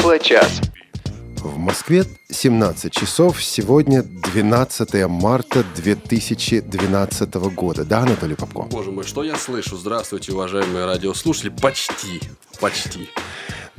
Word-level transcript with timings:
Тифло-час. 0.00 0.62
В 1.36 1.58
Москве 1.58 2.06
17 2.30 2.90
часов. 2.90 3.42
Сегодня 3.44 4.02
12 4.02 5.06
марта 5.08 5.62
2012 5.76 7.34
года. 7.54 7.84
Да, 7.84 7.98
Анатолий 7.98 8.34
Попко? 8.34 8.62
Боже 8.62 8.92
мой, 8.92 9.04
что 9.04 9.22
я 9.22 9.36
слышу? 9.36 9.76
Здравствуйте, 9.76 10.32
уважаемые 10.32 10.86
радиослушатели. 10.86 11.50
Почти, 11.50 12.18
почти. 12.60 13.10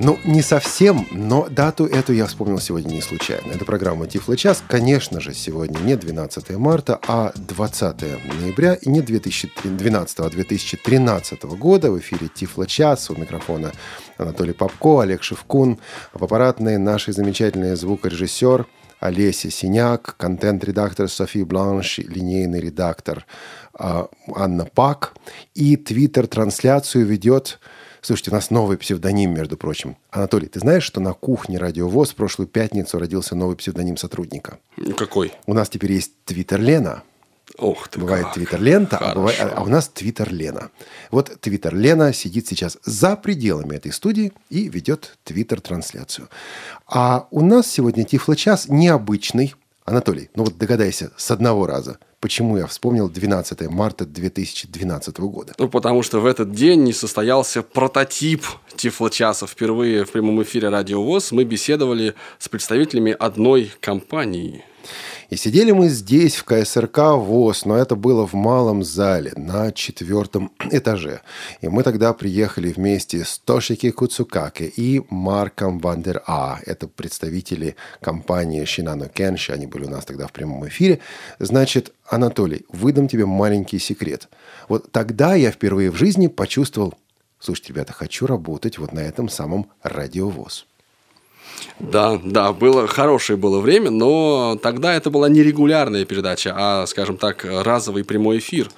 Ну, 0.04 0.18
не 0.25 0.41
совсем, 0.41 1.07
но 1.11 1.47
дату 1.47 1.86
эту 1.86 2.11
я 2.11 2.25
вспомнил 2.25 2.57
сегодня 2.57 2.95
не 2.95 3.01
случайно. 3.01 3.51
Это 3.51 3.65
программа 3.65 4.07
Тифло 4.07 4.36
час. 4.36 4.63
Конечно 4.68 5.20
же, 5.21 5.36
сегодня 5.36 5.77
не 5.77 5.95
12 5.95 6.50
марта, 6.57 7.00
а 7.07 7.31
20 7.36 8.01
ноября 8.41 8.73
и 8.73 8.89
не 8.89 9.01
2012, 9.01 10.19
а 10.21 10.29
2013 10.32 11.43
года. 11.43 11.91
В 11.91 12.00
эфире 12.00 12.29
Тифло 12.33 12.65
час. 12.65 13.11
У 13.11 13.15
микрофона 13.15 13.73
Анатолий 14.18 14.54
Попко, 14.54 15.01
Олег 15.01 15.21
Шевкун, 15.21 15.78
в 16.14 16.23
аппаратной 16.23 16.79
нашей 16.79 17.14
замечательный 17.14 17.75
звукорежиссер 17.75 18.65
Олеся 19.01 19.51
Синяк, 19.51 20.15
контент-редактор 20.18 21.09
Софи 21.09 21.43
Бланш, 21.43 22.00
линейный 22.00 22.59
редактор 22.59 23.28
а, 23.75 24.07
Анна 24.33 24.65
Пак. 24.65 25.14
И 25.54 25.78
твиттер-трансляцию 25.78 27.06
ведет 27.06 27.59
Слушайте, 28.01 28.32
у 28.32 28.33
нас 28.33 28.50
новый 28.50 28.78
псевдоним, 28.79 29.32
между 29.32 29.57
прочим. 29.57 29.96
Анатолий, 30.09 30.47
ты 30.47 30.59
знаешь, 30.59 30.83
что 30.83 31.00
на 31.00 31.14
кухне 31.14 31.59
Радиовоз 31.59 32.11
в 32.11 32.16
прошлую 32.16 32.47
пятницу 32.47 32.97
родился 32.97 33.36
новый 33.36 33.55
псевдоним 33.55 33.95
сотрудника? 33.95 34.58
Какой? 34.97 35.33
У 35.45 35.53
нас 35.53 35.69
теперь 35.69 35.92
есть 35.92 36.14
Твиттер 36.25 36.59
Лена. 36.59 37.03
Ох 37.58 37.89
ты 37.89 38.00
Бывает 38.00 38.25
как. 38.25 38.33
Твиттер 38.33 38.61
Лента, 38.61 38.97
а, 38.97 39.14
бывает, 39.14 39.39
а 39.39 39.61
у 39.61 39.67
нас 39.67 39.88
Твиттер 39.88 40.33
Лена. 40.33 40.72
Вот 41.11 41.39
Твиттер 41.42 41.75
Лена 41.75 42.11
сидит 42.11 42.47
сейчас 42.47 42.80
за 42.83 43.16
пределами 43.16 43.75
этой 43.75 43.92
студии 43.92 44.33
и 44.50 44.67
ведет 44.67 45.17
Твиттер 45.23 45.61
трансляцию. 45.61 46.30
А 46.88 47.28
у 47.30 47.42
нас 47.42 47.67
сегодня 47.67 48.04
Тифло 48.04 48.36
час 48.36 48.67
необычный. 48.67 49.54
Анатолий, 49.86 50.30
ну 50.36 50.44
вот 50.44 50.58
догадайся 50.58 51.12
с 51.18 51.32
одного 51.32 51.66
раза– 51.68 51.98
Почему 52.22 52.56
я 52.56 52.68
вспомнил 52.68 53.10
12 53.10 53.68
марта 53.72 54.06
2012 54.06 55.20
года? 55.22 55.56
Ну, 55.58 55.68
потому 55.68 56.04
что 56.04 56.20
в 56.20 56.28
этот 56.28 56.52
день 56.52 56.84
не 56.84 56.94
состоялся 56.94 57.64
прототип 57.64 58.46
Тифлочаса. 58.76 59.48
Впервые 59.48 60.06
в 60.06 60.12
прямом 60.12 60.44
эфире 60.44 60.70
Радио 60.70 61.04
ВОЗ 61.04 61.32
мы 61.32 61.46
беседовали 61.46 62.14
с 62.38 62.48
представителями 62.48 63.16
одной 63.18 63.72
компании– 63.82 64.64
и 65.32 65.38
сидели 65.38 65.72
мы 65.72 65.88
здесь, 65.88 66.36
в 66.36 66.44
КСРК 66.44 67.16
ВОЗ, 67.16 67.64
но 67.64 67.78
это 67.78 67.96
было 67.96 68.28
в 68.28 68.34
малом 68.34 68.84
зале, 68.84 69.32
на 69.38 69.72
четвертом 69.72 70.52
этаже. 70.72 71.22
И 71.62 71.70
мы 71.70 71.84
тогда 71.84 72.14
приехали 72.14 72.73
вместе 72.73 73.23
с 73.23 73.40
Тошики 73.40 73.92
Куцукаке 73.92 74.66
и 74.66 75.02
Марком 75.10 75.80
Вандер 75.80 76.22
А. 76.28 76.60
Это 76.66 76.90
представители 76.90 77.78
компании 78.02 78.66
Шинано 78.66 79.08
Кенши, 79.08 79.54
они 79.54 79.68
были 79.68 79.86
у 79.86 79.90
нас 79.90 80.04
тогда 80.04 80.28
в 80.28 80.34
прямом 80.34 80.68
эфире. 80.68 81.00
Значит, 81.40 81.94
Анатолий, 82.10 82.66
выдам 82.68 83.08
тебе 83.08 83.26
маленький 83.26 83.80
секрет. 83.80 84.28
Вот 84.68 84.92
тогда 84.92 85.36
я 85.36 85.52
впервые 85.52 85.92
в 85.92 85.95
жизни 85.95 86.28
почувствовал, 86.28 86.94
слушайте, 87.40 87.70
ребята, 87.70 87.94
хочу 87.94 88.28
работать 88.28 88.78
вот 88.78 88.92
на 88.92 89.00
этом 89.00 89.30
самом 89.30 89.72
радиовоз. 89.82 90.68
Да, 91.80 92.20
да, 92.23 92.54
было 92.54 92.88
хорошее 92.88 93.38
было 93.38 93.59
время, 93.59 93.90
но 93.90 94.58
тогда 94.62 94.94
это 94.94 95.09
была 95.09 95.30
не 95.30 95.44
регулярная 95.44 96.06
передача, 96.06 96.54
а, 96.56 96.86
скажем 96.86 97.17
так, 97.17 97.45
разовый 97.45 98.04
прямой 98.04 98.40
эфир. 98.40 98.70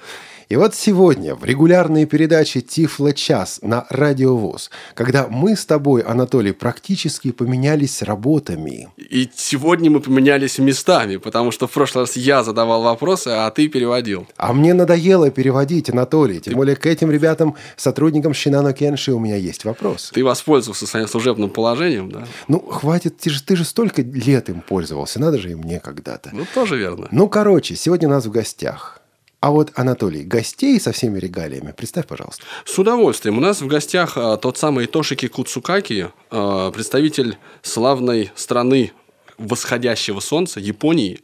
И 0.54 0.56
вот 0.56 0.76
сегодня 0.76 1.34
в 1.34 1.44
регулярной 1.44 2.06
передаче 2.06 2.60
«Тифло 2.60 3.12
час» 3.12 3.58
на 3.60 3.86
Радиовоз, 3.90 4.70
когда 4.94 5.26
мы 5.26 5.56
с 5.56 5.66
тобой, 5.66 6.02
Анатолий, 6.02 6.52
практически 6.52 7.32
поменялись 7.32 8.02
работами. 8.02 8.88
И 8.96 9.28
сегодня 9.34 9.90
мы 9.90 9.98
поменялись 9.98 10.58
местами, 10.58 11.16
потому 11.16 11.50
что 11.50 11.66
в 11.66 11.72
прошлый 11.72 12.04
раз 12.04 12.16
я 12.16 12.44
задавал 12.44 12.84
вопросы, 12.84 13.30
а 13.30 13.50
ты 13.50 13.66
переводил. 13.66 14.28
А 14.36 14.52
мне 14.52 14.74
надоело 14.74 15.28
переводить, 15.32 15.90
Анатолий. 15.90 16.38
Тем 16.38 16.54
более 16.54 16.76
к 16.76 16.86
этим 16.86 17.10
ребятам, 17.10 17.56
сотрудникам 17.76 18.32
Шинано 18.32 18.72
Кенши, 18.74 19.12
у 19.12 19.18
меня 19.18 19.34
есть 19.34 19.64
вопрос. 19.64 20.12
Ты 20.14 20.22
воспользовался 20.22 20.86
своим 20.86 21.08
служебным 21.08 21.50
положением, 21.50 22.12
да? 22.12 22.28
Ну, 22.46 22.60
хватит, 22.60 23.16
ты 23.16 23.28
же, 23.28 23.42
ты 23.42 23.56
же 23.56 23.64
столько 23.64 24.02
лет 24.02 24.48
им 24.48 24.60
пользовался, 24.60 25.18
надо 25.18 25.36
же 25.36 25.50
и 25.50 25.56
мне 25.56 25.80
когда-то. 25.80 26.30
Ну, 26.32 26.46
тоже 26.54 26.76
верно. 26.76 27.08
Ну, 27.10 27.28
короче, 27.28 27.74
сегодня 27.74 28.06
у 28.06 28.12
нас 28.12 28.24
в 28.26 28.30
гостях 28.30 29.00
а 29.44 29.50
вот, 29.50 29.72
Анатолий, 29.74 30.24
гостей 30.24 30.80
со 30.80 30.90
всеми 30.92 31.18
регалиями, 31.18 31.74
представь, 31.76 32.06
пожалуйста. 32.06 32.42
С 32.64 32.78
удовольствием. 32.78 33.36
У 33.36 33.42
нас 33.42 33.60
в 33.60 33.66
гостях 33.66 34.16
а, 34.16 34.38
тот 34.38 34.56
самый 34.56 34.86
Тошики 34.86 35.28
Куцукаки, 35.28 36.08
а, 36.30 36.70
представитель 36.70 37.36
славной 37.60 38.32
страны 38.36 38.92
восходящего 39.36 40.20
солнца, 40.20 40.60
Японии, 40.60 41.20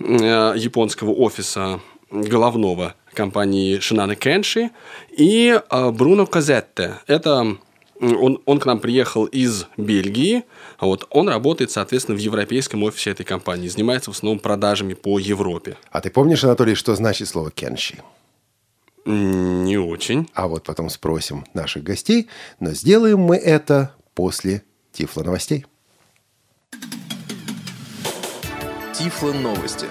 а, 0.00 0.54
японского 0.54 1.10
офиса 1.10 1.80
головного 2.10 2.94
компании 3.12 3.78
Шинаны 3.78 4.16
Кенши, 4.16 4.70
и 5.14 5.60
а, 5.68 5.90
Бруно 5.90 6.24
Казетте. 6.24 7.00
Это 7.06 7.58
он, 8.00 8.40
он 8.46 8.58
к 8.58 8.66
нам 8.66 8.80
приехал 8.80 9.26
из 9.26 9.66
Бельгии, 9.76 10.44
вот 10.80 11.06
он 11.10 11.28
работает, 11.28 11.70
соответственно, 11.70 12.16
в 12.16 12.20
европейском 12.20 12.82
офисе 12.82 13.10
этой 13.10 13.24
компании, 13.24 13.68
занимается 13.68 14.10
в 14.10 14.14
основном 14.14 14.38
продажами 14.38 14.94
по 14.94 15.18
Европе. 15.18 15.76
А 15.90 16.00
ты 16.00 16.10
помнишь, 16.10 16.42
Анатолий, 16.44 16.74
что 16.74 16.94
значит 16.94 17.28
слово 17.28 17.50
«кенши»? 17.50 17.98
Не 19.06 19.78
очень. 19.78 20.28
А 20.34 20.46
вот 20.46 20.64
потом 20.64 20.90
спросим 20.90 21.44
наших 21.54 21.82
гостей, 21.82 22.28
но 22.58 22.72
сделаем 22.72 23.20
мы 23.20 23.36
это 23.36 23.94
после 24.14 24.62
Тифло 24.92 25.22
новостей. 25.22 25.66
Тифло 28.94 29.32
новости. 29.32 29.86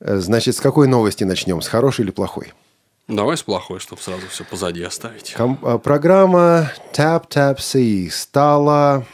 Значит, 0.00 0.56
с 0.56 0.60
какой 0.60 0.86
новости 0.86 1.24
начнем? 1.24 1.60
С 1.60 1.68
хорошей 1.68 2.02
или 2.02 2.10
плохой? 2.10 2.52
Давай 3.08 3.36
с 3.36 3.42
плохой, 3.42 3.80
чтобы 3.80 4.00
сразу 4.00 4.26
все 4.28 4.44
позади 4.44 4.82
оставить. 4.82 5.34
Ком- 5.34 5.58
а, 5.62 5.78
программа 5.78 6.72
Tap 6.94 7.28
Tap 7.28 7.56
See 7.58 8.10
стала 8.10 9.04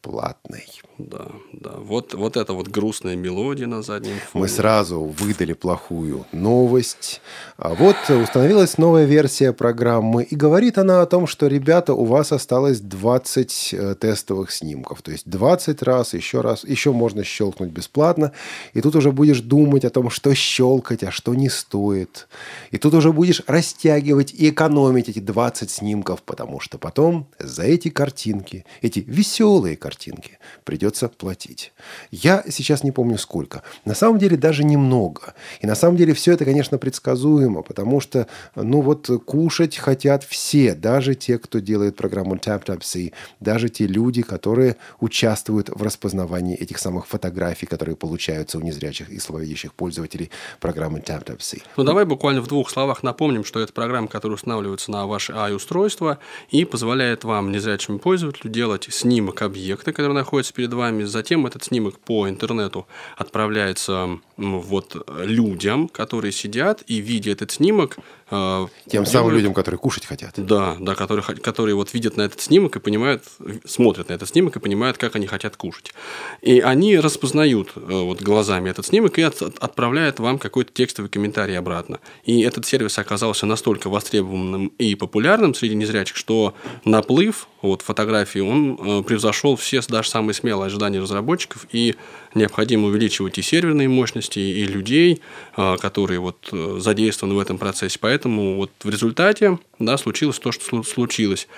платной. 0.00 0.66
Да, 0.98 1.26
да. 1.52 1.72
Вот, 1.78 2.14
вот 2.14 2.36
эта 2.36 2.52
вот 2.52 2.68
грустная 2.68 3.16
мелодия 3.16 3.66
на 3.66 3.82
заднем 3.82 4.16
фоне. 4.30 4.42
Мы 4.42 4.48
сразу 4.48 5.00
выдали 5.00 5.52
плохую 5.52 6.26
новость. 6.32 7.20
А 7.56 7.74
вот 7.74 7.96
установилась 8.10 8.78
новая 8.78 9.04
версия 9.04 9.52
программы, 9.52 10.22
и 10.22 10.36
говорит 10.36 10.78
она 10.78 11.02
о 11.02 11.06
том, 11.06 11.26
что, 11.26 11.46
ребята, 11.46 11.94
у 11.94 12.04
вас 12.04 12.32
осталось 12.32 12.80
20 12.80 13.70
э, 13.72 13.94
тестовых 13.94 14.52
снимков. 14.52 15.02
То 15.02 15.12
есть 15.12 15.28
20 15.28 15.82
раз, 15.82 16.14
еще 16.14 16.40
раз, 16.40 16.64
еще 16.64 16.92
можно 16.92 17.24
щелкнуть 17.24 17.70
бесплатно. 17.70 18.32
И 18.74 18.80
тут 18.80 18.94
уже 18.94 19.12
будешь 19.12 19.40
думать 19.40 19.84
о 19.84 19.90
том, 19.90 20.10
что 20.10 20.34
щелкать, 20.34 21.02
а 21.02 21.10
что 21.10 21.34
не 21.34 21.48
стоит. 21.48 22.28
И 22.70 22.78
тут 22.78 22.94
уже 22.94 23.12
будешь 23.12 23.42
растягивать 23.46 24.32
и 24.34 24.50
экономить 24.50 25.08
эти 25.08 25.20
20 25.20 25.70
снимков, 25.70 26.22
потому 26.22 26.60
что 26.60 26.78
потом 26.78 27.26
за 27.38 27.62
эти 27.62 27.88
картинки, 27.88 28.64
эти 28.82 29.00
веселые 29.00 29.76
картинки, 29.76 30.38
придется 30.64 30.81
придется 30.82 31.08
платить. 31.08 31.72
Я 32.10 32.42
сейчас 32.50 32.82
не 32.82 32.90
помню 32.90 33.16
сколько. 33.16 33.62
На 33.84 33.94
самом 33.94 34.18
деле 34.18 34.36
даже 34.36 34.64
немного. 34.64 35.34
И 35.60 35.66
на 35.66 35.76
самом 35.76 35.96
деле 35.96 36.12
все 36.12 36.32
это, 36.32 36.44
конечно, 36.44 36.76
предсказуемо, 36.76 37.62
потому 37.62 38.00
что, 38.00 38.26
ну 38.56 38.80
вот, 38.80 39.08
кушать 39.24 39.76
хотят 39.76 40.24
все, 40.24 40.74
даже 40.74 41.14
те, 41.14 41.38
кто 41.38 41.60
делает 41.60 41.94
программу 41.94 42.34
TapTapC, 42.34 43.12
даже 43.38 43.68
те 43.68 43.86
люди, 43.86 44.22
которые 44.22 44.74
участвуют 44.98 45.68
в 45.68 45.80
распознавании 45.84 46.56
этих 46.56 46.78
самых 46.78 47.06
фотографий, 47.06 47.66
которые 47.66 47.94
получаются 47.94 48.58
у 48.58 48.60
незрячих 48.60 49.08
и 49.08 49.20
слабовидящих 49.20 49.74
пользователей 49.74 50.32
программы 50.58 50.98
TapTapC. 50.98 51.62
Ну, 51.76 51.84
давай 51.84 52.04
буквально 52.04 52.40
в 52.40 52.48
двух 52.48 52.70
словах 52.70 53.04
напомним, 53.04 53.44
что 53.44 53.60
это 53.60 53.72
программа, 53.72 54.08
которая 54.08 54.34
устанавливается 54.34 54.90
на 54.90 55.06
ваше 55.06 55.32
i-устройство 55.32 56.18
и 56.50 56.64
позволяет 56.64 57.22
вам, 57.22 57.52
незрячему 57.52 58.00
пользователю, 58.00 58.50
делать 58.50 58.88
снимок 58.90 59.42
объекта, 59.42 59.92
который 59.92 60.14
находится 60.14 60.52
перед 60.52 60.71
вами. 60.72 61.04
Затем 61.04 61.46
этот 61.46 61.64
снимок 61.64 61.98
по 61.98 62.28
интернету 62.28 62.86
отправляется 63.16 64.18
вот 64.36 65.06
людям, 65.24 65.88
которые 65.88 66.32
сидят 66.32 66.82
и 66.86 66.96
видя 66.96 67.30
этот 67.32 67.50
снимок, 67.50 67.96
тем 68.32 68.90
делают... 68.90 69.08
самым 69.08 69.32
людям, 69.32 69.52
которые 69.52 69.78
кушать 69.78 70.06
хотят. 70.06 70.32
Да, 70.36 70.76
да, 70.80 70.94
которые, 70.94 71.22
которые 71.22 71.74
вот 71.74 71.92
видят 71.92 72.16
на 72.16 72.22
этот 72.22 72.40
снимок 72.40 72.76
и 72.76 72.80
понимают, 72.80 73.24
смотрят 73.66 74.08
на 74.08 74.14
этот 74.14 74.30
снимок 74.30 74.56
и 74.56 74.58
понимают, 74.58 74.96
как 74.96 75.16
они 75.16 75.26
хотят 75.26 75.56
кушать. 75.56 75.92
И 76.40 76.60
они 76.60 76.98
распознают 76.98 77.72
э, 77.76 77.80
вот 77.80 78.22
глазами 78.22 78.70
этот 78.70 78.86
снимок 78.86 79.18
и 79.18 79.22
от, 79.22 79.42
отправляют 79.42 80.18
вам 80.18 80.38
какой-то 80.38 80.72
текстовый 80.72 81.10
комментарий 81.10 81.58
обратно. 81.58 82.00
И 82.24 82.40
этот 82.40 82.64
сервис 82.64 82.98
оказался 82.98 83.44
настолько 83.44 83.90
востребованным 83.90 84.68
и 84.78 84.94
популярным 84.94 85.54
среди 85.54 85.74
незрячих, 85.74 86.16
что 86.16 86.54
наплыв 86.86 87.48
вот, 87.60 87.82
фотографий, 87.82 88.40
он 88.40 88.78
э, 88.80 89.02
превзошел 89.02 89.56
все 89.56 89.80
даже 89.88 90.08
самые 90.08 90.34
смелые 90.34 90.66
ожидания 90.66 91.00
разработчиков, 91.00 91.66
и 91.70 91.96
необходимо 92.34 92.88
увеличивать 92.88 93.38
и 93.38 93.42
серверные 93.42 93.88
мощности, 93.88 94.38
и 94.38 94.64
людей, 94.64 95.20
которые 95.54 96.20
вот 96.20 96.48
задействованы 96.78 97.34
в 97.36 97.38
этом 97.38 97.58
процессе. 97.58 97.98
Поэтому 98.00 98.22
поэтому 98.22 98.56
вот 98.56 98.70
в 98.82 98.88
результате 98.88 99.58
да, 99.78 99.96
случилось 99.98 100.38
то, 100.38 100.52
что 100.52 100.82
случилось. 100.82 101.48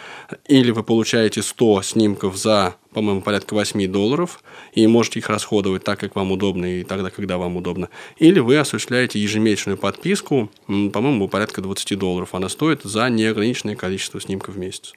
Или 0.47 0.71
вы 0.71 0.83
получаете 0.83 1.43
100 1.43 1.83
снимков 1.83 2.37
за, 2.37 2.77
по-моему, 2.93 3.21
порядка 3.21 3.55
8 3.55 3.91
долларов, 3.91 4.43
и 4.73 4.87
можете 4.87 5.19
их 5.19 5.29
расходовать 5.29 5.85
так, 5.85 6.01
как 6.01 6.17
вам 6.17 6.33
удобно, 6.33 6.81
и 6.81 6.85
тогда, 6.85 7.11
когда 7.11 7.37
вам 7.39 7.57
удобно. 7.57 7.89
Или 8.17 8.41
вы 8.41 8.57
осуществляете 8.57 9.19
ежемесячную 9.19 9.77
подписку, 9.77 10.51
по-моему, 10.67 11.29
порядка 11.29 11.61
20 11.61 11.99
долларов 11.99 12.35
она 12.35 12.49
стоит 12.49 12.83
за 12.83 13.09
неограниченное 13.09 13.77
количество 13.77 14.21
снимков 14.21 14.55
в 14.55 14.59
месяц. 14.59 14.95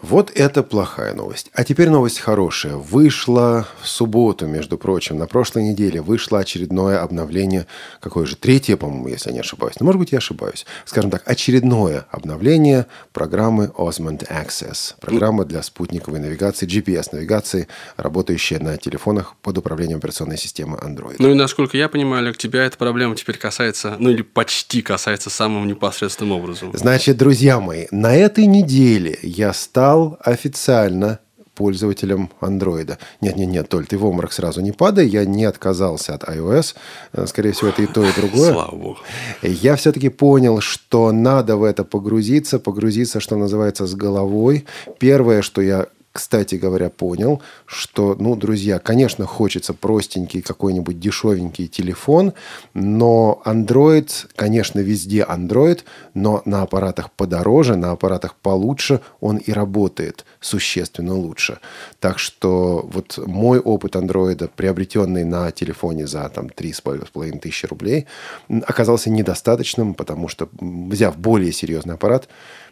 Вот 0.00 0.30
это 0.34 0.62
плохая 0.62 1.12
новость. 1.12 1.50
А 1.54 1.64
теперь 1.64 1.90
новость 1.90 2.20
хорошая. 2.20 2.76
Вышло 2.76 3.66
в 3.82 3.88
субботу, 3.88 4.46
между 4.46 4.78
прочим, 4.78 5.18
на 5.18 5.26
прошлой 5.26 5.64
неделе 5.64 6.00
вышло 6.00 6.38
очередное 6.38 7.02
обновление, 7.02 7.66
какое 8.00 8.24
же, 8.24 8.36
третье, 8.36 8.76
по-моему, 8.76 9.08
если 9.08 9.30
я 9.30 9.34
не 9.34 9.40
ошибаюсь. 9.40 9.74
Но, 9.80 9.86
может 9.86 9.98
быть, 9.98 10.12
я 10.12 10.18
ошибаюсь. 10.18 10.66
Скажем 10.84 11.10
так, 11.10 11.22
очередное 11.24 12.06
обновление 12.10 12.86
программы 13.12 13.72
Osmond 13.76 14.28
Access. 14.28 14.94
Программа 15.00 15.44
для 15.44 15.62
спутниковой 15.62 16.20
навигации, 16.20 16.66
GPS-навигации, 16.66 17.66
работающая 17.96 18.60
на 18.60 18.76
телефонах 18.76 19.34
под 19.42 19.58
управлением 19.58 19.98
операционной 19.98 20.38
системы 20.38 20.78
Android. 20.78 21.16
Ну 21.18 21.30
и, 21.30 21.34
насколько 21.34 21.76
я 21.76 21.88
понимаю, 21.88 22.22
Олег, 22.22 22.36
тебя 22.36 22.64
эта 22.64 22.78
проблема 22.78 23.16
теперь 23.16 23.36
касается, 23.36 23.96
ну 23.98 24.10
или 24.10 24.22
почти 24.22 24.80
касается 24.80 25.28
самым 25.28 25.66
непосредственным 25.66 26.32
образом. 26.32 26.70
Значит, 26.72 27.16
друзья 27.16 27.58
мои, 27.58 27.86
на 27.90 28.14
этой 28.14 28.46
неделе 28.46 29.18
я 29.22 29.52
стал 29.52 29.87
стал 29.88 30.18
официально 30.20 31.18
пользователем 31.54 32.28
андроида. 32.40 32.98
Нет-нет-нет, 33.22 33.68
Толь, 33.70 33.86
ты 33.86 33.96
в 33.96 34.04
обморок 34.04 34.32
сразу 34.32 34.60
не 34.60 34.72
падай. 34.72 35.08
Я 35.08 35.24
не 35.24 35.46
отказался 35.46 36.14
от 36.14 36.24
iOS. 36.24 36.74
Э, 37.14 37.26
скорее 37.26 37.52
всего, 37.52 37.70
это 37.70 37.80
и 37.82 37.86
то, 37.86 38.04
и 38.04 38.12
другое. 38.14 38.52
Слава 38.52 38.76
богу. 38.76 38.98
Я 39.42 39.76
все-таки 39.76 40.10
понял, 40.10 40.60
что 40.60 41.10
надо 41.10 41.56
в 41.56 41.64
это 41.64 41.84
погрузиться. 41.84 42.58
Погрузиться, 42.58 43.18
что 43.18 43.36
называется, 43.36 43.86
с 43.86 43.94
головой. 43.94 44.66
Первое, 44.98 45.40
что 45.40 45.62
я 45.62 45.86
кстати 46.18 46.56
говоря, 46.56 46.90
понял, 46.90 47.40
что, 47.64 48.16
ну, 48.18 48.34
друзья, 48.34 48.80
конечно, 48.80 49.24
хочется 49.24 49.72
простенький 49.72 50.42
какой-нибудь 50.42 50.98
дешевенький 50.98 51.68
телефон, 51.68 52.32
но 52.74 53.40
Android, 53.44 54.10
конечно, 54.34 54.80
везде 54.80 55.22
Android, 55.22 55.84
но 56.14 56.42
на 56.44 56.62
аппаратах 56.62 57.12
подороже, 57.12 57.76
на 57.76 57.92
аппаратах 57.92 58.34
получше 58.34 59.00
он 59.20 59.36
и 59.36 59.52
работает 59.52 60.24
существенно 60.40 61.14
лучше. 61.14 61.60
Так 62.00 62.18
что 62.18 62.84
вот 62.92 63.16
мой 63.24 63.60
опыт 63.60 63.94
Android, 63.94 64.50
приобретенный 64.56 65.22
на 65.22 65.52
телефоне 65.52 66.08
за 66.08 66.28
там 66.30 66.46
3,5 66.46 67.38
тысячи 67.38 67.66
рублей, 67.66 68.06
оказался 68.48 69.08
недостаточным, 69.08 69.94
потому 69.94 70.26
что, 70.26 70.48
взяв 70.60 71.16
более 71.16 71.52
серьезный 71.52 71.94
аппарат, 71.94 72.26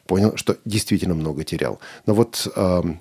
понял, 0.07 0.37
что 0.37 0.57
действительно 0.65 1.15
много 1.15 1.45
терял. 1.45 1.79
Но 2.07 2.15
вот 2.15 2.49
эм, 2.57 3.01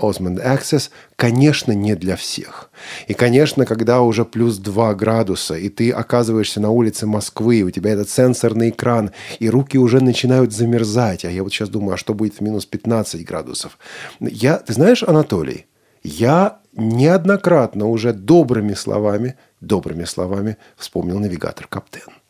Osmond 0.00 0.44
Access, 0.44 0.90
конечно, 1.16 1.72
не 1.72 1.94
для 1.94 2.16
всех. 2.16 2.70
И, 3.06 3.14
конечно, 3.14 3.66
когда 3.66 4.00
уже 4.00 4.24
плюс 4.24 4.58
2 4.58 4.94
градуса, 4.94 5.54
и 5.54 5.68
ты 5.68 5.90
оказываешься 5.90 6.60
на 6.60 6.70
улице 6.70 7.06
Москвы, 7.06 7.56
и 7.56 7.62
у 7.62 7.70
тебя 7.70 7.92
этот 7.92 8.08
сенсорный 8.08 8.70
экран, 8.70 9.10
и 9.38 9.50
руки 9.50 9.78
уже 9.78 10.00
начинают 10.00 10.52
замерзать, 10.52 11.24
а 11.24 11.30
я 11.30 11.42
вот 11.42 11.52
сейчас 11.52 11.68
думаю, 11.68 11.94
а 11.94 11.98
что 11.98 12.14
будет 12.14 12.34
в 12.34 12.40
минус 12.40 12.66
15 12.66 13.24
градусов? 13.24 13.78
Я, 14.20 14.58
ты 14.58 14.72
знаешь, 14.72 15.02
Анатолий, 15.02 15.66
я 16.02 16.58
неоднократно 16.74 17.88
уже 17.88 18.12
добрыми 18.12 18.74
словами, 18.74 19.36
добрыми 19.60 20.04
словами 20.04 20.56
вспомнил 20.76 21.18
навигатор 21.18 21.66
Каптен. 21.66 22.21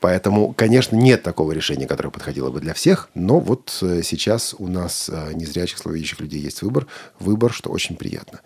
Поэтому, 0.00 0.52
конечно, 0.52 0.96
нет 0.96 1.22
такого 1.22 1.52
решения, 1.52 1.86
которое 1.86 2.10
подходило 2.10 2.50
бы 2.50 2.60
для 2.60 2.74
всех, 2.74 3.08
но 3.14 3.40
вот 3.40 3.78
э, 3.82 4.02
сейчас 4.02 4.54
у 4.58 4.68
нас 4.68 5.10
э, 5.12 5.32
незрячих, 5.34 5.78
слабовидящих 5.78 6.20
людей 6.20 6.40
есть 6.40 6.62
выбор, 6.62 6.86
выбор, 7.18 7.52
что 7.52 7.70
очень 7.70 7.96
приятно. 7.96 8.40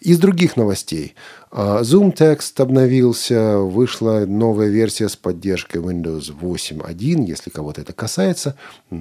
Из 0.00 0.18
других 0.18 0.56
новостей. 0.56 1.14
Э, 1.50 1.80
Zoom 1.82 2.14
Text 2.14 2.60
обновился, 2.60 3.58
вышла 3.58 4.24
новая 4.26 4.68
версия 4.68 5.08
с 5.08 5.16
поддержкой 5.16 5.78
Windows 5.78 6.32
8.1. 6.38 7.24
Если 7.24 7.50
кого-то 7.50 7.80
это 7.80 7.92
касается, 7.92 8.56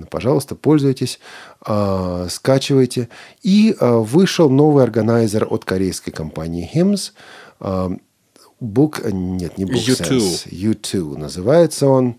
пожалуйста, 0.09 0.55
пользуйтесь, 0.55 1.19
скачивайте. 1.61 3.09
И 3.41 3.75
вышел 3.79 4.49
новый 4.49 4.83
органайзер 4.83 5.47
от 5.49 5.65
корейской 5.65 6.11
компании 6.11 6.69
HIMS– 6.73 7.11
Book, 8.61 9.01
э, 9.03 9.11
нет, 9.11 9.57
не 9.57 9.65
Book 9.65 9.85
U2. 9.85 10.49
U2 10.49 11.17
называется 11.17 11.87
он. 11.87 12.15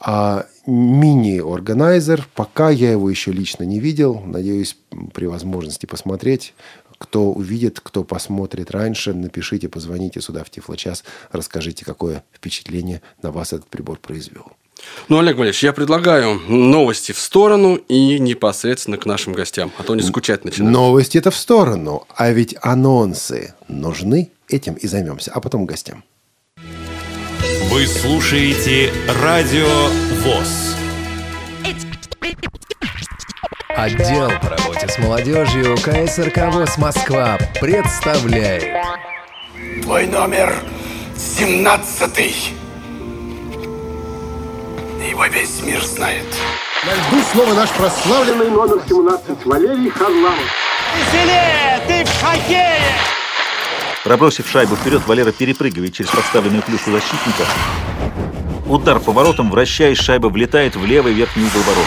А 0.00 0.46
мини-органайзер, 0.66 2.28
пока 2.34 2.70
я 2.70 2.92
его 2.92 3.10
еще 3.10 3.32
лично 3.32 3.64
не 3.64 3.80
видел, 3.80 4.20
надеюсь, 4.20 4.76
при 5.12 5.26
возможности 5.26 5.86
посмотреть. 5.86 6.54
Кто 6.98 7.32
увидит, 7.32 7.80
кто 7.80 8.04
посмотрит 8.04 8.70
раньше, 8.70 9.12
напишите, 9.12 9.68
позвоните 9.68 10.20
сюда 10.20 10.44
в 10.44 10.50
Тифлочас, 10.50 11.04
расскажите, 11.32 11.84
какое 11.84 12.24
впечатление 12.32 13.02
на 13.22 13.32
вас 13.32 13.52
этот 13.52 13.68
прибор 13.68 13.98
произвел. 13.98 14.52
Ну, 15.08 15.18
Олег 15.18 15.36
Валерьевич, 15.36 15.62
я 15.64 15.72
предлагаю 15.72 16.40
новости 16.48 17.12
в 17.12 17.18
сторону 17.18 17.76
и 17.76 18.18
непосредственно 18.18 18.96
к 18.96 19.06
нашим 19.06 19.32
гостям, 19.32 19.72
а 19.78 19.82
то 19.82 19.94
не 19.94 20.02
скучать 20.02 20.44
начинают. 20.44 20.72
Новости 20.72 21.18
это 21.18 21.30
в 21.30 21.36
сторону, 21.36 22.06
а 22.14 22.30
ведь 22.30 22.56
анонсы 22.60 23.54
нужны 23.68 24.30
этим 24.48 24.74
и 24.74 24.86
займемся, 24.86 25.32
а 25.34 25.40
потом 25.40 25.66
гостям. 25.66 26.04
Вы 27.70 27.86
слушаете 27.86 28.92
Радио 29.22 29.68
ВОЗ. 30.22 30.76
Отдел 33.76 34.30
по 34.42 34.48
работе 34.48 34.88
с 34.88 34.98
молодежью 34.98 35.76
КСРК 35.76 36.52
ВОЗ 36.52 36.78
Москва 36.78 37.38
представляет. 37.60 38.64
Твой 39.82 40.06
номер 40.06 40.52
семнадцатый. 41.16 42.34
Его 44.98 45.26
весь 45.26 45.62
мир 45.62 45.84
знает. 45.84 46.26
На 46.84 46.92
льду 46.92 47.24
снова 47.30 47.54
наш 47.54 47.70
прославленный 47.70 48.50
номер 48.50 48.82
17 48.88 49.46
Валерий 49.46 49.90
Харламов. 49.90 50.34
Веселее! 50.96 51.80
Ты 51.86 52.04
в 52.04 52.22
хоккее! 52.22 52.80
Пробросив 54.02 54.48
шайбу 54.48 54.74
вперед, 54.74 55.02
Валера 55.06 55.30
перепрыгивает 55.30 55.92
через 55.92 56.10
подставленную 56.10 56.62
клюшку 56.62 56.90
защитника. 56.90 57.44
Удар 58.66 58.98
поворотом, 58.98 59.50
вращаясь, 59.50 59.98
шайба 59.98 60.26
влетает 60.28 60.74
в 60.74 60.84
левый 60.84 61.12
верхний 61.12 61.44
угол 61.44 61.62
ворот. 61.62 61.86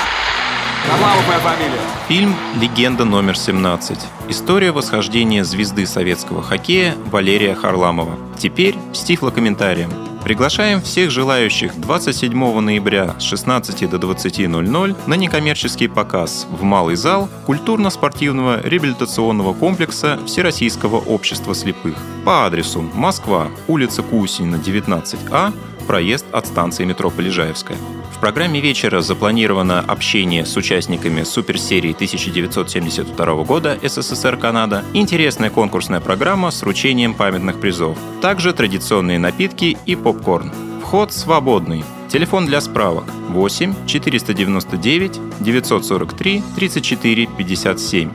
Фильм 2.07 2.35
«Легенда 2.59 3.05
номер 3.05 3.33
17». 3.33 3.99
История 4.29 4.71
восхождения 4.71 5.43
звезды 5.43 5.85
советского 5.85 6.41
хоккея 6.41 6.95
Валерия 7.11 7.55
Харламова. 7.55 8.17
Теперь 8.37 8.75
с 8.93 9.01
тифлокомментарием. 9.01 10.10
Приглашаем 10.23 10.81
всех 10.81 11.09
желающих 11.09 11.75
27 11.79 12.59
ноября 12.59 13.15
с 13.19 13.23
16 13.23 13.89
до 13.89 13.97
20.00 13.97 14.95
на 15.07 15.13
некоммерческий 15.15 15.89
показ 15.89 16.47
в 16.49 16.61
Малый 16.61 16.95
зал 16.95 17.27
культурно-спортивного 17.47 18.61
реабилитационного 18.61 19.53
комплекса 19.53 20.19
Всероссийского 20.27 20.97
общества 20.97 21.55
слепых. 21.55 21.95
По 22.23 22.45
адресу 22.45 22.81
Москва, 22.93 23.47
улица 23.67 24.03
Кусинина, 24.03 24.57
19А, 24.57 25.53
проезд 25.91 26.25
от 26.31 26.47
станции 26.47 26.85
метро 26.85 27.09
Полежаевская. 27.09 27.77
В 28.15 28.19
программе 28.21 28.61
вечера 28.61 29.01
запланировано 29.01 29.81
общение 29.81 30.45
с 30.45 30.55
участниками 30.55 31.23
суперсерии 31.23 31.91
1972 31.91 33.43
года 33.43 33.77
СССР-Канада, 33.83 34.85
интересная 34.93 35.49
конкурсная 35.49 35.99
программа 35.99 36.49
с 36.51 36.61
вручением 36.61 37.13
памятных 37.13 37.59
призов, 37.59 37.97
также 38.21 38.53
традиционные 38.53 39.19
напитки 39.19 39.77
и 39.85 39.97
попкорн. 39.97 40.53
Вход 40.81 41.11
свободный. 41.11 41.83
Телефон 42.07 42.45
для 42.45 42.61
справок 42.61 43.03
8 43.27 43.85
499 43.85 45.19
943 45.41 46.43
34 46.55 47.27
57 47.37 48.09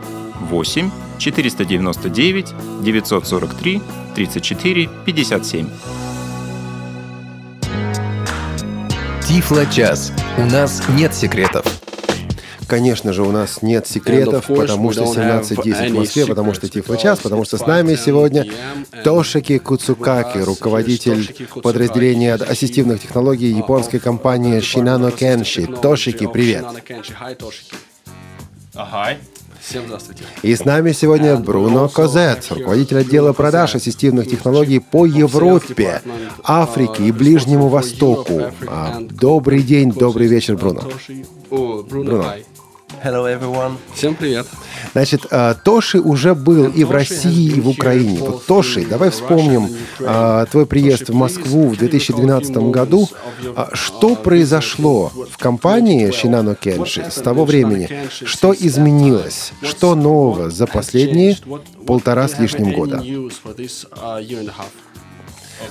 8 0.49 0.90
499 1.18 2.54
943 2.80 3.83
34 4.14 4.88
57 5.04 5.68
Тифло-час. 9.37 10.12
У 10.38 10.47
нас 10.47 10.83
нет 10.97 11.12
секретов. 11.12 11.66
Конечно 12.66 13.12
же, 13.12 13.23
у 13.23 13.31
нас 13.31 13.61
нет 13.61 13.87
секретов, 13.87 14.49
course, 14.49 14.62
потому 14.62 14.93
что 14.93 15.02
don't 15.02 15.14
have 15.14 15.43
17.10 15.43 15.90
в 15.90 15.95
Москве, 15.95 16.25
потому 16.25 16.55
что 16.55 16.71
Тифло 16.71 16.97
час, 16.97 17.19
потому 17.19 17.45
что 17.45 17.59
с 17.59 17.66
нами 17.66 17.93
5:10 17.93 17.97
сегодня 18.02 18.47
Тошики 19.05 19.59
Куцукаки, 19.59 20.38
руководитель 20.38 21.37
подразделения 21.62 22.33
ассистивных 22.33 23.02
технологий 23.02 23.52
uh, 23.52 23.59
японской 23.59 23.99
компании 23.99 24.59
Shinano 24.61 25.14
Kenshi. 25.14 25.83
Тошики, 25.83 26.26
привет. 26.26 26.64
Всем 29.66 29.87
здравствуйте. 29.87 30.23
И 30.42 30.54
с 30.54 30.64
нами 30.64 30.92
сегодня 30.92 31.37
Бруно 31.37 31.88
Козет, 31.88 32.46
руководитель 32.50 32.99
отдела 32.99 33.32
продаж 33.32 33.75
ассистивных 33.75 34.28
технологий 34.30 34.78
по 34.78 35.06
Европе, 35.06 36.02
Африке 36.44 37.08
и 37.08 37.11
Ближнему 37.11 37.66
Востоку. 37.66 38.42
А, 38.68 39.00
Добрый 39.00 39.62
день, 39.62 39.90
добрый 39.90 40.28
вечер, 40.28 40.56
Бруно. 40.56 40.85
Бруно. 41.50 42.26
Hello, 42.88 43.26
everyone. 43.26 43.76
Всем 43.95 44.14
привет. 44.14 44.47
Значит, 44.93 45.26
а, 45.31 45.55
Тоши 45.55 46.00
уже 46.00 46.35
был 46.35 46.66
и 46.71 46.85
в 46.85 46.90
России, 46.90 47.57
и 47.57 47.61
в 47.61 47.69
Украине. 47.69 48.19
Вот 48.21 48.47
Тоши, 48.47 48.87
давай 48.87 49.11
вспомним 49.11 49.69
а, 50.00 50.47
твой 50.47 50.66
приезд 50.66 51.09
в 51.09 51.14
Москву 51.14 51.69
в 51.69 51.76
2012 51.76 52.57
году. 52.71 53.09
А, 53.57 53.71
Что 53.73 54.14
произошло 54.14 55.12
в 55.31 55.37
компании 55.37 56.11
Шинано 56.11 56.55
Кенши 56.55 57.11
с 57.11 57.16
того 57.16 57.45
времени? 57.45 57.88
Что 58.09 58.55
изменилось? 58.55 59.52
Что 59.62 59.95
нового 59.95 60.50
за 60.50 60.66
последние 60.66 61.37
полтора 61.87 62.28
с 62.28 62.38
лишним 62.38 62.73
года? 62.73 63.02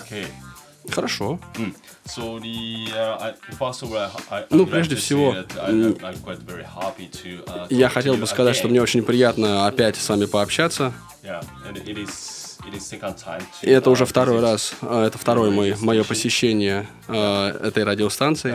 Okay. 0.09 0.25
Хорошо. 0.89 1.39
Uh, 2.93 4.45
Ну, 4.49 4.65
прежде 4.67 4.95
всего, 4.95 5.33
say 5.33 5.47
that 5.47 5.59
I, 5.59 5.71
I'm, 5.71 5.97
I'm 6.01 6.17
quite 6.23 6.39
very 6.39 6.63
happy 6.63 7.09
to. 7.23 7.43
Uh, 7.45 7.67
Я 7.69 7.89
хотел 7.89 8.15
бы 8.15 8.27
сказать, 8.27 8.55
что 8.55 8.67
мне 8.67 8.81
очень 8.81 9.03
приятно 9.03 9.67
опять 9.67 9.95
с 9.95 10.07
вами 10.07 10.25
пообщаться. 10.25 10.93
Yeah, 11.23 11.43
И 13.61 13.69
это 13.69 13.89
уже 13.89 14.03
uh, 14.03 14.07
второй 14.07 14.37
visit. 14.37 14.41
раз, 14.41 14.73
а, 14.81 15.05
это 15.05 15.17
второе 15.17 15.51
мое, 15.51 15.77
мое 15.81 16.03
посещение 16.03 16.87
а, 17.07 17.51
этой 17.51 17.83
радиостанции. 17.83 18.51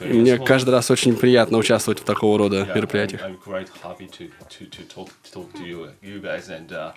И 0.00 0.12
мне 0.12 0.38
каждый 0.38 0.70
раз 0.70 0.90
очень 0.90 1.16
приятно 1.16 1.58
участвовать 1.58 2.00
в 2.00 2.04
такого 2.04 2.38
рода 2.38 2.64
мероприятиях. 2.74 3.22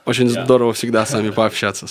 Очень 0.06 0.29
здорово 0.29 0.74
всегда 0.74 1.06
с 1.06 1.13
вами 1.13 1.29
пообщаться. 1.39 1.88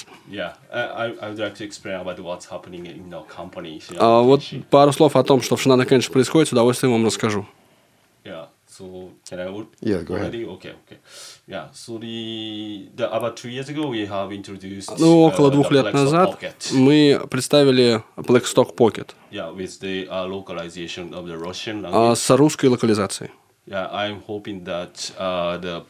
А 3.98 4.22
вот 4.22 4.42
пару 4.70 4.92
слов 4.92 5.16
о 5.16 5.22
том, 5.22 5.42
что 5.42 5.56
в 5.56 5.62
Шинано 5.62 5.84
Кенш 5.84 6.10
происходит, 6.10 6.48
с 6.48 6.52
удовольствием 6.52 6.92
вам 6.92 7.06
расскажу. 7.06 7.46
Yeah. 8.24 8.48
So 8.78 9.10
can 9.28 9.40
I? 9.40 9.46
Yeah, 9.80 10.02
go 10.02 10.14
ahead. 10.14 10.26
already? 10.26 10.44
Okay. 10.44 10.72
Okay. 10.86 10.98
Yeah. 11.48 11.66
So 11.72 11.98
the, 11.98 12.88
the 12.94 13.12
about 13.12 13.36
two 13.36 13.48
years 13.48 13.68
ago 13.68 13.88
we 13.88 14.06
have 14.06 14.30
introduced. 14.32 14.96
Ну, 14.98 15.26
uh, 15.26 15.32
около 15.32 15.50
двух 15.50 15.72
лет 15.72 15.92
назад 15.92 16.38
мы 16.72 17.20
представили 17.28 18.04
Blackstock 18.16 18.76
Pocket 18.76 19.16
Yeah, 19.32 19.50
with 19.50 19.80
the 19.80 20.06
uh, 20.08 20.26
localization 20.28 21.12
of 21.12 21.26
the 21.26 21.36
Russian 21.36 21.84
а, 21.84 21.90
language. 21.90 22.16
с 22.16 22.36
русской 22.36 22.66
локализацией. 22.66 23.30
Yeah, 23.70 23.86
I'm 23.92 24.22
hoping 24.26 24.64
that 24.64 25.12
uh, 25.18 25.58
the 25.58 25.82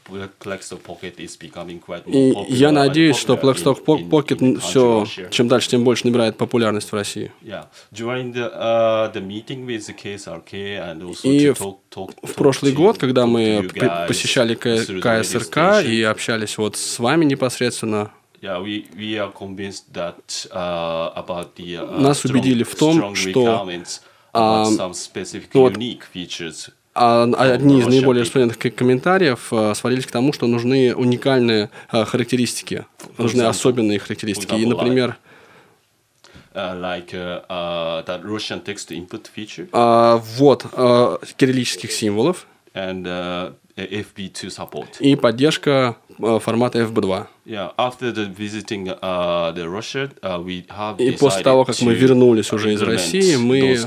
Blackstock 0.43 0.83
Pocket 0.83 1.21
is 1.21 1.37
becoming 1.37 1.79
quite 1.79 2.05
more 2.09 2.13
И 2.13 2.33
popular 2.33 2.57
я 2.57 2.73
надеюсь, 2.73 3.17
что 3.17 3.37
Blackstock 3.37 3.85
in- 3.85 3.99
in- 3.99 4.09
Pocket 4.11 4.59
все, 4.61 5.07
чем 5.31 5.47
дальше, 5.47 5.69
тем 5.71 5.85
больше 5.85 6.05
набирает 6.09 6.37
популярность 6.37 6.91
в 6.91 6.95
России. 6.95 7.31
Yeah. 7.41 7.67
During 7.93 8.33
the 8.33 8.51
uh, 8.53 9.13
the 9.13 9.21
meeting 9.21 9.65
with 9.65 9.87
the 9.87 9.95
KSRK 9.95 10.81
and 10.81 11.03
also 11.05 11.29
И 11.29 11.51
to 11.51 11.55
в- 12.23 12.35
прошлый 12.35 12.73
год, 12.73 12.99
когда 12.99 13.27
мы 13.27 13.69
посещали 14.09 14.57
КСРК 14.57 15.85
и 15.85 16.03
общались 16.03 16.59
вот 16.59 16.77
с 16.77 16.99
вами 16.99 17.27
непосредственно, 17.27 18.11
uh, 18.43 18.61
uh, 21.15 22.01
Нас 22.01 22.25
убедили 22.25 22.65
в 22.65 22.75
том, 22.75 23.15
что, 23.15 23.69
а, 24.33 24.65
ну 24.65 24.71
вот, 25.55 25.71
а 25.71 25.75
одни 26.99 27.81
из 27.81 27.87
наиболее 27.87 28.23
распространенных 28.23 28.59
комментариев 28.59 29.49
а, 29.53 29.75
сводились 29.75 30.07
к 30.07 30.11
тому, 30.11 30.33
что 30.33 30.47
нужны 30.47 30.95
уникальные 30.95 31.71
а, 31.89 32.05
характеристики, 32.05 32.85
нужны 33.19 33.43
особенные 33.43 33.99
характеристики. 33.99 34.55
И, 34.55 34.67
например, 34.67 35.17
Uh, 36.55 36.75
like 36.81 37.13
uh, 37.13 37.45
uh, 37.49 38.23
Russian 38.25 38.61
text 38.65 38.91
input 38.91 39.29
feature. 39.37 39.69
а, 39.71 40.17
ввод 40.17 40.67
а, 40.73 41.19
кириллических 41.37 41.93
символов. 41.93 42.47
And 42.75 43.05
uh, 43.07 43.53
FB2 43.87 44.49
support. 44.49 44.89
и 45.01 45.17
поддержка 45.17 45.97
а, 46.21 46.39
формата 46.39 46.81
FB2. 46.81 47.27
Yeah, 47.47 47.73
after 47.79 48.13
the 48.13 48.27
visiting 48.27 48.89
uh, 48.89 49.53
the 49.53 49.69
Russia, 49.69 50.11
uh, 50.23 50.43
we 50.45 50.65
have 50.69 50.99
И 50.99 51.13
после 51.13 51.43
того, 51.43 51.65
как 51.65 51.81
мы 51.81 51.95
вернулись 51.95 52.53
уже 52.53 52.75
из 52.75 52.83
России, 52.83 53.37
мы 53.37 53.79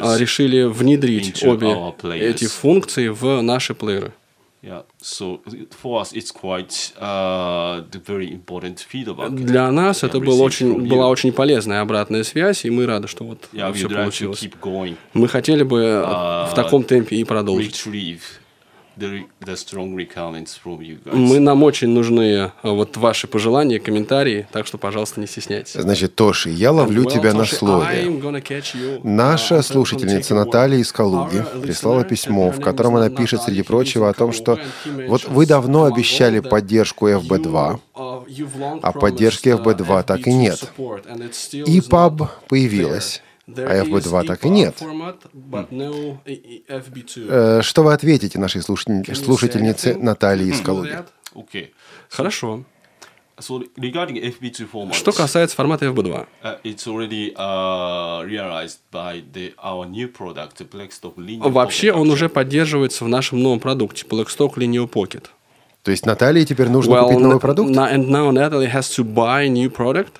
а, 0.00 0.18
решили 0.18 0.64
внедрить 0.64 1.42
обе 1.44 1.74
эти 2.14 2.46
функции 2.46 3.08
в 3.08 3.40
наши 3.42 3.74
плееры. 3.74 4.12
Yeah, 4.60 4.82
so 5.00 5.40
for 5.80 6.00
us, 6.00 6.12
it's 6.12 6.32
quite 6.32 6.92
uh, 7.00 7.80
the 7.92 8.00
very 8.00 8.28
important 8.32 8.80
feedback. 8.80 9.30
Для 9.30 9.70
нас 9.70 10.02
это 10.02 10.18
был 10.18 10.42
очень, 10.42 10.88
была 10.88 11.08
очень 11.08 11.32
полезная 11.32 11.80
обратная 11.80 12.24
связь, 12.24 12.64
и 12.64 12.70
мы 12.70 12.84
рады, 12.86 13.06
что 13.06 13.22
вот 13.24 13.48
Yeah, 13.52 13.72
все 13.72 13.88
получилось. 13.88 14.44
Мы 15.14 15.28
хотели 15.28 15.62
бы 15.62 16.02
А, 16.04 16.46
в 16.46 16.54
таком 16.54 16.82
темпе 16.82 17.16
и 17.16 17.24
продолжить. 17.24 17.86
Мы, 21.12 21.38
нам 21.40 21.62
очень 21.62 21.88
нужны 21.88 22.36
а, 22.36 22.52
вот 22.62 22.96
ваши 22.96 23.26
пожелания, 23.26 23.78
комментарии, 23.78 24.46
так 24.52 24.66
что, 24.66 24.78
пожалуйста, 24.78 25.20
не 25.20 25.26
стесняйтесь. 25.26 25.74
Значит, 25.74 26.14
Тоши, 26.14 26.50
я 26.50 26.72
ловлю 26.72 27.04
Well, 27.04 27.12
тебя 27.12 27.34
на 27.34 27.42
Toshi, 27.42 27.54
слове. 27.54 28.04
Catch 28.04 28.74
you. 28.74 29.00
Наша 29.02 29.56
Uh, 29.56 29.62
слушательница 29.62 30.34
Наталья 30.34 30.78
из 30.78 30.92
Калуги 30.92 31.44
прислала 31.62 32.04
письмо, 32.04 32.50
в 32.50 32.60
котором 32.60 32.96
она 32.96 33.10
пишет, 33.10 33.42
среди 33.42 33.62
прочего, 33.62 34.08
о 34.08 34.12
том, 34.12 34.32
что 34.32 34.58
вот 35.06 35.24
вы 35.24 35.46
давно 35.46 35.84
обещали 35.84 36.40
поддержку 36.40 37.08
you, 37.08 37.20
FB2, 37.20 37.80
uh, 37.94 38.80
а 38.82 38.92
поддержки 38.92 39.48
promised, 39.48 39.64
uh, 39.64 39.76
FB2 39.76 40.02
так 40.04 40.26
и 40.26 40.32
FB2 40.32 40.32
нет. 40.32 40.72
И 41.52 41.80
not 41.80 42.30
появилась. 42.48 43.22
А 43.48 43.60
There 43.60 43.84
FB2 43.88 44.02
is 44.02 44.26
так 44.26 44.44
и 44.44 44.48
нет. 44.50 44.74
format, 44.80 45.16
but 45.34 45.68
no 45.70 46.18
E- 46.26 46.32
E- 46.32 46.62
FB2. 46.68 47.26
Э, 47.28 47.62
Что 47.62 47.82
вы 47.82 47.92
ответите 47.94 48.38
нашей 48.38 48.62
слушательнице 48.62 49.94
Наталье 49.96 50.48
из 50.50 50.60
Калуги? 50.60 50.98
Хорошо. 52.10 52.64
So 53.38 53.62
regarding 53.76 54.20
FB2 54.20 54.68
format, 54.72 54.94
Что 54.94 55.12
касается 55.12 55.54
формата 55.54 55.86
FB2, 55.86 56.26
uh, 56.42 56.60
it's 56.64 56.86
already 56.88 57.32
uh, 57.36 58.24
realized 58.26 58.78
by 58.92 59.22
the, 59.32 59.52
our 59.62 59.86
new 59.88 60.08
product, 60.12 60.58
the 60.58 60.68
Blackstock 60.68 61.14
Linear 61.16 61.48
вообще 61.48 61.88
Pocket 61.90 62.00
он 62.00 62.10
уже 62.10 62.28
поддерживается 62.28 63.04
в 63.04 63.08
нашем 63.08 63.40
новом 63.40 63.60
продукте 63.60 64.04
Blackstock 64.08 64.54
Linear 64.56 64.90
Pocket. 64.90 65.26
То 65.84 65.92
есть 65.92 66.04
Наталье 66.04 66.44
теперь 66.44 66.68
нужно 66.68 66.94
Well, 66.94 67.04
купить 67.04 67.20
новый 67.20 67.38
продукт? 67.38 67.70
and 67.70 68.08
now 68.08 68.32
Natalie 68.32 68.70
has 68.72 68.90
to 68.96 69.04
buy 69.04 69.46
new 69.48 69.70
product. 69.70 70.14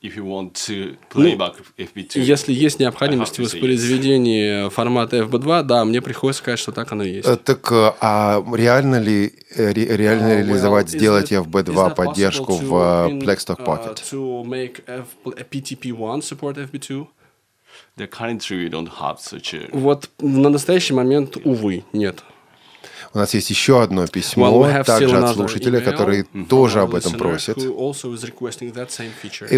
If 0.00 0.14
you 0.16 0.24
want 0.24 0.52
to 0.68 0.96
play 1.10 1.34
Ну, 1.34 1.36
back 1.36 1.54
FB2, 1.76 2.20
Если 2.20 2.52
есть 2.52 2.78
необходимость 2.78 3.36
в 3.38 3.42
воспроизведении 3.42 4.68
формата 4.70 5.16
FB2, 5.18 5.64
да, 5.64 5.84
мне 5.84 6.00
приходится 6.00 6.40
сказать, 6.40 6.60
что 6.60 6.70
так 6.70 6.92
оно 6.92 7.02
и 7.02 7.14
есть. 7.16 7.28
Э, 7.28 7.36
Так, 7.36 7.72
э, 7.72 7.92
а 8.00 8.44
реально 8.54 9.00
ли, 9.00 9.32
э, 9.56 9.72
ре- 9.72 9.96
реально 9.96 10.28
Uh, 10.28 10.36
реализовать, 10.36 10.86
well, 10.86 10.96
сделать 10.98 11.32
it- 11.32 11.40
is 11.42 11.44
FB2 11.44 11.74
that 11.74 11.94
поддержку 11.96 12.52
в 12.52 12.72
Blackstock 13.24 13.58
uh, 13.58 13.64
Pocket? 13.66 13.96
to 14.12 14.44
make 14.44 14.84
F- 14.86 15.16
PTP1 15.50 16.20
support 16.22 16.56
FB2? 16.58 17.06
the 17.96 18.06
currently 18.06 18.56
we 18.56 18.68
don't 18.70 18.88
have 19.00 19.18
such 19.18 19.52
a 19.54 19.68
Вот 19.72 20.08
на 20.20 20.48
настоящий 20.48 20.94
момент, 20.94 21.36
увы, 21.44 21.82
нет. 21.92 22.22
У 23.14 23.18
нас 23.18 23.34
есть 23.34 23.50
еще 23.50 23.82
одно 23.82 24.06
письмо, 24.06 24.48
Well, 24.48 24.70
we 24.70 24.84
также 24.84 25.18
от 25.18 25.34
слушателя, 25.34 25.80
который 25.80 26.22
from 26.22 26.46
тоже 26.46 26.80
об 26.80 26.94
этом 26.94 27.14
просит. 27.14 27.58
И 27.58 27.66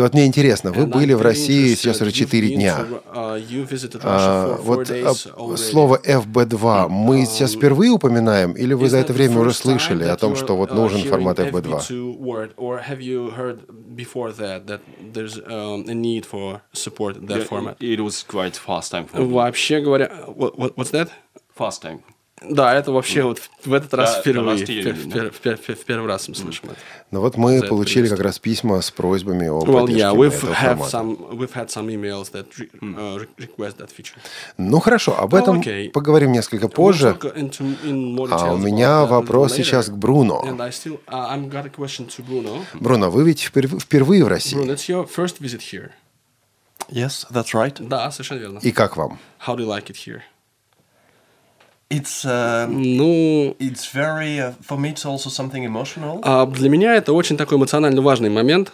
вот 0.01 0.15
мне 0.15 0.27
интересно, 0.27 0.73
вы 0.73 0.85
And 0.85 0.93
были 0.93 1.13
в 1.15 1.23
России 1.23 1.75
сейчас 1.75 2.01
уже 2.01 2.11
You've 2.11 2.31
4 2.31 2.49
been 2.49 2.55
дня. 2.55 2.87
uh, 3.13 4.01
А, 4.03 4.57
Вот 4.63 4.91
а, 4.91 5.15
слово 5.57 6.01
FB2 6.05 6.89
мы 6.89 7.27
сейчас 7.27 7.55
впервые 7.55 7.91
упоминаем, 7.91 8.53
или 8.53 8.75
вы 8.75 8.89
за 8.89 8.99
это 8.99 9.13
время 9.13 9.41
уже 9.41 9.53
слышали 9.53 10.05
о 10.05 10.17
том, 10.17 10.37
что 10.37 10.57
вот 10.57 10.71
uh, 10.71 10.75
нужен 10.75 11.03
формат 11.05 11.41
FB2? 11.41 11.81
FB2 11.81 12.19
word, 12.19 12.55
or 12.57 12.81
have 12.89 13.01
you 13.01 13.31
heard 13.31 13.61
before 13.97 14.33
that 14.33 14.67
that 14.67 14.81
there's 15.13 15.39
um, 15.49 15.85
a 15.89 15.95
need 15.95 16.25
for 16.25 16.61
support 16.73 17.27
that 17.27 17.39
Yeah, 17.39 17.45
format? 17.45 17.77
It 17.81 18.01
was 18.01 18.23
quite 18.23 18.57
fast 18.57 18.93
time 18.93 19.07
for 19.07 19.19
me. 19.19 19.33
Вообще 19.33 19.81
говоря, 19.81 20.09
what, 20.29 20.57
what, 20.59 20.77
what's 20.77 20.91
that? 20.91 21.09
Fast 21.55 21.83
time. 21.83 22.01
Да, 22.43 22.75
это 22.75 22.91
вообще 22.91 23.23
вот 23.23 23.39
в 23.65 23.73
этот 23.75 23.93
раз 23.93 24.15
Да, 24.15 24.21
впервые, 24.23 24.65
да. 24.65 25.31
в 25.31 25.85
первый 25.85 26.07
раз 26.07 26.27
мы 26.29 26.35
слышим 26.35 26.71
это. 26.71 26.77
Ну 27.11 27.21
вот 27.21 27.37
мы 27.37 27.61
получили 27.63 28.09
как 28.09 28.21
раз 28.21 28.39
письма 28.39 28.81
с 28.81 28.91
просьбами 28.91 29.47
о 29.49 29.59
Well, 29.61 29.81
поддержке 29.83 30.05
yeah, 30.07 30.15
we've 30.15 30.33
этого 30.33 30.53
have 30.55 30.77
формата. 30.79 30.97
some 30.97 31.17
we've 31.37 31.53
had 31.53 31.69
some 31.69 31.89
emails 31.89 32.31
that 32.33 32.47
uh, 32.81 33.19
re- 33.19 33.29
request 33.37 33.77
that 33.79 33.91
feature. 33.95 34.17
Ну 34.57 34.81
хорошо, 34.81 35.19
об 35.21 35.35
Oh, 35.35 35.39
этом 35.39 35.61
okay. 35.61 35.91
поговорим 35.91 36.33
несколько 36.33 36.69
позже. 36.69 37.09
talk 37.21 37.35
into- 37.37 37.77
in 37.85 38.15
more 38.17 38.29
А 38.31 38.55
у 38.55 38.57
меня 38.57 39.05
вопрос 39.05 39.53
later. 39.53 39.57
сейчас 39.63 39.89
к 39.89 39.93
Бруно. 39.93 40.43
Still, 40.71 40.99
uh. 41.09 42.61
Бруно, 42.75 43.11
вы 43.11 43.25
ведь 43.25 43.43
впер- 43.53 43.79
впервые 43.79 44.25
в 44.25 44.29
России. 44.29 44.57
Bruno, 44.57 44.73
it's 44.75 44.89
your 44.89 45.07
first 45.07 45.41
visit 45.41 45.61
here. 45.61 45.91
Yes, 46.91 47.27
that's 47.31 47.53
right. 47.55 47.77
Да, 47.87 48.11
совершенно 48.11 48.39
верно. 48.39 48.59
И 48.63 48.73
как 48.73 48.97
вам? 48.97 49.19
How 49.47 49.57
do 49.57 49.61
you 49.61 49.67
like 49.69 49.87
it 49.91 49.97
here? 50.07 50.23
It's 51.91 52.25
uh, 52.25 52.69
Ну, 52.71 53.57
it's 53.59 53.93
very 53.93 54.39
uh, 54.41 54.53
for 54.63 54.79
me. 54.79 54.91
It's 54.91 55.05
also 55.05 55.29
something 55.29 55.65
emotional 55.65 56.21
а 56.23 56.47
для 56.47 56.69
меня 56.69 56.95
это 56.95 57.13
очень 57.13 57.37
такой 57.37 57.59
эмоционально 57.59 58.01
важный 58.01 58.31
момент, 58.31 58.73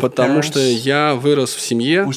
потому 0.00 0.42
что 0.42 0.58
я 0.58 1.14
вырос 1.14 1.52
в 1.52 1.60
семье, 1.60 2.08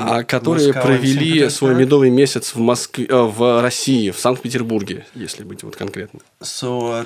а, 0.00 0.22
которые 0.24 0.72
провели 0.72 1.50
свой 1.50 1.74
медовый 1.74 2.08
месяц 2.08 2.54
в 2.54 2.58
Москве, 2.58 3.06
э, 3.06 3.14
в 3.14 3.60
России, 3.60 4.10
в 4.10 4.18
Санкт-Петербурге, 4.18 5.04
если 5.14 5.44
быть 5.44 5.62
вот 5.62 5.76
конкретно. 5.76 6.20
Uh, 6.40 7.04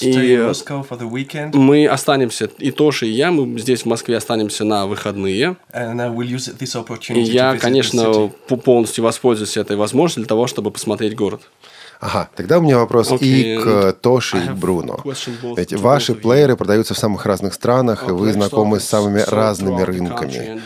И, 0.00 0.32
э, 0.32 0.46
Мы 1.54 1.86
останемся, 1.86 2.50
и 2.58 2.70
Тоша, 2.70 3.04
и 3.04 3.10
я, 3.10 3.30
мы 3.30 3.58
здесь 3.60 3.82
в 3.82 3.86
Москве 3.86 4.16
останемся 4.16 4.64
на 4.64 4.86
выходные. 4.86 5.56
И 7.20 7.20
я, 7.30 7.58
конечно, 7.58 8.28
полностью 8.64 9.04
воспользуюсь 9.04 9.58
этой 9.58 9.76
возможностью 9.76 10.22
для 10.22 10.28
того, 10.28 10.46
чтобы 10.46 10.70
посмотреть 10.70 11.14
город. 11.14 11.42
Ага, 12.00 12.28
тогда 12.36 12.58
у 12.58 12.62
меня 12.62 12.78
вопрос 12.78 13.10
Окей. 13.10 13.56
и 13.56 13.58
к 13.58 13.92
Тоше, 13.94 14.38
и 14.38 14.48
к 14.48 14.52
Бруно. 14.52 15.00
Ведь 15.56 15.72
ваши 15.72 16.14
плееры 16.14 16.56
продаются 16.56 16.94
в 16.94 16.98
самых 16.98 17.26
разных 17.26 17.54
странах, 17.54 18.08
и 18.08 18.12
вы 18.12 18.32
знакомы 18.32 18.78
с 18.78 18.84
самыми 18.84 19.20
разными 19.26 19.82
рынками. 19.82 20.60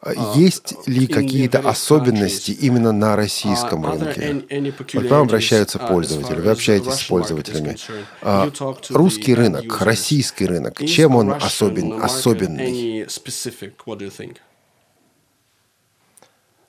А 0.00 0.12
uh, 0.12 0.38
Есть 0.38 0.74
ли 0.86 1.06
in 1.06 1.12
какие-то 1.12 1.58
особенности 1.58 2.52
именно 2.52 2.92
на 2.92 3.16
российском 3.16 3.84
uh, 3.84 3.92
are 3.92 4.14
there 4.14 4.48
рынке? 4.48 4.72
к 4.72 5.10
вам 5.10 5.22
обращаются 5.22 5.78
uh, 5.78 5.88
пользователи, 5.88 6.40
вы 6.40 6.50
общаетесь 6.50 6.94
с 6.94 7.02
пользователями. 7.04 7.76
А 8.22 8.48
Русский 8.90 9.34
рынок, 9.34 9.80
российский 9.80 10.46
рынок, 10.46 10.78
чем 10.86 11.16
он 11.16 11.32
особен, 11.32 12.00
особенный? 12.00 12.68
any 12.68 13.06
specific? 13.06 13.72
What 13.86 13.98
do 13.98 14.04
you 14.04 14.10
think? 14.10 14.36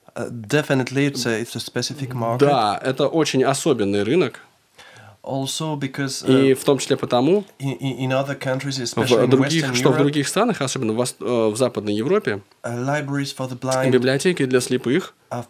Uh, 0.06 0.09
definitely, 0.28 1.06
it's 1.06 1.26
a 1.26 1.40
it's 1.40 1.56
a 1.56 1.60
specific 1.60 2.14
market. 2.14 2.40
Да, 2.40 2.80
это 2.82 3.06
очень 3.06 3.44
особенный 3.44 4.02
рынок, 4.02 4.40
Also 5.22 5.76
because 5.78 6.24
и 6.26 6.52
uh, 6.52 6.54
в 6.54 6.64
том 6.64 6.78
числе 6.78 6.96
потому, 6.96 7.44
in, 7.58 7.78
in 7.78 8.10
other 8.10 8.34
countries, 8.34 8.80
especially 8.80 9.20
в 9.20 9.24
in 9.24 9.30
других, 9.30 9.64
Western 9.64 9.74
что 9.74 9.90
в 9.90 9.92
Europe, 9.92 9.98
других 9.98 10.28
странах, 10.28 10.62
особенно 10.62 10.94
в, 10.94 11.02
э, 11.02 11.48
в 11.50 11.56
Западной 11.56 11.92
Европе, 11.92 12.40
uh, 12.62 13.90
библиотеки 13.90 14.46
для 14.46 14.60
слепых 14.62 15.14
а, 15.28 15.44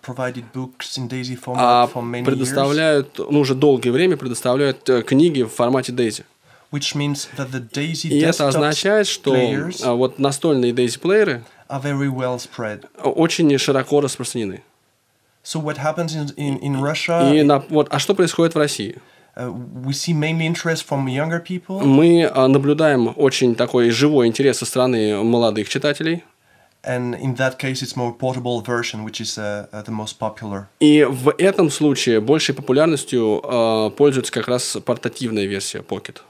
предоставляют, 1.86 3.18
ну, 3.18 3.40
уже 3.40 3.54
долгое 3.54 3.92
время 3.92 4.16
предоставляют 4.16 4.88
э, 4.88 5.02
книги 5.02 5.42
в 5.42 5.50
формате 5.50 5.92
DAISY. 5.92 6.24
which 6.72 6.94
means 6.94 7.28
that 7.36 7.50
the 7.52 7.60
DAISY 7.60 8.08
И 8.08 8.20
это 8.20 8.48
означает, 8.48 9.06
что 9.06 9.34
players 9.34 9.82
а, 9.84 9.94
вот 9.94 10.18
настольные 10.18 10.72
DAISY-плееры 10.72 11.44
are 11.70 11.80
very 11.80 12.10
well 12.10 12.38
spread. 12.38 12.86
очень 13.02 13.56
широко 13.58 14.00
распространены. 14.00 14.62
So 15.42 15.58
what 15.58 15.78
happens 15.78 16.14
in 16.14 16.34
in, 16.36 16.58
in 16.60 16.80
Russia? 16.82 17.32
И 17.32 17.42
на, 17.42 17.60
вот, 17.70 17.88
а 17.90 17.98
что 17.98 18.14
происходит 18.14 18.54
в 18.54 18.58
России? 18.58 18.98
uh, 19.36 19.50
we 19.50 19.92
see 19.92 20.12
mainly 20.12 20.46
interest 20.46 20.84
from 20.84 21.08
younger 21.08 21.40
people, 21.40 21.80
Мы 21.84 22.24
а, 22.24 22.48
наблюдаем 22.48 23.12
очень 23.16 23.54
такой 23.54 23.90
живой 23.90 24.26
интерес 24.26 24.58
со 24.58 24.66
стороны 24.66 25.22
молодых 25.22 25.68
читателей. 25.68 26.24
and 26.82 27.14
in 27.16 27.34
that 27.34 27.58
case, 27.58 27.82
it's 27.82 27.94
more 27.94 28.12
portable 28.12 28.62
version, 28.62 29.04
which 29.04 29.20
is 29.20 29.36
uh, 29.36 29.66
uh, 29.72 29.82
the 29.82 29.90
most 29.92 30.18
popular. 30.18 30.68
И 30.80 31.04
в 31.04 31.34
этом 31.36 31.70
случае 31.70 32.20
большей 32.20 32.54
популярностью 32.54 33.40
э, 33.42 33.90
пользуется 33.96 34.32
как 34.32 34.48
раз 34.48 34.78
портативная 34.84 35.44
версия 35.44 35.80
Pocket. 35.80 36.22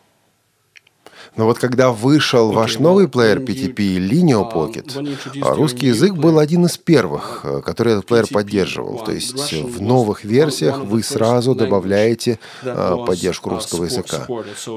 Но 1.36 1.44
вот 1.46 1.58
когда 1.58 1.90
вышел 1.90 2.50
ваш 2.50 2.78
новый 2.78 3.08
плеер 3.08 3.38
PTP 3.38 3.96
Lineo 3.96 4.42
um, 4.42 4.52
Pocket, 4.52 5.42
а 5.42 5.54
русский 5.54 5.86
язык 5.86 6.14
был 6.14 6.38
один 6.38 6.66
из 6.66 6.76
первых, 6.76 7.40
э, 7.44 7.62
который 7.64 7.94
этот 7.94 8.06
плеер 8.06 8.26
поддерживал. 8.26 9.04
То 9.04 9.12
есть 9.12 9.52
в 9.52 9.80
новых 9.80 10.24
версиях 10.24 10.78
вы 10.80 11.02
сразу 11.02 11.54
добавляете 11.54 12.38
э, 12.62 12.96
поддержку 13.06 13.50
uh, 13.50 13.54
русского 13.54 13.84
языка. 13.84 14.26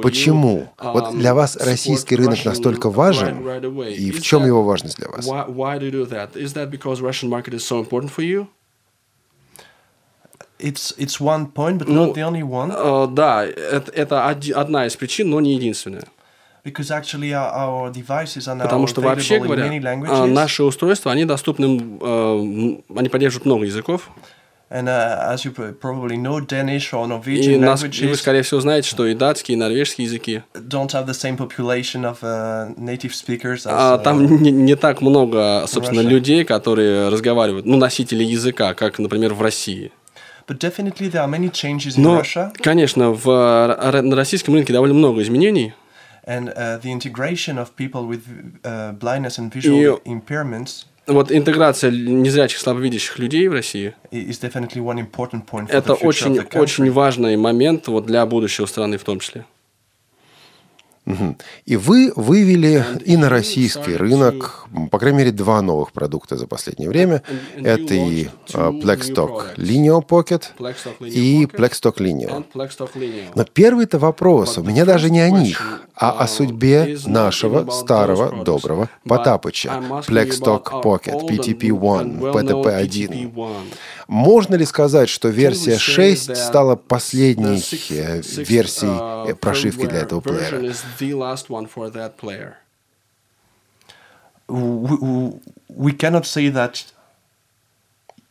Почему? 0.02 0.70
Вот 0.82 1.06
um, 1.06 1.18
для 1.18 1.34
вас 1.34 1.58
российский 1.58 2.16
рынок 2.16 2.46
настолько 2.46 2.90
важен, 2.90 3.48
и 3.88 4.12
в 4.12 4.22
чем 4.22 4.46
его 4.46 4.64
важность 4.64 4.98
для 4.98 5.10
вас? 5.10 5.26
It's 10.64 10.94
it's 10.98 11.20
one 11.20 11.52
point, 11.52 11.80
but 11.80 11.90
Ну, 11.90 12.08
not 12.08 12.16
the 12.16 12.22
only 12.22 12.42
one, 12.42 12.72
Э, 12.72 13.08
да, 13.12 13.46
это, 13.46 14.30
одна 14.30 14.86
из 14.88 14.96
причин, 14.96 15.30
но 15.30 15.42
не 15.42 15.56
единственная. 15.56 16.06
Потому 16.63 16.84
что 18.88 19.02
вообще 19.02 19.39
говоря, 19.39 19.67
languages. 19.67 20.26
наши 20.28 20.63
устройства, 20.63 21.12
они 21.12 21.26
доступны, 21.26 21.97
э, 22.02 22.78
они 22.95 23.10
поддерживают 23.10 23.45
много 23.45 23.65
языков. 23.65 24.10
And 24.71 24.88
uh, 24.88 25.32
as 25.32 25.43
you 25.45 25.52
pr- 25.54 25.73
probably 25.80 26.17
know, 26.17 26.39
Danish 26.39 26.93
or 26.93 27.06
И, 27.06 27.10
Norwegian 27.10 27.60
нас, 27.60 27.84
и 27.84 28.08
вы, 28.08 28.15
скорее 28.15 28.41
всего, 28.41 28.60
знаете, 28.60 28.89
что 28.89 29.06
и 29.06 29.13
датские, 29.13 29.56
и 29.56 29.60
норвежские 29.60 30.06
языки. 30.06 30.41
don't 30.56 30.89
have 30.93 31.06
the 31.06 31.13
same 31.13 31.38
population 31.38 32.06
of 32.06 32.23
uh, 32.23 32.73
native 32.78 33.13
speakers 33.13 33.65
as 33.65 33.67
А, 33.67 33.97
uh, 33.97 34.04
там 34.04 34.26
не, 34.41 34.49
не 34.49 34.76
так 34.76 35.02
много, 35.02 35.65
собственно, 35.67 35.99
Russia. 35.99 36.10
людей, 36.10 36.43
которые 36.43 37.10
разговаривают, 37.10 37.67
ну, 37.67 37.78
носители 37.78 38.23
языка, 38.23 38.73
как, 38.73 38.97
например, 38.97 39.36
в 39.36 39.43
России. 39.43 39.91
But 40.47 40.58
definitely 40.58 41.08
there 41.12 41.23
are 41.23 41.30
many 41.30 41.52
changes 41.52 41.95
in 41.95 42.02
Но, 42.02 42.21
Russia, 42.21 42.52
конечно, 42.56 43.12
в, 43.12 43.30
э, 43.30 44.02
на 44.02 44.15
российском 44.15 44.56
рынке 44.56 44.73
довольно 44.73 44.95
много 44.95 45.21
изменений. 45.21 45.73
and 46.27 46.49
uh, 46.49 46.79
the 46.83 46.90
integration 46.92 47.59
of 47.59 47.71
people 47.77 48.07
with 48.07 48.23
uh, 48.64 48.92
blindness 48.92 49.38
and 49.38 49.53
visual 49.53 50.01
И- 50.05 50.11
impairments 50.11 50.87
Вот 51.07 51.33
интеграция 51.33 51.90
незрячих, 51.90 52.59
слабовидящих 52.59 53.18
людей 53.18 53.49
в 53.49 53.53
России 53.55 53.94
i- 54.12 54.29
is 54.31 54.38
definitely 54.42 54.81
one 54.83 54.99
important 54.99 55.47
point 55.47 55.68
for 55.68 55.73
это 55.73 55.92
the 55.92 55.97
future 55.97 56.07
очень, 56.07 56.37
of 56.38 56.51
the 56.51 56.59
очень 56.61 56.85
country. 56.85 56.90
важный 56.90 57.37
момент 57.38 57.88
вот 57.88 58.05
для 58.07 58.27
будущего 58.27 58.66
страны 58.66 58.99
в 58.99 59.05
том 59.05 59.18
числе. 59.21 59.47
И 61.66 61.76
вы 61.76 62.13
вывели 62.16 62.84
и 63.06 63.18
на 63.18 63.30
российский 63.30 63.96
рынок, 63.96 64.68
по 64.89 65.00
крайней 65.00 65.18
мере, 65.20 65.32
два 65.32 65.62
новых 65.62 65.92
продукта 65.92 66.38
за 66.38 66.48
последнее 66.48 66.89
время. 66.89 67.24
Это 67.58 67.94
и 67.94 68.28
а, 68.54 68.72
Blackstock 68.72 69.56
products. 69.56 69.58
Linear 69.58 70.06
Pocket 70.06 70.44
и 71.02 71.46
Blackstock 71.46 71.98
Blackstock 72.54 72.94
Linear. 72.96 73.32
Но 73.36 73.44
первый-то 73.44 74.00
вопрос 74.00 74.58
у 74.58 74.63
меня 74.63 74.86
даже 74.86 75.10
не 75.10 75.20
о 75.20 75.30
них, 75.30 75.82
а 75.96 76.12
о 76.12 76.24
uh, 76.24 76.28
судьбе 76.28 76.98
нашего 77.06 77.70
старого 77.72 78.44
доброго 78.44 78.89
Потапыча, 79.08 79.70
Blackstock 80.08 80.66
our 80.66 80.84
Pocket, 80.84 81.13
old 81.13 81.30
and- 81.30 81.38
PTP-1, 81.38 82.02
and 82.02 82.20
well-known 82.20 82.63
PTP-1. 82.63 83.63
PTP-1. 84.13 84.23
Можно 84.23 84.56
ли 84.56 84.65
сказать, 84.65 85.10
что 85.10 85.30
версия 85.30 85.71
Can 85.71 85.76
we 85.76 86.13
say 86.13 86.15
6 86.15 86.30
that 86.30 86.36
стала 86.36 86.76
последней 86.76 87.56
э, 87.56 88.19
sixth, 88.19 88.43
версией 88.43 89.32
э, 89.32 89.36
прошивки 89.36 89.86
для 89.86 89.99
этого 89.99 90.21
плеера? 90.21 90.60
We, 94.47 95.97
cannot 95.97 96.26
say 96.26 96.52
that 96.52 96.86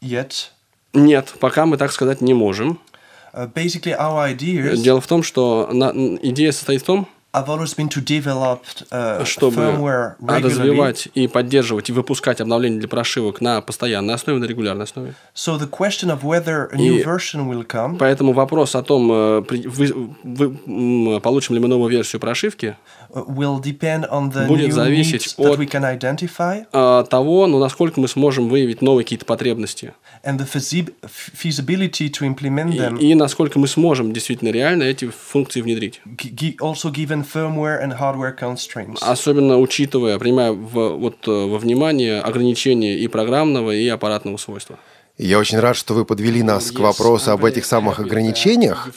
yet. 0.01 0.51
Нет, 0.92 1.35
пока 1.40 1.66
мы 1.66 1.77
так 1.79 1.90
сказать 1.90 2.21
не 2.21 2.35
можем. 2.35 2.79
Uh, 3.33 3.51
basically, 3.51 3.97
our 3.99 4.29
ideas 4.29 4.77
Дело 4.77 5.01
в 5.01 5.07
том, 5.07 5.23
что 5.23 5.71
на- 5.73 5.90
идея 6.23 6.53
состоит 6.53 6.83
в 6.83 6.85
том, 6.85 7.09
uh, 8.90 9.25
чтобы 9.25 9.62
развивать 10.21 11.09
и 11.14 11.27
поддерживать 11.27 11.88
и 11.88 11.92
выпускать 11.92 12.42
обновления 12.42 12.79
для 12.79 12.88
прошивок 12.88 13.40
на 13.40 13.62
постоянной 13.62 14.14
основе, 14.14 14.38
на 14.38 14.45
регулярной 14.45 14.85
основе. 14.85 15.14
So 15.35 15.59
the 15.59 15.68
question 15.68 16.11
of 16.11 16.23
whether 16.23 16.68
a 16.71 16.77
new 16.77 16.99
И 16.99 17.03
version 17.03 17.49
will 17.51 17.66
come 17.66 17.97
Поэтому 17.99 18.35
вопрос 18.35 18.75
о 18.75 18.83
том, 18.83 19.11
э, 19.11 19.42
вы- 19.49 20.14
вы- 20.23 21.21
получим 21.21 21.55
ли 21.55 21.61
мы 21.61 21.68
новую 21.68 21.90
версию 21.90 22.21
прошивки, 22.21 22.77
uh, 23.14 23.25
будет 24.49 24.73
зависеть 24.75 25.35
от- 25.38 25.57
э, 26.73 27.05
того, 27.09 27.47
ну, 27.47 27.59
насколько 27.59 27.99
мы 27.99 28.09
сможем 28.09 28.49
выявить 28.51 28.83
новые 28.83 29.05
какие-то 29.05 29.25
потребности 29.25 29.95
и, 33.01 33.11
и 33.11 33.14
насколько 33.14 33.59
мы 33.59 33.68
сможем 33.68 34.12
действительно 34.12 34.51
реально 34.51 34.85
эти 34.85 35.09
функции 35.09 35.61
внедрить. 35.61 36.01
also 36.61 36.90
given 36.92 37.22
firmware 37.25 37.83
and 37.83 37.99
hardware 37.99 38.35
constraints. 38.39 38.99
Особенно 39.01 39.59
учитывая, 39.59 40.19
принимая 40.19 40.53
в- 40.53 40.97
вот, 40.97 41.17
э, 41.27 41.31
во 41.31 41.59
внимание 41.59 42.21
ограничения 42.21 42.97
и 42.99 43.09
программного, 43.09 43.71
и 43.73 43.89
аппаратного 43.89 44.37
свойства. 44.37 44.79
Я 45.19 45.39
очень 45.39 45.61
рад, 45.61 45.77
что 45.77 45.93
вы 45.93 46.07
подвели 46.07 46.43
нас 46.43 46.71
к 46.71 46.79
вопросу 46.79 47.33
об 47.33 47.45
этих 47.45 47.67
самых 47.67 48.01
ограничениях. 48.01 48.89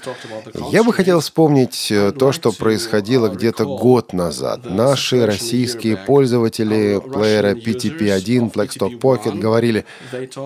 Я 0.71 0.83
бы 0.83 0.93
хотел 0.93 1.19
вспомнить 1.19 1.91
э, 1.91 2.13
то, 2.13 2.31
что 2.31 2.53
происходило 2.53 3.27
uh, 3.27 3.35
где-то 3.35 3.65
год 3.65 4.13
назад. 4.13 4.61
Наши 4.63 5.25
российские 5.25 5.97
пользователи 5.97 7.01
плеера 7.01 7.53
Russian 7.53 7.63
PTP-1, 7.63 8.25
users 8.25 8.49
of 8.49 8.53
Blackstock 8.53 8.91
PTP-1, 8.93 8.99
Pocket 8.99 9.37
говорили, 9.37 9.85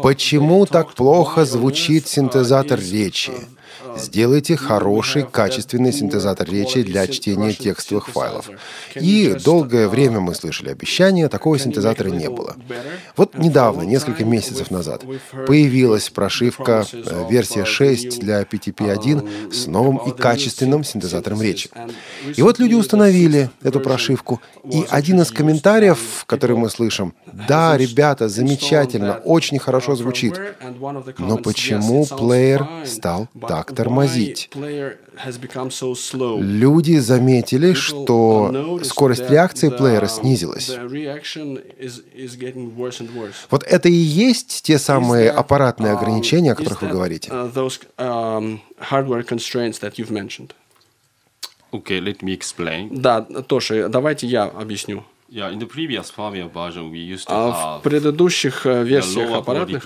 почему 0.01 0.65
так 0.65 0.93
плохо 0.93 1.45
звучит 1.45 2.05
uh, 2.05 2.07
синтезатор 2.07 2.79
речи? 2.79 3.33
Uh, 3.95 3.99
Сделайте 3.99 4.55
хороший, 4.55 5.23
качественный 5.23 5.91
синтезатор 5.93 6.49
речи 6.49 6.81
для 6.83 7.07
чтения 7.07 7.53
текстовых 7.53 8.09
файлов. 8.09 8.49
И 8.95 9.35
долгое 9.43 9.87
время 9.87 10.19
мы 10.19 10.35
слышали 10.35 10.69
обещания, 10.69 11.27
такого 11.29 11.59
синтезатора 11.59 12.09
не 12.09 12.29
было. 12.29 12.55
Вот 13.17 13.37
недавно, 13.37 13.83
несколько 13.83 14.25
месяцев 14.25 14.71
назад, 14.71 15.03
появилась 15.47 16.09
прошивка 16.09 16.85
э, 16.91 17.27
версия 17.29 17.65
6 17.65 18.19
для 18.19 18.41
PTP-1 18.41 19.53
с 19.53 19.67
новым 19.67 19.97
и 19.97 20.11
качественным 20.11 20.83
синтезатором 20.83 21.41
речи. 21.41 21.69
И 22.35 22.41
вот 22.41 22.59
люди 22.59 22.73
установили 22.73 23.49
эту 23.63 23.79
прошивку, 23.79 24.41
и 24.63 24.85
один 24.89 25.21
из 25.21 25.31
комментариев, 25.31 26.25
который 26.25 26.55
мы 26.55 26.69
слышим, 26.69 27.13
да, 27.47 27.77
ребята, 27.77 28.27
замечательно, 28.29 29.21
очень 29.25 29.59
хорошо 29.59 29.95
звучит, 29.95 30.39
но 31.17 31.37
почему 31.37 32.05
плеер 32.05 32.67
стал 32.85 33.27
так 33.47 33.73
тормозить? 33.79 34.49
Люди 36.39 36.97
заметили, 36.97 37.73
что 37.73 38.79
скорость 38.83 39.29
реакции 39.29 39.69
плеера 39.69 40.07
снизилась. 40.07 40.69
Вот 43.49 43.63
это 43.63 43.89
и 43.89 43.93
есть 43.93 44.61
те 44.63 44.77
самые 44.77 45.31
аппаратные 45.31 45.93
ограничения, 45.93 46.51
о 46.51 46.55
которых 46.55 46.81
вы 46.81 46.89
говорите. 46.89 47.31
Okay, 51.71 51.99
let 51.99 52.23
me 52.23 52.35
explain. 52.35 52.89
Да, 52.89 53.21
Тоши, 53.21 53.89
давайте 53.89 54.25
я 54.25 54.45
объясню. 54.45 55.03
Yeah, 55.29 55.51
in 55.51 55.59
the 55.59 55.67
previous 55.67 56.09
firmware 56.09 56.49
version, 56.51 56.89
we 56.89 56.97
used 56.97 57.27
to 57.27 57.33
А 57.33 57.51
have 57.51 57.79
в 57.81 57.83
предыдущих 57.83 58.65
э, 58.65 58.83
версиях 58.83 59.29
аппаратных 59.31 59.85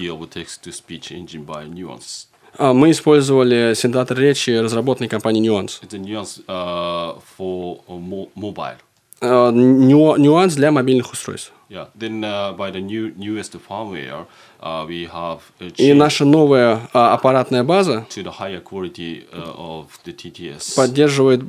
а, 2.58 2.74
мы 2.74 2.92
использовали 2.92 3.74
синтезатор 3.76 4.18
речи, 4.18 4.52
разработанный 4.52 5.10
компанией 5.10 5.48
Nuance. 5.48 5.80
A 5.82 5.98
Nuance 5.98 6.44
uh, 6.48 7.20
for 7.38 7.82
uh, 7.88 7.98
mo- 8.00 8.30
mobile. 8.36 8.78
Э, 9.22 9.52
ню- 9.52 10.18
Нюанс 10.18 10.56
для 10.56 10.72
мобильных 10.72 11.12
устройств. 11.14 11.54
Yeah. 11.70 11.88
Then 11.98 12.24
uh, 12.24 12.54
by 12.56 12.72
the 12.72 12.82
new 12.82 13.14
newest 13.16 13.56
firmware, 13.68 14.26
uh, 14.62 14.86
we 14.88 15.08
have 15.12 15.40
uh, 15.62 15.72
И 15.78 15.94
наша 15.94 16.26
новая 16.26 16.90
а, 16.94 17.14
аппаратная 17.14 17.64
база 17.64 18.06
to 18.10 18.24
the 18.24 18.32
higher 18.40 18.62
quality 18.62 19.24
uh, 19.32 19.56
of 19.58 19.86
the 20.06 20.14
TTS. 20.14 20.76
поддерживает 20.76 21.42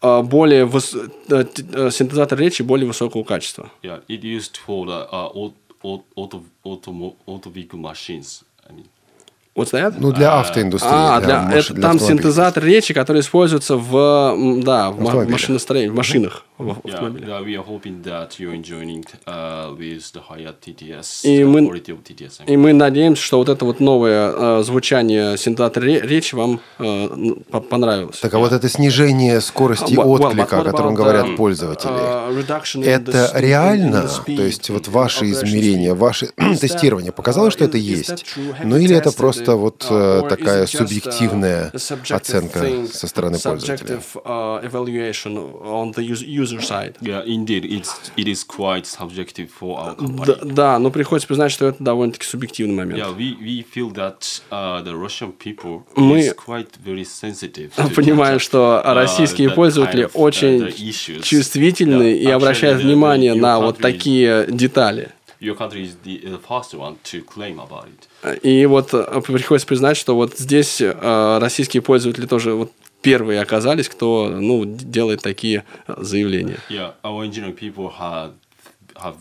а, 0.00 0.22
более 0.22 0.64
выс- 0.64 1.10
э, 1.28 1.44
э, 1.72 1.90
синтезатор 1.90 2.38
речи 2.38 2.62
более 2.62 2.86
высокого 2.86 3.24
качества. 3.24 3.70
Yeah, 3.82 4.00
it 4.08 4.22
used 4.22 4.56
for 4.66 4.86
the 4.86 5.08
uh, 5.10 5.32
au- 5.34 5.52
au- 5.82 6.04
auto 6.16 6.42
auto 6.64 7.16
auto 7.26 7.50
vehicle 7.50 7.78
machines. 7.80 8.44
I 8.68 8.72
mean, 8.72 8.86
What's 9.58 9.72
that? 9.72 9.94
Ну, 9.98 10.12
для 10.12 10.38
автоиндустрии. 10.38 10.92
А, 10.92 11.20
для, 11.20 11.42
маш- 11.42 11.64
это, 11.66 11.74
для 11.74 11.82
там 11.82 11.98
синтезатор 11.98 12.64
речи, 12.64 12.94
который 12.94 13.22
используется 13.22 13.76
в, 13.76 14.62
да, 14.62 14.90
в 14.90 15.00
машиностроении, 15.28 15.88
в 15.88 15.96
машинах. 15.96 16.44
в 16.58 16.68
yeah, 16.68 16.92
автомобилях. 16.92 17.28
yeah, 17.28 17.44
we 17.44 17.54
are 17.56 17.64
hoping 17.64 18.02
that 18.02 18.38
you're 18.38 18.54
enjoying 18.54 19.04
uh, 19.26 19.76
with 19.76 20.12
the 20.12 20.20
higher 20.28 20.52
TTS, 20.60 21.24
И 21.24 21.44
мы- 21.44 21.68
TTS. 21.68 22.44
И 22.46 22.56
надеемся, 22.56 23.22
что 23.22 23.38
вот 23.38 23.48
это 23.48 23.64
вот 23.64 23.80
новое 23.80 24.32
э, 24.34 24.62
звучание 24.64 25.36
синтезатора 25.36 25.84
ре- 25.84 26.00
речи 26.00 26.34
вам 26.34 26.60
по- 27.50 27.60
понравилось. 27.60 28.18
Так 28.18 28.34
а 28.34 28.38
вот 28.38 28.52
это 28.52 28.68
снижение 28.68 29.40
скорости 29.40 29.94
Well, 29.94 30.04
well, 30.04 30.26
отклика, 30.26 30.56
but 30.56 30.60
о 30.60 30.64
котором 30.64 30.94
говорят 30.94 31.26
um, 31.26 31.36
пользователи, 31.36 31.92
uh, 31.92 32.84
это 32.84 33.30
реально? 33.34 33.96
the 33.96 34.08
speed, 34.08 34.36
То 34.36 34.42
есть 34.42 34.70
вот 34.70 34.88
ваши 34.88 35.30
измерения, 35.30 35.94
ваше 35.94 36.26
тестирование 36.60 37.12
показало, 37.12 37.50
что 37.50 37.64
uh, 37.64 37.68
это 37.68 37.78
есть? 37.78 38.24
Ну 38.64 38.76
или 38.76 38.96
это 38.96 39.10
tested 39.10 39.47
просто 39.48 39.52
it, 39.52 39.56
вот 39.56 39.86
uh, 39.90 40.26
э, 40.26 40.28
такая 40.28 40.64
uh, 40.64 40.66
субъективная 40.66 41.72
оценка 42.10 42.86
со 42.92 43.06
стороны 43.06 43.38
пользователя? 43.38 43.76
subjective, 43.76 44.22
uh, 44.24 44.64
evaluation 44.64 45.36
on 45.62 45.92
the 45.94 46.02
us- 46.02 46.22
user 46.22 46.60
side? 46.60 46.96
Yeah, 47.00 47.22
indeed, 47.24 47.64
it's 47.64 47.90
it 48.16 48.26
is 48.26 48.44
quite 48.44 48.86
subjective 48.86 49.48
for 49.48 49.78
our 49.78 49.96
company. 49.96 50.38
Да, 50.44 50.78
но 50.78 50.90
приходится 50.90 51.28
признать, 51.28 51.52
что 51.52 51.66
это 51.66 51.82
довольно-таки 51.82 52.26
субъективный 52.26 52.74
момент. 52.74 53.00
Yeah, 53.00 53.16
we, 53.16 53.36
we 53.40 53.64
feel 53.64 53.92
that 53.94 54.42
uh, 54.50 54.82
the 54.82 54.94
Russian 54.94 55.32
people 55.32 55.84
Мы 55.96 56.20
is 56.20 56.34
quite 56.34 56.70
very 56.84 57.04
sensitive. 57.04 57.70
to 57.76 57.94
Понимаем, 57.94 58.38
что 58.38 58.82
uh, 58.84 58.94
российские 58.94 59.50
пользователи 59.50 60.04
uh, 60.04 60.10
очень 60.14 60.72
чувствительны 61.22 62.12
и 62.12 62.26
обращают 62.26 62.82
внимание 62.82 63.34
на 63.34 63.58
вот 63.60 63.78
такие 63.78 64.46
детали. 64.48 65.12
Your 65.40 65.54
country 65.56 65.82
is 65.84 65.96
the, 66.04 66.20
first 66.46 66.74
one 66.74 66.96
to 67.04 67.22
claim 67.24 67.58
about 67.60 67.86
it. 67.86 68.42
И 68.42 68.66
вот 68.66 68.92
э, 68.92 69.20
приходится 69.20 69.66
признать, 69.68 69.96
что 69.96 70.16
вот 70.16 70.36
здесь 70.36 70.80
э, 70.80 71.38
российские 71.40 71.80
пользователи 71.82 72.26
тоже 72.26 72.54
вот 72.54 72.72
первые 73.02 73.40
оказались, 73.40 73.88
кто 73.88 74.28
ну, 74.28 74.64
делает 74.64 75.22
такие 75.22 75.64
э, 75.86 75.94
заявления. 75.98 76.58
Yeah, 76.68 76.94
our 77.04 77.24
engineering 77.24 77.54
people 77.56 77.88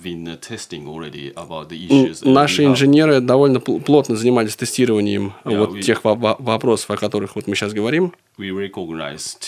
been 0.01 0.27
uh, 0.27 0.35
testing 0.39 0.87
already 0.87 1.31
about 1.35 1.69
the 1.69 1.77
М, 1.87 2.05
issues. 2.07 2.23
and 2.23 2.33
Наши 2.33 2.65
инженеры 2.65 3.19
довольно 3.21 3.57
пл- 3.59 3.79
плотно 3.79 4.15
занимались 4.15 4.55
тестированием 4.55 5.33
Yeah, 5.45 5.59
вот 5.59 5.69
we- 5.75 5.81
тех 5.83 6.03
во- 6.03 6.15
во- 6.15 6.35
вопросов, 6.39 6.89
о 6.89 6.97
которых 6.97 7.35
вот 7.35 7.45
мы 7.45 7.55
сейчас 7.55 7.73
говорим. 7.73 8.13
we 8.39 8.49
recognized 8.49 9.43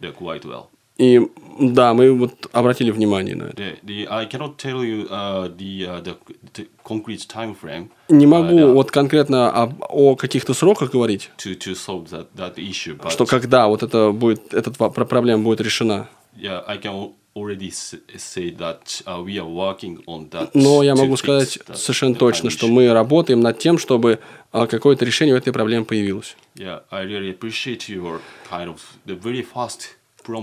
quite 0.00 0.44
well. 0.44 0.68
И 0.96 1.20
да, 1.58 1.94
мы 1.94 2.12
вот 2.12 2.46
обратили 2.52 2.90
внимание 2.90 3.34
на 3.34 3.44
это. 3.44 3.62
The, 3.62 3.80
the, 3.84 4.06
I 4.08 4.26
cannot 4.26 4.56
tell 4.56 4.82
you 4.82 5.08
uh, 5.08 5.48
the, 5.48 5.86
uh, 5.86 6.02
the, 6.02 6.16
the 6.52 6.68
concrete 6.84 7.26
time 7.28 7.56
frame 7.60 7.90
Не 8.08 8.26
могу 8.26 8.58
uh, 8.58 8.72
вот 8.72 8.90
конкретно 8.90 9.50
об- 9.50 9.82
о 9.88 10.16
каких-то 10.16 10.54
сроках 10.54 10.92
говорить, 10.92 11.30
to, 11.38 11.56
to 11.58 11.74
solve 11.74 12.08
that, 12.10 12.26
that 12.36 12.56
issue, 12.56 12.96
but 12.96 13.10
что 13.10 13.26
когда 13.26 13.68
вот 13.68 13.82
это 13.82 14.10
будет, 14.12 14.54
эта 14.54 14.70
проблема 14.70 15.42
будет 15.42 15.60
решена. 15.60 16.08
yeah, 16.36 16.62
I 16.66 16.78
can 16.78 17.12
already 17.34 17.70
say 17.70 18.50
that 18.50 19.02
uh, 19.06 19.22
we 19.24 19.38
are 19.38 19.48
working 19.48 20.02
on 20.06 20.30
that. 20.30 20.50
Но 20.54 20.82
я 20.82 20.94
могу 20.94 21.16
сказать 21.16 21.58
совершенно 21.74 22.14
точно, 22.14 22.50
что 22.50 22.68
мы 22.68 22.92
работаем 22.92 23.40
над 23.40 23.58
тем, 23.58 23.78
чтобы 23.78 24.20
а, 24.52 24.66
какое-то 24.66 25.04
решение 25.04 25.34
у 25.34 25.38
этой 25.38 25.52
проблемы 25.52 25.84
появилось. 25.84 26.36
Yeah, 26.56 26.82
I 26.90 27.04
really 27.04 27.30
appreciate 27.30 27.88
your 27.88 28.20
kind 28.48 28.68
of 28.68 28.80
the 29.06 29.16
very 29.20 29.42
fast 29.42 29.96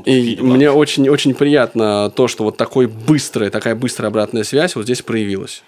И 0.05 0.37
мне 0.41 0.69
очень, 0.71 1.09
очень 1.09 1.33
приятно 1.33 2.09
то, 2.15 2.27
что 2.27 2.43
вот 2.43 2.57
такой 2.57 2.87
быстрая, 2.87 3.49
такая 3.49 3.75
быстрая 3.75 4.09
обратная 4.09 4.43
связь 4.43 4.75
вот 4.75 4.83
здесь 4.85 5.01
проявилась. 5.01 5.63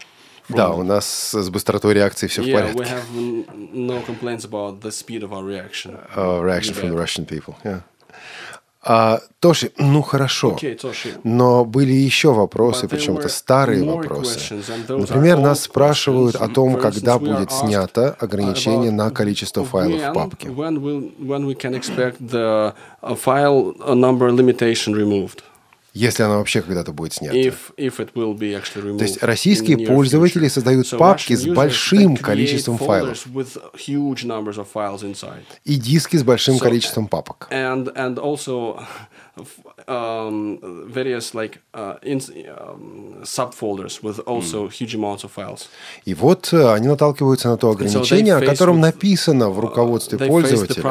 Да, 0.50 0.70
у 0.72 0.84
нас 0.84 1.32
с 1.34 1.50
быстротой 1.50 1.94
реакции 1.94 2.28
все 2.28 2.42
в 2.42 2.46
Yeah, 2.46 2.74
we 2.74 2.74
порядке. 2.76 2.84
have 2.84 3.18
n- 3.18 3.46
no 3.74 4.06
complaints 4.06 4.46
about 4.46 4.82
the 4.82 4.92
speed 4.92 5.24
of 5.24 5.32
our 5.32 5.44
reaction. 5.44 5.98
Uh, 6.16 6.42
reaction 6.42 6.74
from 6.74 6.90
the 6.90 6.98
Russian 6.98 7.26
people. 7.26 7.56
yeah. 7.64 7.82
А, 8.86 9.20
Тоши, 9.40 9.72
ну 9.78 10.02
хорошо. 10.02 10.58
Но 11.24 11.66
были 11.66 11.92
еще 11.92 12.34
вопросы, 12.34 12.88
were 12.88 13.30
старые 13.30 13.84
вопросы. 13.84 14.62
Например, 14.88 15.38
нас 15.38 15.64
спрашивают 15.64 16.36
о 16.36 16.48
том, 16.48 16.78
когда 16.78 17.18
будет 17.20 17.52
снято 17.52 18.16
ограничение 18.20 18.92
на 18.92 19.10
количество 19.10 19.64
файлов 19.64 20.02
в 20.02 20.14
папке. 20.14 20.50
Uh? 25.94 26.00
Если 26.00 26.24
оно 26.24 26.38
вообще 26.40 26.62
когда-то 26.62 26.92
будет 26.92 27.14
снято. 27.14 27.36
If, 27.38 27.56
if 27.78 27.98
it 28.00 28.14
will 28.16 28.34
be 28.38 28.54
actually 28.60 28.84
removed 28.84 28.98
То 28.98 29.04
есть 29.04 29.22
российские 29.22 29.86
пользователи 29.86 30.48
future. 30.48 30.50
создают 30.50 30.86
So 30.88 30.98
папки 30.98 31.34
с 31.36 31.46
большим 31.46 32.18
количеством 32.18 32.78
файлов 32.78 33.26
и 35.64 35.76
диски 35.76 36.18
с 36.18 36.24
большим 36.24 36.56
So- 36.56 36.60
количеством 36.60 37.08
папок. 37.08 37.48
and 37.52 37.94
and 37.96 38.16
also 38.16 38.84
um, 39.88 40.60
various 40.88 41.34
like 41.34 41.60
uh, 41.74 41.96
in, 42.02 42.20
um, 42.58 43.22
subfolders 43.24 44.02
with 44.04 44.20
also 44.26 44.68
huge 44.68 44.96
amounts 44.96 45.24
of 45.24 45.32
files. 45.32 45.70
И 46.06 46.14
вот 46.14 46.54
э, 46.54 46.74
они 46.74 46.88
наталкиваются 46.88 47.50
на 47.50 47.58
то 47.58 47.70
so 47.70 47.74
ограничение, 47.74 48.36
о 48.36 48.40
face 48.42 48.46
котором 48.46 48.78
with- 48.78 48.82
написано 48.82 49.50
в 49.50 49.60
руководстве 49.60 50.18
the 50.18 50.28
пользователя. 50.28 50.84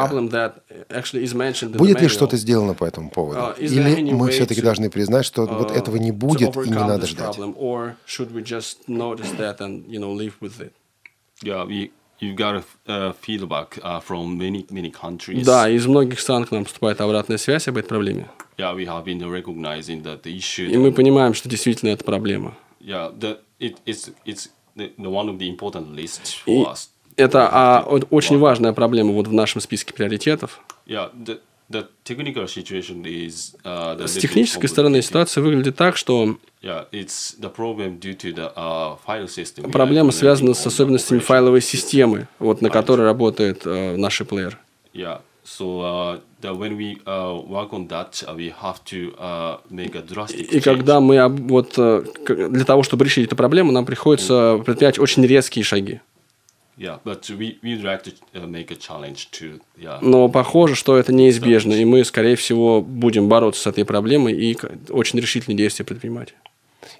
Будет 1.78 2.00
ли 2.00 2.08
что-то 2.08 2.36
сделано 2.36 2.74
по 2.74 2.84
этому 2.84 3.10
поводу? 3.10 3.40
Uh, 3.40 3.58
Или 3.58 4.12
мы 4.12 4.30
все-таки 4.30 4.60
to, 4.60 4.64
должны 4.64 4.90
признать, 4.90 5.24
что 5.24 5.46
вот 5.46 5.70
uh, 5.70 5.74
этого 5.74 5.96
не 5.96 6.12
будет 6.12 6.56
и 6.56 6.68
не 6.68 6.74
надо 6.74 7.06
ждать? 7.06 7.36
problem, 7.36 7.54
or 7.56 7.94
should 8.06 8.32
we 8.32 8.42
just 8.42 8.88
notice 8.88 9.30
that 9.38 9.60
and 9.60 9.84
you 9.88 9.98
know 9.98 10.12
live 10.12 10.34
with 10.40 10.60
it? 10.60 10.72
Yeah, 11.42 11.64
we 11.64 11.90
you 12.22 12.34
got 12.34 12.64
a 12.86 13.12
feedback 13.12 13.78
uh, 13.82 14.00
from 14.00 14.38
many 14.38 14.64
many 14.70 14.90
countries. 14.90 15.44
Да, 15.44 15.68
из 15.68 15.86
многих 15.86 16.20
стран 16.20 16.44
к 16.44 16.52
нам 16.52 16.64
поступает 16.64 17.00
обратная 17.00 17.38
связь 17.38 17.68
об 17.68 17.76
этой 17.76 17.88
проблеме. 17.88 18.28
Yeah, 18.56 18.74
we 18.74 18.86
have 18.86 19.04
been 19.04 19.20
recognizing 19.28 20.02
that 20.04 20.22
the 20.22 20.36
issue. 20.36 20.70
И 20.70 20.76
мы 20.76 20.92
понимаем, 20.92 21.34
что 21.34 21.48
действительно 21.48 21.90
это 21.90 22.04
проблема. 22.04 22.54
Yeah, 22.80 23.12
the 23.18 23.38
it 23.58 23.78
it's 23.84 24.12
it's 24.24 24.48
the, 24.76 24.92
one 24.98 25.28
of 25.28 25.38
the 25.38 25.48
important 25.48 25.94
lists 25.94 26.34
for 26.46 26.72
us. 26.72 26.88
это 27.16 27.48
а, 27.50 27.82
очень 28.10 28.38
важная 28.38 28.72
проблема 28.72 29.12
вот 29.12 29.26
в 29.26 29.32
нашем 29.32 29.60
списке 29.60 29.92
приоритетов. 29.92 30.60
Yeah, 30.86 31.10
the 31.12 31.40
uh, 33.64 34.06
С 34.06 34.16
технической 34.16 34.68
стороны 34.68 35.00
ситуация 35.02 35.42
выглядит 35.42 35.76
так, 35.76 35.96
что 35.96 36.36
проблема 39.72 40.12
связана 40.12 40.54
с 40.54 40.66
особенностями 40.66 41.18
файловой 41.18 41.60
системы, 41.60 42.28
вот 42.38 42.62
на 42.62 42.70
которой 42.70 43.02
работает 43.02 43.62
э, 43.64 43.96
наш 43.96 44.18
плеер. 44.18 44.58
И 50.34 50.60
когда 50.60 51.00
мы 51.00 51.28
вот 51.28 51.74
э, 51.76 52.04
для 52.26 52.64
того, 52.64 52.82
чтобы 52.82 53.04
решить 53.04 53.26
эту 53.26 53.36
проблему, 53.36 53.72
нам 53.72 53.84
приходится 53.84 54.60
предпринять 54.64 54.98
очень 54.98 55.24
резкие 55.26 55.64
шаги. 55.64 56.00
Yeah, 56.78 56.98
but 57.04 57.28
we 57.28 57.58
we 57.62 57.76
like 57.76 58.02
to 58.02 58.46
make 58.46 58.70
a 58.70 58.76
challenge 58.76 59.30
to 59.32 59.60
yeah. 59.76 59.98
Но 60.00 60.28
похоже, 60.28 60.74
что 60.74 60.96
это 60.96 61.12
неизбежно, 61.12 61.74
и 61.74 61.84
мы, 61.84 62.02
скорее 62.04 62.34
всего, 62.36 62.80
будем 62.80 63.28
бороться 63.28 63.62
с 63.62 63.66
этой 63.66 63.84
проблемой 63.84 64.32
и 64.32 64.56
очень 64.88 65.20
решительные 65.20 65.56
действия 65.56 65.84
предпринимать. 65.84 66.34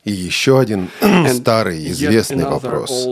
И 0.05 0.13
еще 0.13 0.61
один 0.61 0.91
старый, 1.35 1.89
известный 1.91 2.45
вопрос. 2.45 3.09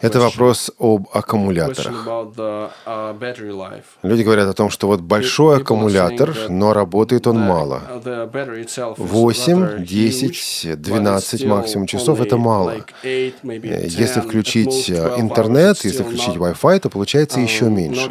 Это 0.00 0.20
вопрос 0.20 0.70
об 0.78 1.08
аккумуляторах. 1.12 2.06
uh. 2.06 3.82
Люди 4.02 4.22
говорят 4.22 4.48
о 4.48 4.52
том, 4.52 4.70
что 4.70 4.86
вот 4.86 5.00
большой 5.00 5.58
аккумулятор, 5.58 6.34
но 6.48 6.72
работает 6.72 7.26
он 7.26 7.40
мало. 7.40 7.82
the 8.04 8.30
battery 8.30 8.62
itself 8.62 8.98
is 8.98 9.10
8, 9.10 9.62
rather 9.62 9.78
10, 9.78 10.30
huge, 10.30 10.64
but 10.64 10.82
12 10.82 11.34
it's 11.34 11.38
still 11.38 11.48
максимум 11.48 11.86
часов 11.86 12.20
это 12.20 12.36
мало. 12.36 12.70
like 12.70 12.92
eight, 13.04 13.34
maybe 13.42 13.72
Э, 13.72 13.82
10, 13.84 13.98
Если 13.98 14.20
включить 14.20 14.66
most 14.66 14.90
э, 14.90 14.94
12 14.94 15.12
hours, 15.12 15.20
интернет, 15.20 15.84
если 15.84 16.02
включить 16.02 16.36
Wi-Fi, 16.36 16.80
то 16.80 16.90
получается 16.90 17.38
um, 17.38 17.44
еще 17.44 17.64
меньше. 17.66 18.06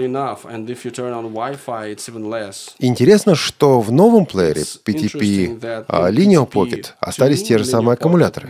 Интересно, 2.79 3.35
что 3.35 3.81
в 3.81 3.91
новом 3.91 4.25
плеере 4.25 4.61
PTP 4.61 5.85
а, 5.87 6.09
Linear 6.11 6.49
Pocket 6.49 6.87
остались 6.99 7.43
те 7.43 7.57
же 7.57 7.65
самые 7.71 7.93
аккумуляторы. 7.93 8.49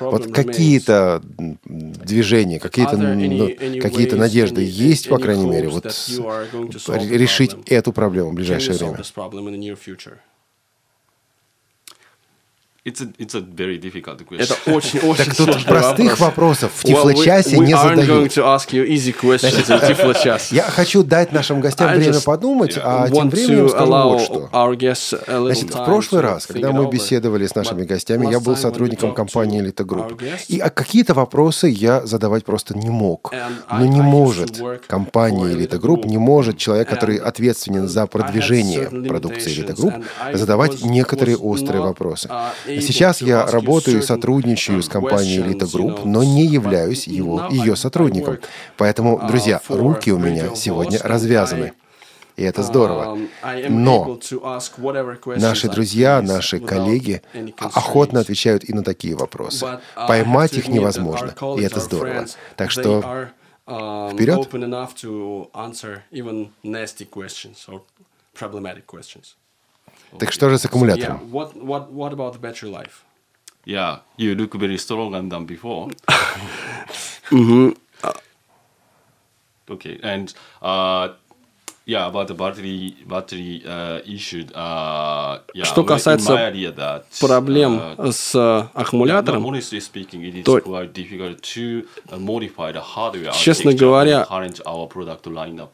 Вот 0.00 0.32
какие-то 0.32 1.22
движения, 1.64 2.58
какие-то 2.58 2.96
ну, 2.96 3.14
ways, 3.14 4.16
надежды 4.16 4.62
есть, 4.62 5.08
по 5.08 5.18
крайней 5.18 5.46
мере, 5.46 5.68
вот 5.68 5.84
решить 5.84 7.56
эту 7.66 7.92
проблему 7.92 8.30
в 8.30 8.34
ближайшее 8.34 8.78
время? 8.78 8.94
this 8.94 9.12
problem 9.14 9.48
in 9.48 9.52
the 9.52 9.58
near 9.58 9.76
future? 9.76 10.18
It's 12.84 13.00
a 13.00 13.06
it's 13.16 13.32
a 13.36 13.40
very 13.40 13.78
difficult 13.78 14.18
question. 14.26 14.40
Это 14.42 14.56
очень-очень 14.74 15.24
Так 15.24 15.36
тут 15.36 15.46
сложный 15.46 15.64
простых 15.68 16.18
вопрос. 16.18 16.62
вопросов 16.62 16.72
в 16.74 16.84
Well, 16.84 17.04
we- 17.04 17.14
Тифло-часе 17.14 17.56
we 17.56 17.64
не 17.66 17.74
aren't 17.74 17.94
going 17.94 17.96
задают. 18.06 18.32
to 18.32 18.42
ask 18.44 18.72
you 18.72 18.84
easy 18.84 19.14
questions 19.14 19.68
in 19.68 19.86
Тифло-час. 19.86 20.50
Я 20.50 20.64
хочу 20.64 21.04
дать 21.04 21.30
нашим 21.30 21.60
гостям 21.60 21.90
I 21.90 21.98
время 21.98 22.10
just 22.10 22.24
подумать, 22.24 22.76
а 22.82 23.08
тем 23.08 23.30
временем 23.30 23.68
скажу 23.68 23.86
вот 23.92 24.20
что. 24.22 24.48
Значит, 25.28 25.72
в 25.72 25.84
прошлый 25.84 26.22
раз, 26.22 26.46
когда 26.48 26.72
мы 26.72 26.90
беседовали 26.90 27.46
с 27.46 27.54
нашими 27.54 27.84
гостями, 27.84 28.28
я 28.28 28.40
был 28.40 28.56
сотрудником 28.56 29.14
компании 29.14 29.62
our 29.62 30.16
guests, 30.18 30.46
И 30.48 30.58
а 30.58 30.68
какие-то 30.68 31.14
вопросы 31.14 31.68
я 31.68 32.04
задавать 32.04 32.44
просто 32.44 32.76
не 32.76 32.90
мог. 32.90 33.32
Но 33.70 33.86
не 33.86 34.00
может 34.02 34.60
компания 34.88 35.44
for 35.44 35.52
«Элита 35.52 35.76
Elite 35.76 35.80
Групп», 35.80 36.04
Group. 36.04 36.08
не 36.08 36.18
может 36.18 36.58
человек, 36.58 36.88
который 36.88 37.18
ответственен 37.18 37.86
за 37.86 38.08
продвижение 38.08 38.88
продукции 39.08 39.52
and 39.64 40.04
I 40.20 40.34
задавать 40.34 40.82
некоторые 40.82 41.36
острые 41.36 41.80
вопросы. 41.80 42.28
Сейчас 42.80 43.20
я 43.22 43.46
работаю 43.46 43.98
и 43.98 44.02
сотрудничаю 44.02 44.82
с 44.82 44.88
компанией 44.88 45.40
«Элита 45.40 45.64
questions, 45.64 45.68
you 45.68 45.72
Групп», 45.72 45.98
know, 46.00 46.06
но 46.06 46.24
не 46.24 46.46
являюсь 46.46 47.06
его, 47.06 47.48
ее 47.50 47.76
сотрудником. 47.76 48.38
Поэтому, 48.76 49.20
друзья, 49.26 49.60
руки 49.68 50.10
у 50.12 50.18
меня 50.18 50.54
сегодня 50.54 50.98
развязаны. 51.02 51.72
И 52.36 52.44
это 52.44 52.62
здорово. 52.62 53.18
Но 53.68 54.18
Наши 55.36 55.68
друзья, 55.68 56.22
наши 56.22 56.60
коллеги 56.60 57.22
охотно 57.58 58.20
отвечают 58.20 58.64
и 58.64 58.72
на 58.72 58.82
такие 58.82 59.14
вопросы. 59.14 59.64
Uh, 59.64 60.06
Поймать 60.08 60.54
их 60.54 60.68
невозможно, 60.68 61.34
и 61.58 61.62
это 61.62 61.80
здорово. 61.80 62.26
Так 62.56 62.70
что 62.70 63.28
um, 63.66 64.14
вперед. 64.14 64.48
Так 70.18 70.32
что 70.32 70.48
же 70.50 70.58
с 70.58 70.64
аккумулятором? 70.64 71.20
yeah, 73.64 74.00
you 74.16 74.34
look 74.34 74.54
very 74.54 74.76
than 75.28 75.46
before. 75.46 75.90
Okay, 79.70 79.98
and 80.02 80.34
uh, 80.60 81.14
yeah, 81.86 82.06
about 82.06 82.26
the 82.28 82.34
battery 82.34 82.96
battery 83.06 83.62
uh, 83.64 84.00
issue. 84.04 84.44
Uh, 84.54 85.38
yeah, 85.54 85.64
Что 85.64 85.84
касается 85.84 86.34
area 86.34 86.72
that, 86.72 87.04
Проблем 87.20 87.78
uh, 87.96 88.12
с 88.12 88.34
э, 88.34 88.68
аккумулятором, 88.74 89.44
Yeah, 89.44 89.48
honestly 89.48 89.80
speaking, 89.80 90.22
it 90.24 90.34
is 90.34 90.44
то- 90.44 90.60
quite 90.60 90.92
difficult 90.92 91.40
to 91.42 91.86
uh, 92.10 92.18
modify 92.18 92.72
the 92.72 92.82
hardware 92.82 93.32
Честно 93.32 93.72
говоря, 93.72 94.22
of 94.22 94.28
current 94.28 94.60
our 94.66 94.88
product 94.88 95.24
lineup. 95.26 95.70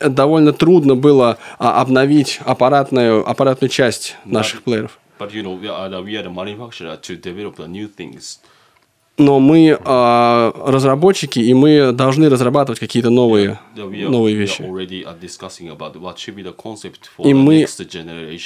Довольно 0.00 0.52
трудно 0.52 0.96
было 0.96 1.38
а, 1.58 1.80
обновить 1.80 2.40
аппаратную, 2.44 3.28
аппаратную 3.28 3.68
часть 3.70 4.16
наших 4.24 4.62
плееров. 4.62 4.98
But 5.18 5.32
you 5.32 5.42
know, 5.42 5.54
we 5.60 5.68
are 5.68 5.88
the, 5.88 6.02
we 6.02 6.16
are 6.16 6.24
the 6.24 6.34
manufacturer 6.34 6.96
to 7.00 7.20
develop 7.20 7.56
the 7.56 7.68
new 7.68 7.88
things. 7.88 8.38
Но 9.16 9.38
мы 9.38 9.78
а, 9.84 10.52
разработчики, 10.66 11.38
и 11.38 11.54
мы 11.54 11.92
должны 11.92 12.28
разрабатывать 12.28 12.80
какие-то 12.80 13.10
новые, 13.10 13.60
Yeah, 13.76 13.88
we 13.88 14.02
are, 14.02 14.08
новые 14.08 14.34
вещи. 14.34 14.62
uh, 14.62 15.28
И 17.18 17.32
мы. 17.34 17.66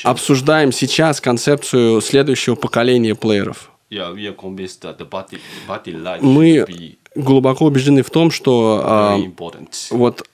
Обсуждаем 0.04 0.72
сейчас 0.72 1.20
концепцию 1.22 2.02
следующего 2.02 2.54
поколения 2.54 3.14
плееров. 3.14 3.70
Yeah, 3.90 4.12
we 4.14 4.26
are 4.26 4.36
convinced 4.36 4.82
that 4.82 4.98
the 4.98 5.08
battery, 5.08 5.40
battery 5.66 5.94
life 6.02 6.20
Мы 6.20 6.98
глубоко 7.14 7.64
убеждены 7.64 8.02
в 8.02 8.10
том, 8.10 8.30
что 8.30 9.16
important. 9.24 9.72
вот 9.90 10.28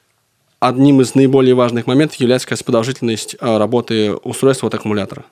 одним 0.69 1.01
из 1.01 1.15
наиболее 1.15 1.55
важных 1.55 1.87
моментов 1.87 2.17
является 2.17 2.47
как 2.47 2.53
раз 2.53 2.63
продолжительность 2.63 3.37
а, 3.41 3.59
работы 3.59 4.15
устройства 4.15 4.69
от 4.69 4.75
аккумулятора. 4.75 5.25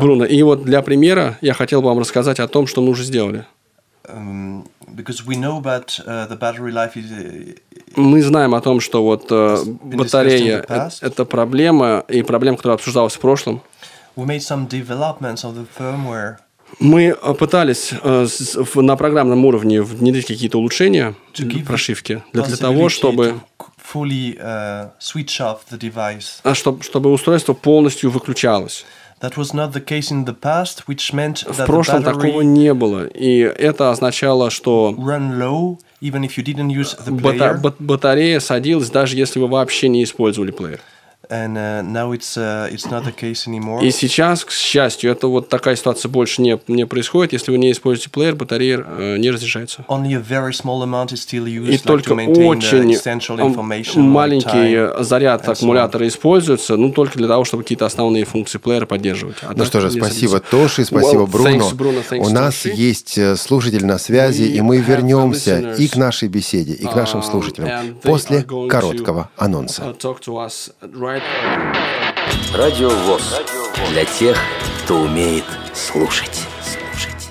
Бруно, 0.00 0.24
и 0.24 0.42
вот 0.42 0.64
для 0.64 0.82
примера 0.82 1.38
я 1.40 1.54
хотел 1.54 1.80
бы 1.80 1.88
вам 1.88 1.98
рассказать 1.98 2.40
о 2.40 2.48
том, 2.48 2.66
что 2.66 2.82
мы 2.82 2.90
уже 2.90 3.04
сделали. 3.04 3.44
life 6.70 6.94
is 6.94 7.10
uh, 7.10 7.58
Мы 7.96 8.22
знаем 8.22 8.54
о 8.54 8.60
том, 8.60 8.80
что 8.80 9.02
вот 9.02 9.26
э, 9.30 9.56
батарея 9.82 10.64
э- 10.68 10.90
это 11.00 11.24
проблема, 11.24 12.04
и 12.06 12.22
проблема, 12.22 12.56
которая 12.56 12.76
обсуждалась 12.76 13.14
в 13.14 13.20
прошлом. 13.20 13.62
we 14.16 14.24
made 14.24 14.42
some 14.42 14.66
developments 14.66 15.44
of 15.44 15.54
the 15.54 15.66
firmware 15.66 16.38
Мы 16.78 17.16
э, 17.20 17.34
пытались 17.34 17.90
э, 18.02 18.26
в- 18.26 18.82
на 18.82 18.96
программном 18.96 19.44
уровне 19.44 19.80
внедрить 19.82 20.26
какие-то 20.26 20.58
улучшения 20.58 21.14
To 21.34 21.46
give 21.48 21.64
прошивки 21.64 22.22
для, 22.32 22.42
для 22.42 22.56
того, 22.56 22.88
чтобы, 22.88 23.40
fully 23.94 24.36
uh, 24.38 24.90
switch 25.00 25.40
off 25.40 25.58
the 25.70 25.78
device. 25.78 26.40
а, 26.42 26.54
чтоб- 26.54 26.82
чтобы 26.82 27.12
устройство 27.12 27.52
полностью 27.54 28.10
выключалось. 28.10 28.84
That 29.22 29.36
was 29.36 29.54
not 29.54 29.72
the 29.72 29.82
case 29.82 30.10
in 30.10 30.26
the 30.26 30.34
past, 30.38 30.82
which 30.88 31.14
meant 31.14 31.44
В 31.46 31.58
that 31.58 31.62
the 31.62 31.66
прошлом 31.66 32.02
такого 32.02 32.42
не 32.42 32.74
было, 32.74 33.06
и 33.06 33.38
это 33.38 33.90
означало, 33.90 34.50
что 34.50 34.94
run 34.98 35.38
low 35.38 35.78
even 36.02 36.20
if 36.22 36.36
you 36.36 36.44
didn't 36.44 36.68
use 36.70 36.94
the 37.06 37.16
player. 37.18 37.58
батарея 37.78 38.40
садилась, 38.40 38.90
даже 38.90 39.16
если 39.16 39.38
вы 39.38 39.46
вообще 39.46 39.88
не 39.88 40.04
использовали 40.04 40.50
плеер. 40.50 40.80
And 41.28 41.56
uh, 41.56 41.82
now 41.82 42.12
it's 42.12 42.36
uh, 42.36 42.68
it's 42.70 42.88
not 42.88 43.04
the 43.04 43.12
case 43.12 43.46
anymore. 43.48 43.82
И 43.84 43.90
сейчас, 43.90 44.44
к 44.44 44.52
счастью, 44.52 45.10
это 45.10 45.26
вот 45.26 45.48
такая 45.48 45.74
ситуация 45.76 46.08
больше 46.08 46.40
не, 46.42 46.58
не 46.68 46.86
происходит. 46.86 47.32
Если 47.32 47.50
вы 47.50 47.58
не 47.58 47.72
используете 47.72 48.10
плеер, 48.10 48.36
батарея 48.36 48.84
э, 48.86 49.16
не 49.18 49.30
разряжается. 49.30 49.84
Only 49.88 50.14
a 50.14 50.20
very 50.20 50.52
small 50.52 50.82
amount 50.84 51.08
is 51.12 51.16
still 51.16 51.46
used 51.46 51.68
И 51.68 51.76
like, 51.76 51.82
только 51.82 52.10
to 52.10 52.16
maintain 52.16 52.46
очень 52.46 52.94
like 53.36 53.98
маленький 54.00 54.48
time. 54.48 55.02
заряд 55.02 55.42
and 55.42 55.46
so 55.46 55.52
аккумулятора 55.52 56.06
используется, 56.06 56.76
ну, 56.76 56.92
только 56.92 57.18
для 57.18 57.28
того, 57.28 57.44
чтобы 57.44 57.62
какие-то 57.64 57.86
основные 57.86 58.24
функции 58.24 58.58
плеера 58.58 58.86
поддерживать. 58.86 59.36
А 59.42 59.48
Ну 59.50 59.58
так 59.58 59.66
что 59.66 59.80
же, 59.80 59.90
спасибо. 59.90 60.40
Тоши, 60.40 60.84
спасибо 60.84 61.22
Well, 61.22 61.26
Бруно. 61.26 61.48
thanks, 61.50 61.74
Bruno, 61.76 62.04
thanks, 62.08 62.20
У 62.24 62.28
нас 62.30 62.66
Toshi. 62.66 62.74
есть 62.74 63.18
э, 63.18 63.36
слушатель 63.36 63.84
на 63.84 63.98
связи, 63.98 64.42
We 64.42 64.56
и 64.56 64.60
мы 64.60 64.78
вернемся 64.78 65.72
и 65.72 65.88
к 65.88 65.96
нашей 65.96 66.28
беседе, 66.28 66.74
и 66.74 66.84
к 66.84 66.94
нашим 66.94 67.20
um, 67.20 67.30
слушателям 67.30 67.68
and 67.68 67.94
they 67.94 68.02
после 68.02 68.42
короткого 68.42 69.30
to, 69.36 69.44
анонса. 69.44 69.82
Радио 72.54 72.90
ВОЗ. 72.90 73.42
Для 73.90 74.04
тех, 74.04 74.38
кто 74.82 75.00
умеет 75.00 75.44
слушать. 75.74 76.42
Слушать. 76.62 77.30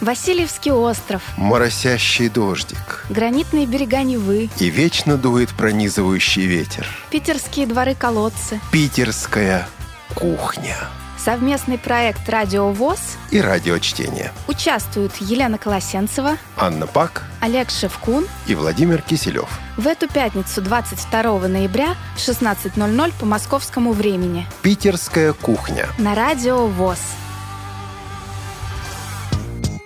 Васильевский 0.00 0.72
остров, 0.72 1.22
Моросящий 1.36 2.28
дождик, 2.28 3.04
гранитные 3.08 3.66
берега 3.66 4.02
Невы, 4.02 4.50
и 4.58 4.70
вечно 4.70 5.16
дует 5.16 5.50
пронизывающий 5.50 6.46
ветер. 6.46 6.86
питерские 7.10 7.66
дворы-колодцы, 7.66 8.60
Питерская 8.72 9.68
кухня 10.14 10.76
совместный 11.24 11.78
проект 11.78 12.28
«Радио 12.28 12.70
ВОЗ». 12.70 13.16
и 13.30 13.40
радиочтение. 13.40 14.32
Участвуют 14.48 15.12
Елена 15.20 15.56
Колосенцева, 15.58 16.36
Анна 16.56 16.86
Пак 16.86 17.24
Олег 17.40 17.70
Шевкун. 17.70 18.26
и 18.46 18.54
Владимир 18.54 19.02
Киселев. 19.02 19.48
В 19.76 19.86
эту 19.86 20.08
пятницу, 20.08 20.60
22 20.60 21.48
ноября 21.48 21.94
в 22.16 22.18
16.00 22.18 23.12
по 23.18 23.26
московскому 23.26 23.92
времени 23.92 24.46
Питерская 24.62 25.32
кухня. 25.32 25.88
на 25.98 26.14
Радио 26.14 26.66
ВОЗ. 26.66 26.98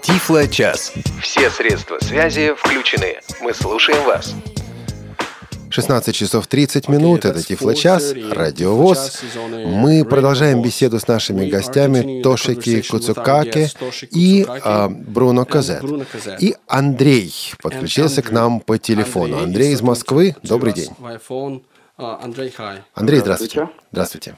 Тифло 0.03 0.47
час. 0.49 0.93
Все 1.21 1.51
средства 1.51 1.99
связи 2.01 2.55
включены. 2.57 3.21
Мы 3.41 3.53
слушаем 3.53 4.03
вас. 4.05 4.35
16 5.77 6.15
часов 6.15 6.47
30 6.47 6.89
минут, 6.89 7.27
это 7.27 7.43
Тифлочас, 7.43 8.15
Радио 8.33 8.75
ВОЗ. 8.75 9.23
Мы 9.67 10.07
продолжаем 10.07 10.63
беседу 10.63 10.99
с 10.99 11.07
нашими 11.07 11.51
гостями 11.51 12.23
Тошики 12.23 12.81
Куцукаке 12.81 13.69
и 14.11 14.47
а, 14.49 14.89
Бруно 14.89 15.45
Казет. 15.45 15.85
И 16.41 16.55
Андрей 16.67 17.31
подключился 17.63 18.23
к 18.23 18.31
нам 18.31 18.61
по 18.61 18.79
телефону. 18.79 19.37
Андрей 19.37 19.75
из 19.75 19.83
Москвы, 19.83 20.35
добрый 20.43 20.73
день. 20.73 20.89
Андрей, 21.99 23.19
здравствуйте. 23.19 23.69
Здравствуйте. 23.93 24.35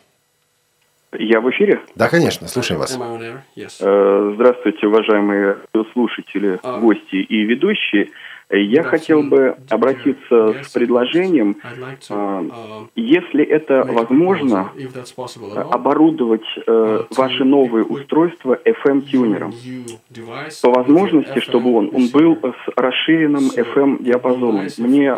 Я 1.12 1.40
в 1.40 1.48
эфире? 1.50 1.80
Да, 1.94 2.08
конечно, 2.08 2.48
слушаем 2.48 2.80
вас. 2.80 2.98
Э, 2.98 4.32
Здравствуйте, 4.34 4.86
уважаемые 4.88 5.58
слушатели, 5.92 6.58
гости 6.80 7.16
и 7.16 7.44
ведущие. 7.44 8.10
Я 8.50 8.82
хотел 8.82 9.22
бы 9.22 9.56
обратиться 9.68 10.62
с 10.62 10.72
предложением, 10.72 11.58
э, 12.08 12.48
если 12.96 13.44
это 13.44 13.84
возможно, 13.86 14.72
оборудовать 15.70 16.46
э, 16.66 17.02
ваши 17.14 17.44
новые 17.44 17.84
устройства 17.84 18.58
FM-тюнером. 18.64 19.52
По 20.62 20.70
возможности, 20.70 21.40
чтобы 21.40 21.74
он, 21.74 21.90
он 21.92 22.08
был 22.08 22.38
с 22.42 22.72
расширенным 22.74 23.48
FM-диапазоном. 23.54 24.68
Мне 24.78 25.16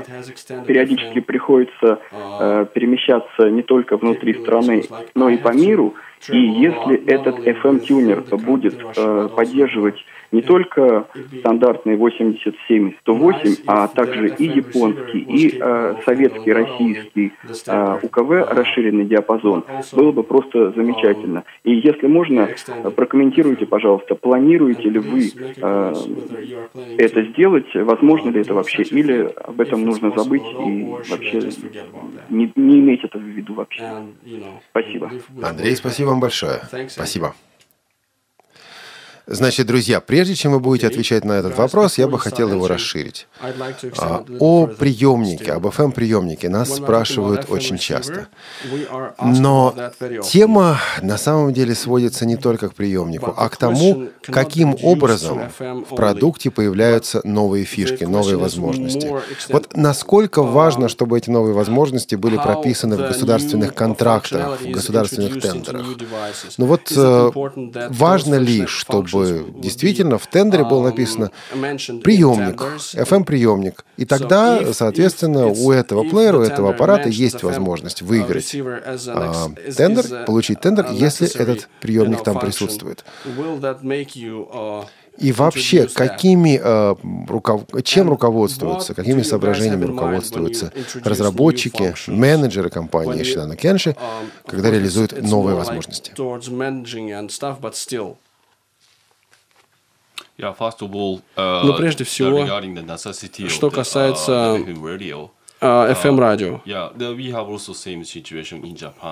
периодически 0.66 1.20
приходится 1.20 2.00
э, 2.10 2.66
перемещаться 2.74 3.48
не 3.48 3.62
только 3.62 3.96
внутри 3.96 4.34
страны, 4.34 4.82
но 5.14 5.28
и 5.28 5.36
по 5.36 5.54
миру. 5.54 5.94
И 6.28 6.38
если 6.38 7.02
этот 7.06 7.38
FM-тюнер 7.38 8.24
будет 8.44 8.76
э, 8.96 9.28
поддерживать 9.34 10.04
не 10.32 10.42
только 10.42 11.06
стандартные 11.40 11.96
87-108, 11.96 13.62
а 13.66 13.88
также 13.88 14.28
и 14.28 14.44
японский, 14.44 15.18
и 15.18 15.58
э, 15.60 15.94
советский, 16.04 16.52
российский 16.52 17.32
э, 17.66 17.98
УКВ 18.02 18.30
расширенный 18.50 19.06
диапазон, 19.06 19.64
было 19.92 20.12
бы 20.12 20.22
просто 20.22 20.72
замечательно. 20.72 21.44
И 21.64 21.74
если 21.74 22.06
можно, 22.06 22.48
прокомментируйте, 22.96 23.66
пожалуйста, 23.66 24.14
планируете 24.14 24.88
ли 24.88 24.98
вы 24.98 25.30
э, 25.56 25.94
это 26.98 27.22
сделать, 27.24 27.66
возможно 27.74 28.30
ли 28.30 28.40
это 28.40 28.54
вообще, 28.54 28.82
или 28.82 29.32
об 29.36 29.60
этом 29.60 29.84
нужно 29.84 30.12
забыть 30.16 30.42
и 30.66 30.84
вообще 31.10 31.40
не, 32.28 32.52
не 32.54 32.78
иметь 32.78 33.04
это 33.04 33.18
в 33.18 33.22
виду 33.22 33.54
вообще. 33.54 33.82
Спасибо. 34.70 35.10
Андрей, 35.42 35.74
спасибо 35.76 36.08
вам 36.08 36.20
большое. 36.20 36.60
Спасибо. 36.88 37.34
Значит, 39.32 39.68
друзья, 39.68 40.00
прежде 40.00 40.34
чем 40.34 40.52
вы 40.52 40.58
будете 40.58 40.88
отвечать 40.88 41.24
на 41.24 41.34
этот 41.34 41.56
вопрос, 41.56 41.98
я 41.98 42.08
бы 42.08 42.18
хотел 42.18 42.50
его 42.50 42.66
расширить. 42.66 43.28
А, 43.98 44.24
О 44.40 44.66
приемнике, 44.66 45.52
об 45.52 45.66
FM-приемнике 45.66 46.48
нас 46.48 46.74
спрашивают 46.74 47.46
очень 47.48 47.78
часто. 47.78 48.26
Но 49.22 49.72
тема 50.24 50.80
на 51.00 51.16
самом 51.16 51.52
деле 51.52 51.76
сводится 51.76 52.26
не 52.26 52.36
только 52.36 52.70
к 52.70 52.74
приемнику, 52.74 53.32
а 53.36 53.48
к 53.48 53.56
тому, 53.56 54.08
каким 54.22 54.76
образом 54.82 55.42
в 55.58 55.94
продукте 55.94 56.50
появляются 56.50 57.20
новые 57.22 57.64
фишки, 57.64 58.02
новые 58.02 58.36
возможности. 58.36 59.14
Вот 59.48 59.76
насколько 59.76 60.42
важно, 60.42 60.88
чтобы 60.88 61.18
эти 61.18 61.30
новые 61.30 61.54
возможности 61.54 62.16
были 62.16 62.36
прописаны 62.36 62.96
в 62.96 63.06
государственных 63.06 63.74
контрактах, 63.74 64.60
в 64.60 64.70
государственных 64.72 65.40
тендерах. 65.40 65.86
Ну 66.58 66.66
вот 66.66 66.92
э, 66.96 67.30
важно 67.90 68.34
ли, 68.34 68.66
чтобы 68.66 69.19
действительно 69.24 70.18
в 70.18 70.26
тендере 70.26 70.64
было 70.64 70.84
написано 70.84 71.30
приемник, 71.52 72.60
FM-приемник. 72.94 73.84
И 73.96 74.04
тогда, 74.04 74.72
соответственно, 74.72 75.46
у 75.46 75.70
этого 75.72 76.04
плеера, 76.04 76.38
у 76.38 76.42
этого 76.42 76.70
аппарата 76.70 77.08
есть 77.08 77.42
возможность 77.42 78.02
выиграть 78.02 78.54
а, 78.54 79.48
тендер, 79.76 80.24
получить 80.26 80.60
тендер, 80.60 80.88
если 80.92 81.28
этот 81.38 81.68
приемник 81.80 82.22
там 82.22 82.38
присутствует. 82.38 83.04
И 85.20 85.32
вообще, 85.32 85.86
какими, 85.86 86.58
э, 86.62 86.94
руков... 87.28 87.66
чем 87.84 88.08
руководствуются, 88.08 88.94
какими 88.94 89.22
соображениями 89.22 89.84
руководствуются 89.84 90.72
разработчики, 91.04 91.94
менеджеры 92.06 92.70
компании 92.70 93.22
Shidana 93.22 93.56
Kenshi, 93.56 93.96
когда 94.46 94.70
реализуют 94.70 95.20
новые 95.22 95.56
возможности? 95.56 96.12
Но 101.36 101.74
прежде 101.76 102.04
всего, 102.04 102.46
что 103.48 103.70
касается 103.70 104.58
FM-радио. 105.60 106.60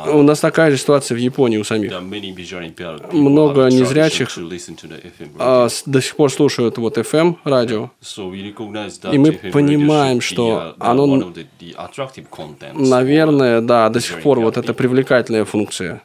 У 0.07 0.23
нас 0.23 0.41
такая 0.41 0.71
же 0.71 0.79
ситуация 0.79 1.15
в 1.15 1.19
Японии 1.19 1.59
у 1.59 1.65
самих. 1.65 1.93
Много 3.13 3.67
незрячих 3.67 4.31
до 5.87 6.01
сих 6.01 6.17
пор 6.17 6.33
слушают 6.33 6.79
вот 6.79 6.97
FM-радио. 6.97 7.91
И 9.13 9.19
мы 9.19 9.33
понимаем, 9.33 10.21
что 10.23 10.75
оно, 10.79 11.33
наверное, 12.75 13.61
да, 13.61 13.89
до 13.91 14.01
сих 14.01 14.23
пор 14.23 14.41
вот 14.41 14.57
эта 14.57 14.73
привлекательная 14.73 15.45
функция. 15.45 16.03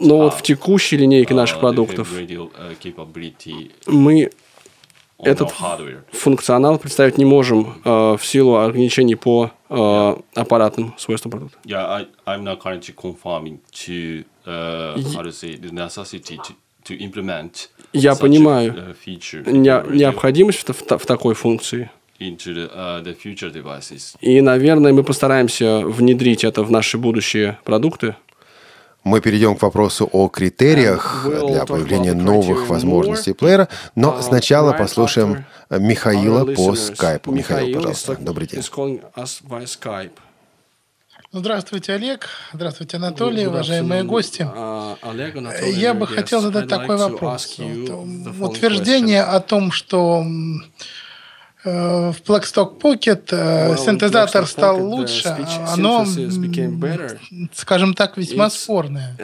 Но 0.00 0.16
вот 0.18 0.34
в 0.34 0.42
текущей 0.42 0.96
линейке 0.96 1.34
наших 1.34 1.60
продуктов 1.60 2.08
мы 3.86 4.30
этот 5.22 5.52
функционал 6.12 6.78
представить 6.78 7.18
не 7.18 7.26
можем 7.26 7.74
э, 7.84 8.16
в 8.18 8.24
силу 8.24 8.56
ограничений 8.56 9.16
по 9.16 9.50
э, 9.68 10.16
аппаратным 10.34 10.94
свойствам 10.96 11.30
продукта. 11.30 11.58
Yeah, 11.64 11.86
I, 11.86 12.06
I'm 12.26 12.42
not 12.42 12.60
currently 12.62 12.94
conforming 12.94 13.58
to, 13.86 14.24
uh, 14.46 14.96
how 15.14 15.22
to 15.22 15.30
say, 15.30 15.56
the 15.56 15.70
necessity 15.72 16.38
to, 16.38 16.54
to 16.84 16.96
implement 16.98 17.68
Я 17.92 18.14
понимаю 18.14 18.72
uh, 18.72 19.50
не- 19.52 19.98
необходимость 19.98 20.66
в, 20.66 20.72
в- 20.72 20.98
в 20.98 21.06
такой 21.06 21.34
функции. 21.34 21.90
into 22.18 22.54
the, 22.54 22.70
uh, 22.74 23.02
the 23.02 23.14
future 23.16 23.50
devices. 23.52 24.14
И, 24.20 24.40
наверное, 24.42 24.92
мы 24.92 25.02
постараемся 25.04 25.80
внедрить 25.80 26.44
это 26.44 26.62
в 26.62 26.70
наши 26.70 26.98
будущие 26.98 27.58
продукты. 27.64 28.14
Мы 29.02 29.20
перейдем 29.20 29.56
к 29.56 29.62
вопросу 29.62 30.08
о 30.12 30.28
критериях 30.28 31.24
для 31.24 31.64
появления 31.64 32.12
новых 32.12 32.68
возможностей 32.68 33.32
плеера, 33.32 33.68
но 33.94 34.20
сначала 34.20 34.72
послушаем 34.72 35.46
Михаила 35.70 36.44
по 36.44 36.74
скайпу. 36.74 37.32
Михаил, 37.32 37.76
пожалуйста, 37.76 38.16
добрый 38.20 38.46
день. 38.46 38.62
Здравствуйте, 41.32 41.92
Олег. 41.92 42.28
Здравствуйте, 42.52 42.96
Анатолий, 42.96 43.46
уважаемые 43.46 44.02
гости. 44.02 44.44
А, 44.52 44.96
Я 45.72 45.94
бы 45.94 46.06
хотел 46.08 46.40
задать 46.40 46.68
такой 46.68 46.96
вопрос. 46.96 47.56
Утверждение 48.40 49.22
о 49.22 49.38
том, 49.38 49.70
что 49.70 50.24
в 51.62 52.16
Blackstock 52.26 52.78
Pocket 52.80 53.28
э, 53.32 53.76
синтезатор 53.76 54.46
стал 54.46 54.82
лучше, 54.82 55.28
а 55.28 55.74
оно, 55.74 56.06
скажем 57.52 57.92
так, 57.92 58.16
весьма 58.16 58.48
спорное. 58.48 59.16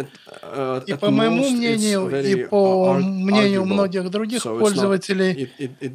И 0.86 0.94
по 0.94 1.10
моему 1.10 1.48
мнению, 1.48 2.08
и 2.22 2.44
по 2.44 2.92
мнению 2.92 3.64
многих 3.64 4.10
других 4.10 4.42
пользователей, 4.42 5.50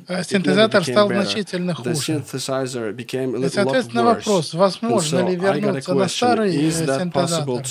э, 0.07 0.23
синтезатор 0.23 0.83
стал 0.83 1.09
значительно 1.09 1.75
хуже. 1.75 2.23
И, 2.23 3.49
соответственно, 3.49 4.03
вопрос, 4.03 4.53
возможно 4.55 5.29
ли 5.29 5.35
вернуться 5.35 5.93
на 5.93 6.07
старый 6.07 6.55
э, 6.55 6.71
синтезатор? 6.71 7.65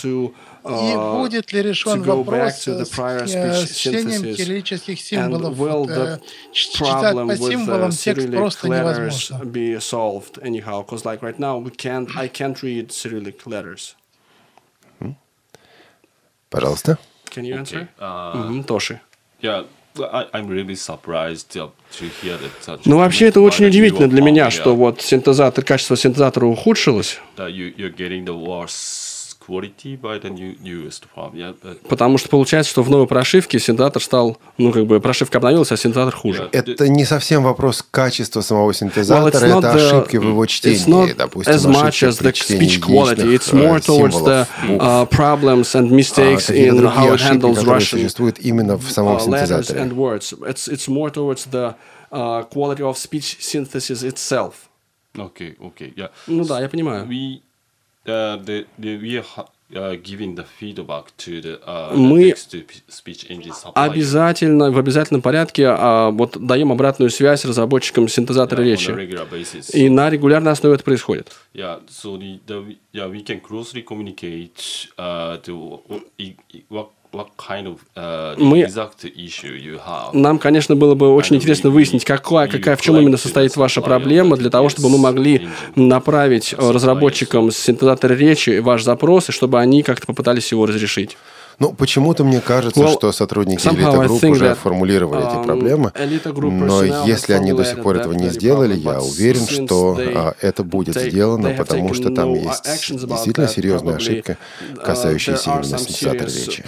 И 0.64 0.94
будет 0.94 1.52
ли 1.52 1.62
решен 1.62 2.02
вопрос 2.02 2.52
с, 2.54 2.68
э, 2.68 3.66
чтением 3.66 4.34
кириллических 4.34 5.00
символов? 5.00 5.88
Э, 5.88 6.18
Читать 6.52 7.14
по 7.14 7.36
символам 7.36 7.90
текст 7.90 8.30
просто 8.30 8.68
невозможно. 8.68 9.44
be 9.44 9.78
solved 9.78 10.38
anyhow 10.42 10.84
because 10.84 11.04
like 11.04 11.22
right 11.22 11.38
now 11.38 11.58
we 11.58 11.70
can't 11.70 12.08
I 12.16 12.28
can't 12.28 12.60
read 12.62 12.88
Cyrillic 12.90 13.46
letters. 13.46 13.96
Пожалуйста. 16.50 16.98
Can 17.30 17.44
you 17.44 17.56
answer? 17.56 17.88
Uh, 17.98 18.62
Тоши. 18.64 19.00
Yeah, 19.40 19.64
I'm 20.32 20.46
really 20.48 20.74
surprised 20.74 21.56
uh, 21.56 21.68
to 21.92 22.04
hear 22.20 22.36
that 22.36 22.50
such 22.62 22.80
Ну, 22.86 22.98
вообще, 22.98 23.26
это 23.28 23.40
очень 23.40 23.66
удивительно 23.66 24.08
для 24.08 24.20
меня, 24.20 24.50
что 24.50 24.74
вот 24.76 25.00
синтезатор, 25.00 25.64
качество 25.64 25.96
синтезатора 25.96 26.46
ухудшилось. 26.46 27.18
that 27.36 27.50
you, 27.50 27.74
you're 27.76 27.94
getting 27.94 28.24
the 28.24 28.34
worse 28.34 28.70
Потому 31.88 32.18
что 32.18 32.28
получается, 32.28 32.70
что 32.70 32.82
в 32.82 32.90
новой 32.90 33.06
прошивке 33.06 33.58
синтезатор 33.58 34.02
стал, 34.02 34.38
ну, 34.58 34.72
как 34.72 34.86
бы 34.86 35.00
прошивка 35.00 35.38
обновилась, 35.38 35.72
а 35.72 35.76
синтезатор 35.76 36.14
хуже. 36.14 36.48
Это 36.52 36.88
не 36.88 37.04
совсем 37.04 37.42
вопрос 37.42 37.84
качества 37.90 38.40
самого 38.40 38.72
синтезатора, 38.74 39.46
well, 39.46 39.58
это 39.58 39.72
ошибки 39.72 40.16
в 40.16 40.24
его 40.28 40.46
чтении, 40.46 41.12
допустим, 41.12 41.54
as 41.54 41.66
much 41.66 42.02
as 42.02 42.20
the 42.20 42.32
speech 42.32 42.80
quality. 42.80 43.34
It's 43.34 43.52
more 43.52 43.80
towards 43.80 44.22
the 44.22 44.46
uh, 44.78 45.06
problems 45.06 45.74
and 45.74 45.90
mistakes 45.90 46.50
in 46.50 46.84
how 46.86 47.14
it 47.14 47.20
handles 47.20 47.64
Russian 47.64 48.00
существуют 48.00 48.38
именно 48.38 48.76
в 48.76 48.90
самом 48.90 49.16
uh, 49.16 49.20
синтезаторе. 49.20 49.80
and 49.80 49.92
words. 49.92 50.32
It's, 50.46 50.68
it's 50.68 50.88
more 50.88 51.10
towards 51.10 51.46
the 51.50 51.74
uh, 52.12 52.42
quality 52.44 52.82
of 52.82 52.96
speech 52.96 53.36
synthesis 53.40 54.02
itself. 54.02 54.68
Okay, 55.18 55.56
okay, 55.60 55.92
yeah. 55.96 56.10
Ну 56.26 56.44
да, 56.44 56.60
я 56.60 56.68
понимаю. 56.68 57.06
We, 57.06 57.14
uh, 57.36 57.40
the, 58.04 58.66
the, 58.78 58.96
we 58.96 59.22
uh, 59.72 59.94
the 60.34 60.44
the, 61.42 61.60
uh, 61.64 61.94
Мы 61.94 62.34
the 62.34 63.72
обязательно, 63.74 64.70
в 64.72 64.78
обязательном 64.78 65.22
порядке 65.22 65.66
а, 65.68 66.10
вот, 66.10 66.36
даем 66.38 66.72
обратную 66.72 67.10
связь 67.10 67.44
разработчикам 67.44 68.08
синтезатора 68.08 68.62
Yeah, 68.62 68.70
речи. 68.70 68.90
basis. 68.90 69.70
И 69.72 69.88
на 69.88 70.10
регулярной 70.10 70.52
основе 70.52 70.74
это 70.74 70.84
происходит. 70.84 71.32
Yeah, 71.54 71.80
so 71.88 72.16
the, 72.16 72.40
the 72.46 72.76
yeah 72.92 73.08
we 73.08 73.22
can 73.22 73.40
closely 73.40 73.82
communicate 73.82 74.88
uh, 74.98 75.38
what 75.46 76.02
what 76.68 76.88
kind 77.36 77.66
of 77.66 77.78
uh, 77.96 78.36
Мы-. 78.38 78.66
Нам, 80.12 80.38
конечно, 80.38 80.76
было 80.76 80.94
бы 80.94 81.14
очень 81.14 81.36
интересно 81.36 81.70
выяснить, 81.70 82.04
какая, 82.04 82.48
какая, 82.48 82.76
в 82.76 82.82
чем 82.82 82.96
именно 82.98 83.16
состоит 83.16 83.56
ваша 83.56 83.80
проблема, 83.80 84.36
для 84.36 84.50
того, 84.50 84.68
чтобы 84.68 84.88
мы 84.90 84.98
могли 84.98 85.48
направить 85.74 86.52
э, 86.52 86.70
разработчикам 86.70 87.50
синтезатора 87.50 88.14
речи 88.14 88.58
ваш 88.58 88.82
запрос, 88.82 89.28
и 89.28 89.32
чтобы 89.32 89.58
они 89.60 89.82
как-то 89.82 90.06
попытались 90.06 90.52
его 90.52 90.66
разрешить. 90.66 91.16
Ну, 91.60 91.74
почему-то 91.74 92.24
мне 92.24 92.40
кажется, 92.40 92.80
Well, 92.80 92.92
что 92.94 93.12
сотрудники 93.12 93.66
элита-групп 93.68 94.24
уже 94.24 94.46
that, 94.46 94.54
формулировали 94.54 95.20
эти 95.20 95.36
um, 95.36 95.44
проблемы, 95.44 95.92
но 95.94 96.82
если 97.06 97.34
они 97.34 97.52
до 97.52 97.66
сих 97.66 97.82
пор 97.82 97.96
этого 97.96 98.14
не 98.14 98.30
сделали, 98.30 98.74
я 98.74 99.00
уверен, 99.02 99.46
что 99.46 99.94
а, 99.98 100.34
это 100.40 100.64
будет 100.64 100.96
сделано, 100.96 101.50
потому 101.50 101.92
что 101.92 102.10
там 102.14 102.32
есть 102.32 102.64
действительно 102.90 103.46
серьезная 103.46 103.96
ошибка, 103.96 104.38
uh, 104.72 104.76
касающаяся 104.82 105.50
именно 105.50 105.78
синтезатора 105.78 106.28
речи. 106.28 106.64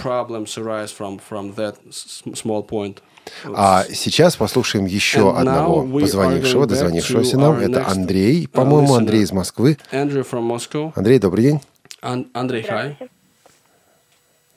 А 3.45 3.85
сейчас 3.91 4.35
послушаем 4.35 4.85
еще 4.85 5.19
And 5.19 5.39
одного 5.39 5.99
позвонившего, 5.99 6.67
дозвонившегося 6.67 7.39
нам. 7.39 7.57
Это 7.57 7.87
Андрей, 7.87 8.47
по-моему. 8.47 8.93
Андрей 8.93 9.23
из 9.23 9.31
Москвы. 9.31 9.77
Андрей, 9.91 11.19
добрый 11.19 11.43
день. 11.43 11.61
Ан- 12.01 12.27
Андрей, 12.33 12.63
hi. 12.69 12.95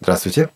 Здравствуйте. 0.01 0.51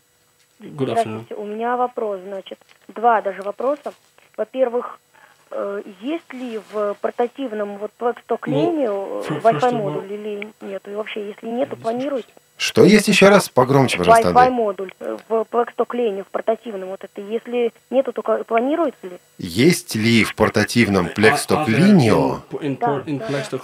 Здравствуйте. 0.61 1.35
У 1.35 1.45
меня 1.45 1.77
вопрос, 1.77 2.21
значит, 2.21 2.59
два 2.89 3.23
даже 3.23 3.43
вопроса. 3.43 3.93
Во-первых, 4.37 5.01
э, 5.51 5.83
есть 6.03 6.33
ли 6.33 6.61
в 6.73 6.95
портативном 7.01 7.79
вот 7.79 7.91
Blackstock 7.99 8.43
Lane 8.43 8.87
Ну, 8.87 9.21
э, 9.21 9.41
Wi-Fi 9.41 9.73
модуль 9.73 10.13
или 10.13 10.53
нет? 10.61 10.87
И 10.87 10.95
вообще, 10.95 11.29
если 11.29 11.49
нету, 11.49 11.77
планируете? 11.77 12.29
Что 12.61 12.85
есть 12.85 13.09
еще 13.09 13.31
раз? 13.31 13.49
Погромче, 13.49 13.97
пожалуйста, 13.97 14.29
Wi-Fi 14.29 14.37
Андрей. 14.37 14.51
модуль 14.51 14.93
э, 15.01 15.17
в 15.31 15.47
Blackstock 15.51 15.89
Lane, 15.95 16.25
в 16.25 16.27
портативном 16.27 16.91
вот 16.91 17.03
это. 17.03 17.23
Если 17.23 17.73
нету, 17.89 18.13
то 18.13 18.21
ка- 18.21 18.45
планируется 18.45 18.99
ли? 19.07 19.13
Есть 19.39 19.95
ли 19.95 20.25
в 20.25 20.35
портативном 20.35 21.07
А, 21.07 21.19
Plexstock 21.19 21.67
Lineo? 21.67 22.43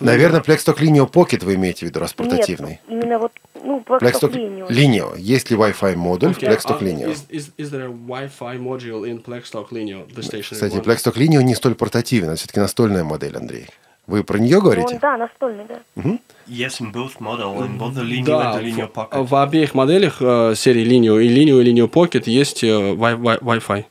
Наверное, 0.00 0.40
Plexstock 0.40 0.78
Lineo 0.78 1.10
Pocket 1.10 1.44
вы 1.44 1.56
имеете 1.56 1.80
в 1.84 1.90
виду, 1.90 2.00
раз 2.00 2.14
портативный. 2.14 2.80
Нет, 2.88 3.02
именно 3.02 3.18
вот, 3.18 3.32
ну, 3.62 3.84
Blackstock 3.86 4.32
Lane. 4.32 4.66
Lineo. 4.68 5.18
Есть 5.18 5.50
ли 5.50 5.58
Wi-Fi 5.58 5.94
модуль 5.94 6.32
в 6.32 6.38
Okay, 6.38 6.48
Plexstock 6.48 6.80
uh, 6.80 6.82
Lineo? 6.82 7.10
Is, 7.12 7.26
is, 7.28 7.50
is 7.58 7.70
there 7.70 7.84
a 7.84 7.90
Wi-Fi 7.90 8.56
module 8.56 9.04
in 9.06 9.22
Plexstock 9.22 9.68
Lineo, 9.72 10.06
the 10.08 10.22
Кстати? 10.40 10.76
Plexstock 10.76 11.16
Lineo 11.16 11.42
не 11.42 11.54
столь 11.54 11.74
портативный, 11.74 12.30
это 12.30 12.38
все-таки 12.38 12.60
настольная 12.60 13.04
модель, 13.04 13.36
Андрей. 13.36 13.68
Вы 14.06 14.22
про 14.22 14.38
нее 14.38 14.58
Он, 14.58 14.62
говорите? 14.64 14.98
да, 15.00 15.16
настольный, 15.16 15.64
да. 15.68 15.80
Мгм. 15.96 16.20
Yes, 16.46 16.80
in 16.80 16.92
both 16.92 17.18
model, 17.18 17.58
in 17.66 17.76
both 17.76 17.94
the 17.94 18.04
Lineo 18.04 18.24
Да, 18.24 18.52
and 18.52 18.60
the 18.60 18.64
Lineo 18.64 18.86
в, 18.86 18.92
Pocket. 18.92 19.22
в 19.24 19.34
обеих 19.34 19.74
моделях 19.74 20.18
э, 20.20 20.54
серии 20.54 20.84
Lineo 20.84 21.20
и 21.20 21.28
Lineo 21.28 21.60
и 21.60 21.64
Lineo 21.72 21.88
Pocket 21.90 22.22
есть 22.26 22.62
э, 22.62 22.68
Wi- 22.68 23.18
Wi- 23.20 23.40
Wi-Fi. 23.40 23.84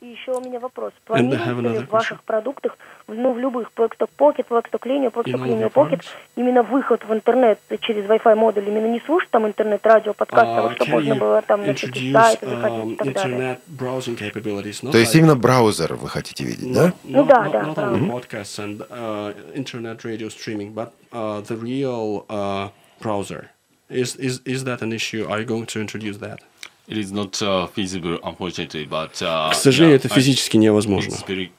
И 0.00 0.06
еще 0.06 0.32
у 0.32 0.40
меня 0.40 0.60
вопрос. 0.60 0.92
Планируется 1.06 1.60
ли 1.60 1.78
в 1.86 1.90
ваших 1.90 2.22
продуктах, 2.24 2.76
ну, 3.06 3.32
в 3.32 3.38
любых, 3.38 3.70
Blackstock 3.76 4.10
Pocket, 4.16 4.46
Blackstock 4.48 4.82
Lineo, 4.84 5.12
Blackstock 5.12 5.40
your 5.44 5.72
Pocket, 5.72 6.02
именно 6.36 6.62
выход 6.62 7.04
в 7.04 7.12
интернет 7.12 7.58
через 7.80 8.04
Wi-Fi 8.04 8.34
модуль, 8.34 8.68
именно 8.68 8.86
не 8.86 9.00
слушать 9.00 9.30
там 9.30 9.46
интернет, 9.46 9.84
радио, 9.86 10.14
подкаст, 10.14 10.46
а 10.46 10.62
вот 10.62 10.72
Uh, 10.72 10.76
чтобы 10.76 10.90
можно 10.92 11.14
было 11.14 11.42
там 11.42 11.66
на 11.66 11.74
всякие 11.74 12.12
сайты 12.12 12.46
заходить 12.46 12.78
um, 12.78 12.92
и 12.92 12.96
так 12.96 13.14
далее. 13.14 13.58
То 14.90 14.98
есть 14.98 15.14
like- 15.14 15.18
именно 15.18 15.36
браузер 15.36 15.94
вы 15.94 16.08
хотите 16.08 16.44
видеть, 16.44 16.72
да? 16.72 16.92
Ну 17.04 17.24
да, 17.24 17.48
да, 17.48 17.62
not 17.62 17.74
да. 17.74 17.82
only 17.82 18.10
podcasts 18.10 18.58
and 18.58 18.86
uh, 18.90 19.34
internet 19.54 20.04
radio 20.04 20.28
streaming, 20.28 20.72
but 20.72 20.92
uh, 21.12 21.40
the 21.42 21.56
real 21.56 22.24
uh, 22.28 22.68
browser. 23.00 23.50
Is, 23.90 24.16
is, 24.16 24.40
is 24.46 24.64
that 24.64 24.82
an 24.82 24.92
issue? 24.92 25.26
Are 25.28 25.40
you 25.40 25.46
going 25.46 25.66
to 25.66 25.80
introduce 25.80 26.18
that? 26.18 26.40
It 26.88 26.98
is 26.98 27.12
not 27.12 27.40
uh, 27.42 27.66
feasible, 27.66 28.18
unfortunately, 28.24 28.86
but 28.86 29.20
uh, 29.22 29.50
К 29.50 29.54
сожалению, 29.54 29.96
yeah, 29.96 30.00
это 30.00 30.08
физически 30.08 30.56
невозможно. 30.56 31.12
It's 31.12 31.26
very. 31.26 31.50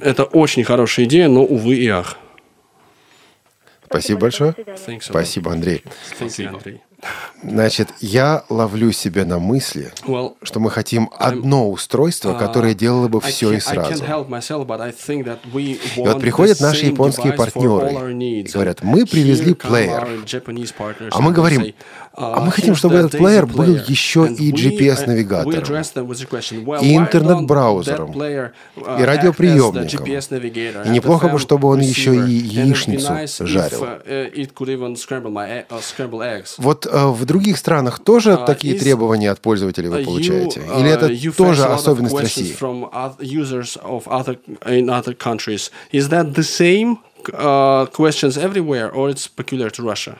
Это 0.00 0.24
очень 0.24 0.64
хорошая 0.64 1.06
идея, 1.06 1.28
но, 1.28 1.42
увы 1.42 1.76
и 1.76 1.88
ах. 1.88 2.18
Спасибо 3.86 4.20
большое. 4.20 4.54
Спасибо, 5.00 5.52
Андрей. 5.52 5.82
Значит, 7.42 7.88
я 8.00 8.44
ловлю 8.48 8.90
себя 8.90 9.24
на 9.26 9.38
мысли, 9.38 9.92
Well, 10.06 10.36
что 10.42 10.60
мы 10.60 10.70
хотим 10.70 11.10
одно 11.18 11.70
устройство, 11.70 12.30
uh, 12.30 12.38
которое 12.38 12.74
делало 12.74 13.08
бы 13.08 13.20
все 13.20 13.52
и 13.52 13.60
сразу. 13.60 14.02
И 14.02 15.78
вот 15.96 16.20
приходят 16.20 16.60
наши 16.60 16.86
японские 16.86 17.34
партнеры 17.34 18.14
и 18.18 18.42
говорят, 18.42 18.82
мы 18.82 19.04
привезли 19.04 19.54
плеер. 19.54 20.08
А 21.12 21.20
мы 21.20 21.32
говорим, 21.32 21.62
say, 21.62 21.74
а 22.16 22.38
uh, 22.38 22.44
мы 22.44 22.50
хотим, 22.50 22.74
чтобы 22.74 22.96
этот 22.96 23.12
плеер 23.12 23.46
был 23.46 23.76
еще 23.88 24.26
и 24.26 24.50
uh, 24.50 24.54
GPS-навигатором, 24.54 26.82
и 26.82 26.96
интернет-браузером, 26.96 28.10
uh, 28.12 28.50
и 29.00 29.04
радиоприемником. 29.04 30.06
И 30.06 30.88
неплохо 30.88 31.28
бы, 31.28 31.38
чтобы 31.38 31.68
он 31.68 31.80
еще 31.80 32.14
и 32.14 32.30
яичницу 32.30 33.12
жарил. 33.46 33.84
uh, 33.84 34.30
uh. 35.68 36.54
Вот 36.58 36.86
э, 36.86 37.06
в 37.06 37.24
других 37.26 37.58
странах 37.58 37.98
тоже 37.98 38.36
Uh, 38.36 38.44
такие 38.46 38.78
требования 38.78 39.30
от 39.30 39.40
пользователей 39.40 39.88
вы 39.88 40.00
Uh, 40.00 40.04
получаете? 40.04 40.60
Или 40.60 40.90
uh, 40.90 40.94
это 40.94 41.08
тоже 41.36 41.64
особенность 41.64 42.18
России? 42.18 42.54
Is 45.92 46.08
that 46.08 46.34
the 46.34 46.42
same 46.42 46.98
uh, 47.32 47.86
questions 47.86 48.36
everywhere, 48.36 48.92
or 48.92 49.08
it's 49.10 49.28
peculiar 49.28 49.70
to 49.70 49.82
Russia? 49.82 50.18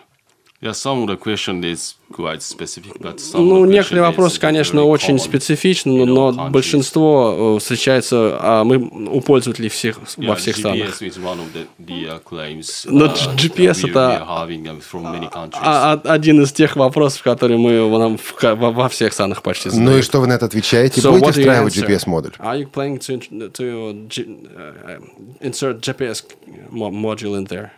Ну, 3.34 3.64
of 3.64 3.66
the 3.66 3.66
некоторые 3.66 4.02
вопросы, 4.02 4.40
конечно, 4.40 4.82
очень 4.84 5.18
специфичны, 5.18 6.06
но, 6.06 6.32
большинство 6.50 7.56
э, 7.56 7.60
встречается 7.60 8.38
а 8.40 8.64
мы 8.64 8.78
у 8.78 9.20
пользователей 9.20 9.68
всех 9.68 9.98
во 10.16 10.34
всех 10.34 10.56
странах. 10.56 11.00
GPS 11.00 11.08
is 11.08 11.18
one 11.22 11.38
of 11.40 11.52
the, 11.52 11.66
the 11.78 12.22
claims 12.24 12.86
Но 12.90 13.06
uh, 13.06 13.36
GPS 13.36 13.86
это- 13.88 13.98
we 13.98 14.26
are 14.26 14.48
having 14.48 14.64
uh, 14.64 14.80
from 14.80 15.02
many 15.02 15.30
countries. 15.30 15.60
А, 15.62 15.92
а- 16.02 16.12
один 16.12 16.42
из 16.42 16.52
тех 16.52 16.74
вопросов, 16.76 17.22
которые 17.22 17.58
мы 17.58 17.86
в- 17.90 17.98
нам 17.98 18.18
во, 18.40 18.70
во 18.70 18.88
всех 18.88 19.12
странах 19.12 19.42
почти 19.42 19.68
задаем. 19.68 19.90
Ну 19.90 19.98
и 19.98 20.02
что 20.02 20.20
вы 20.20 20.26
на 20.26 20.34
это 20.34 20.46
отвечаете? 20.46 21.00
So 21.02 21.10
Будете 21.10 21.26
what 21.26 21.32
do 21.32 21.36
you 21.36 21.40
встраивать? 21.40 21.76
GPS-модуль? 21.76 22.32
Are 22.38 22.58
you 22.58 22.70
planning 22.70 22.98
to, 22.98 23.18
int- 23.18 23.52
to 23.52 24.08
G- 24.08 24.24
uh, 24.56 25.00
insert 25.40 25.80
GPS 25.86 26.24
mo- 26.70 26.90
module 26.90 27.36
in 27.36 27.44
there? 27.46 27.72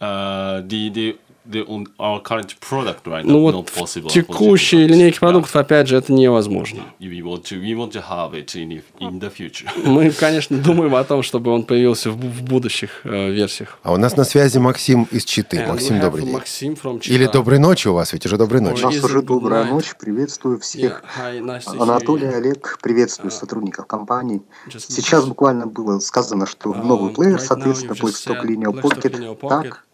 Uh, 0.00 0.62
the, 0.66 0.88
the, 0.90 1.16
the, 1.50 1.64
our 1.98 2.20
current 2.22 2.54
product 2.60 3.04
right 3.06 3.24
now, 3.24 3.32
Ну 3.32 3.48
not 3.48 3.52
вот 3.52 3.70
possible. 3.70 4.08
в 4.08 4.12
текущей 4.12 4.86
линейке 4.86 5.18
продуктов, 5.20 5.54
опять 5.56 5.88
же, 5.88 5.96
это 5.96 6.12
невозможно. 6.12 6.82
unfortunately. 7.00 7.10
We 7.12 7.22
want 7.22 7.42
to, 7.44 7.60
we 7.60 7.74
want 7.74 7.92
to 7.92 8.02
have 8.08 8.34
it 8.34 8.54
in, 8.54 8.82
in 9.00 9.20
the 9.20 9.30
future. 9.32 9.68
Мы, 9.84 10.10
конечно, 10.10 10.58
думаем 10.58 10.94
о 10.94 11.04
том, 11.04 11.22
чтобы 11.22 11.50
он 11.50 11.64
появился 11.64 12.10
в, 12.10 12.16
в 12.16 12.42
будущих 12.42 13.00
э, 13.04 13.30
версиях. 13.30 13.78
А 13.82 13.92
у 13.92 13.96
нас 13.96 14.16
на 14.16 14.24
связи 14.24 14.58
Максим 14.58 15.08
из 15.10 15.24
Читы. 15.24 15.56
And 15.58 15.68
Максим, 15.68 15.96
we 15.96 15.98
have 15.98 16.02
добрый 16.02 16.24
день. 16.24 16.34
Maxim 16.36 16.80
from 16.80 17.00
Или 17.06 17.26
доброй 17.26 17.58
ночи 17.58 17.88
у 17.88 17.94
вас, 17.94 18.12
ведь 18.12 18.24
уже 18.26 18.36
доброй 18.36 18.60
ночи. 18.60 18.82
У 18.82 18.86
нас 18.90 19.02
уже 19.02 19.22
добрая 19.22 19.64
night? 19.64 19.70
ночь. 19.70 19.92
Приветствую 19.98 20.60
всех. 20.60 21.02
Yeah, 21.18 21.40
hi, 21.40 21.40
nice 21.40 21.76
Анатолий 21.80 22.26
you. 22.26 22.34
Олег, 22.36 22.78
приветствую 22.82 23.30
сотрудников 23.30 23.86
компании. 23.86 24.42
Just 24.68 24.86
Сейчас 24.92 25.24
буквально 25.24 25.66
было 25.66 25.98
сказано, 25.98 26.46
что 26.46 26.72
новый 26.74 27.10
Um, 27.10 27.14
плеер, 27.14 27.36
right 27.36 27.40
соответственно, 27.40 27.92
just 27.92 28.26
said 28.26 28.42
Linear 28.44 28.72
Pocket, 28.80 29.38
Pocket. 29.40 29.48
так, 29.48 29.84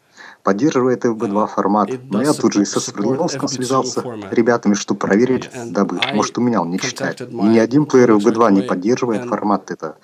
поддерживает 0.43 1.05
FB2 1.05 1.47
формат. 1.49 1.91
Но 2.11 2.23
я 2.23 2.33
тут 2.33 2.55
же 2.55 2.63
и 2.63 2.65
со 2.65 2.81
Свердловском 2.81 3.47
FB2 3.47 3.49
связался 3.49 4.03
ребятами, 4.31 4.75
чтобы 4.75 5.01
проверить, 5.01 5.51
дабы, 5.67 6.01
может, 6.13 6.39
у 6.39 6.41
меня 6.41 6.63
он 6.63 6.71
не 6.71 6.79
читает. 6.79 7.21
И 7.21 7.35
ни 7.35 7.59
один 7.59 7.87
плеер 7.87 8.13
FB2 8.13 8.53
не 8.53 8.63
поддерживает 8.63 9.29
формат. 9.29 9.71
Это, 9.71 9.97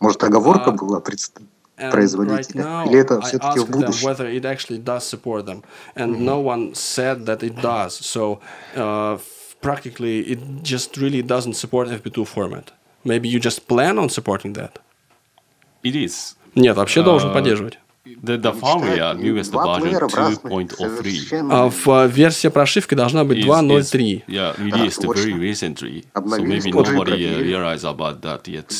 может, 0.00 0.22
оговорка 0.24 0.70
Uh, 0.70 0.76
была? 0.76 1.02
Производителя? 1.90 2.84
Или 2.86 2.98
это 2.98 3.20
все-таки 3.22 3.60
в 3.60 3.70
будущем? 3.70 4.08
whether 4.08 4.26
it 4.28 4.44
actually 4.44 4.78
does 4.78 5.04
support 5.04 5.46
them. 5.46 5.62
And 5.96 6.20
no 6.20 6.38
one 6.38 6.74
said 6.74 7.24
that 7.26 7.42
it 7.42 7.56
does. 7.62 7.94
So 7.94 8.40
uh, 8.76 9.18
practically, 9.62 10.20
it 10.20 10.62
just 10.62 10.96
really 10.98 11.22
doesn't 11.22 11.54
support 11.54 11.88
FP2 11.88 12.26
format. 12.26 12.72
Maybe 13.04 13.28
you 13.28 13.40
just 13.40 13.66
plan 13.66 13.98
on 13.98 14.10
supporting 14.10 14.52
that? 14.54 14.78
It 15.82 15.94
is. 15.96 16.36
Нет, 16.54 16.76
вообще 16.76 17.00
uh, 17.00 17.04
должен 17.04 17.32
поддерживать. 17.32 17.78
The, 18.05 18.37
the 18.37 18.51
firmware 18.51 19.17
newest 19.17 19.51
version 19.51 19.95
2.03. 19.95 21.47
А 21.51 21.69
в 21.69 22.07
версия 22.07 22.51
прошивки 22.51 22.93
должна 22.93 23.23
быть 23.23 23.43
2.03. 23.43 24.23
Yeah, 24.27 24.55
released 24.59 25.01
very 25.01 25.33
recently. 25.33 26.05
So 26.13 26.43
maybe 26.43 26.69
nobody 26.71 27.25
realized 27.41 27.83
about 27.83 28.21
that 28.21 28.47
yet. 28.47 28.71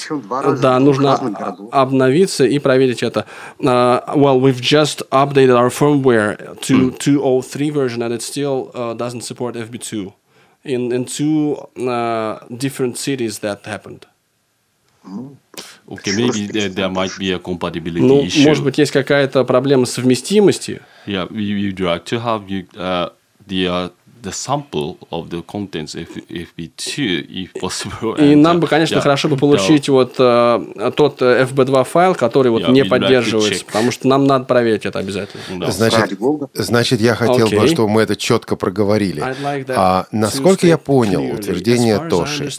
Да, 0.61 0.79
нужно 0.79 1.15
обновиться 1.71 2.45
и 2.45 2.59
проверить 2.59 3.01
это. 3.01 3.25
Uh, 3.59 4.13
well, 4.15 4.39
we've 4.39 4.61
just 4.61 5.01
updated 5.09 5.57
our 5.57 5.71
firmware 5.71 6.59
to 6.61 6.91
2.03 6.91 7.71
version 7.73 8.03
and 8.03 8.13
it 8.13 8.21
still 8.21 8.69
uh, 8.75 8.93
doesn't 8.93 9.21
support 9.21 9.55
FB2 9.55 10.13
in 10.63 10.91
in 10.91 11.05
two 11.05 11.57
uh, 11.79 12.37
different 12.55 12.99
cities 12.99 13.39
that 13.39 13.65
happened. 13.65 14.05
Okay, 15.88 16.12
maybe 16.12 16.46
there, 16.46 16.88
might 16.88 17.10
be 17.18 17.32
a 17.32 17.38
compatibility 17.38 18.06
ну, 18.06 18.22
issue. 18.22 18.44
может 18.46 18.62
быть, 18.62 18.78
есть 18.78 18.92
какая-то 18.92 19.44
проблема 19.44 19.86
совместимости. 19.86 20.80
Yeah, 21.06 21.28
you, 21.32 21.56
you'd 21.56 21.80
like 21.80 22.04
to 22.06 22.20
have 22.20 22.48
you, 22.48 22.66
uh, 22.76 23.08
the 23.46 23.66
uh, 23.66 23.88
the 24.22 24.32
sample 24.32 24.98
of 25.10 25.30
the 25.30 25.42
contents 25.42 25.94
if, 25.94 26.16
FB2, 26.28 27.26
if 27.28 27.52
possible. 27.60 28.16
И 28.18 28.34
нам 28.34 28.60
бы, 28.60 28.66
конечно, 28.66 28.96
yeah, 28.96 29.00
хорошо 29.00 29.28
бы 29.28 29.36
получить 29.36 29.88
yeah. 29.88 29.92
вот 29.92 30.18
uh, 30.18 30.92
тот 30.92 31.22
FB2 31.22 31.84
файл, 31.84 32.14
который 32.14 32.50
вот 32.50 32.62
yeah, 32.62 32.72
не 32.72 32.84
поддерживается, 32.84 33.64
like 33.64 33.66
потому 33.66 33.90
что 33.90 34.08
нам 34.08 34.24
надо 34.24 34.44
проверить 34.44 34.86
это 34.86 34.98
обязательно. 34.98 35.42
No. 35.50 35.70
Значит, 35.70 36.18
значит, 36.54 37.00
я 37.00 37.14
хотел 37.14 37.48
okay. 37.48 37.60
бы, 37.60 37.66
чтобы 37.68 37.88
мы 37.88 38.02
это 38.02 38.16
четко 38.16 38.56
проговорили. 38.56 39.22
Like 39.22 39.72
а 39.76 40.06
насколько 40.12 40.66
я 40.66 40.78
понял 40.78 41.22
утверждение 41.34 41.98
Тоши, 42.08 42.50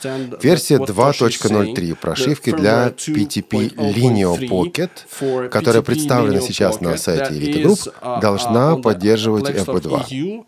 версия 0.42 0.78
2.03 0.78 1.96
прошивки 1.96 2.52
для 2.52 2.90
PTP 2.90 3.76
Lineo 3.76 4.38
Pocket, 4.48 5.50
которая 5.50 5.82
представлена 5.82 6.42
сейчас 6.42 6.82
на 6.82 6.98
сайте 6.98 7.34
Elite 7.34 7.64
Group, 7.64 8.20
должна 8.20 8.78
поддерживать 8.78 9.50
FB2 9.50 10.46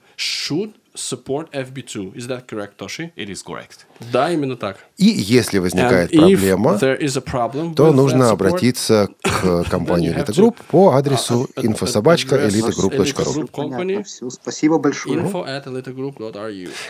support 0.96 1.52
FB2. 1.52 2.16
Is 2.16 2.28
that 2.28 2.48
correct, 2.48 2.78
Toshi? 2.78 3.12
It 3.16 3.30
is 3.30 3.44
correct. 3.44 3.86
Да, 4.12 4.32
именно 4.32 4.56
так. 4.56 4.78
И 4.98 5.06
если 5.06 5.60
возникает 5.60 6.14
And 6.14 7.22
проблема, 7.22 7.76
то 7.76 7.92
нужно 7.92 8.30
обратиться 8.30 9.10
к 9.24 9.66
компании 9.70 10.14
Elite 10.14 10.34
Group 10.34 10.56
по 10.68 10.96
адресу 10.96 11.50
infosobachka.elitegroup.ru. 11.56 14.30
Спасибо 14.30 14.78
большое. 14.78 15.20
Info. 15.20 15.44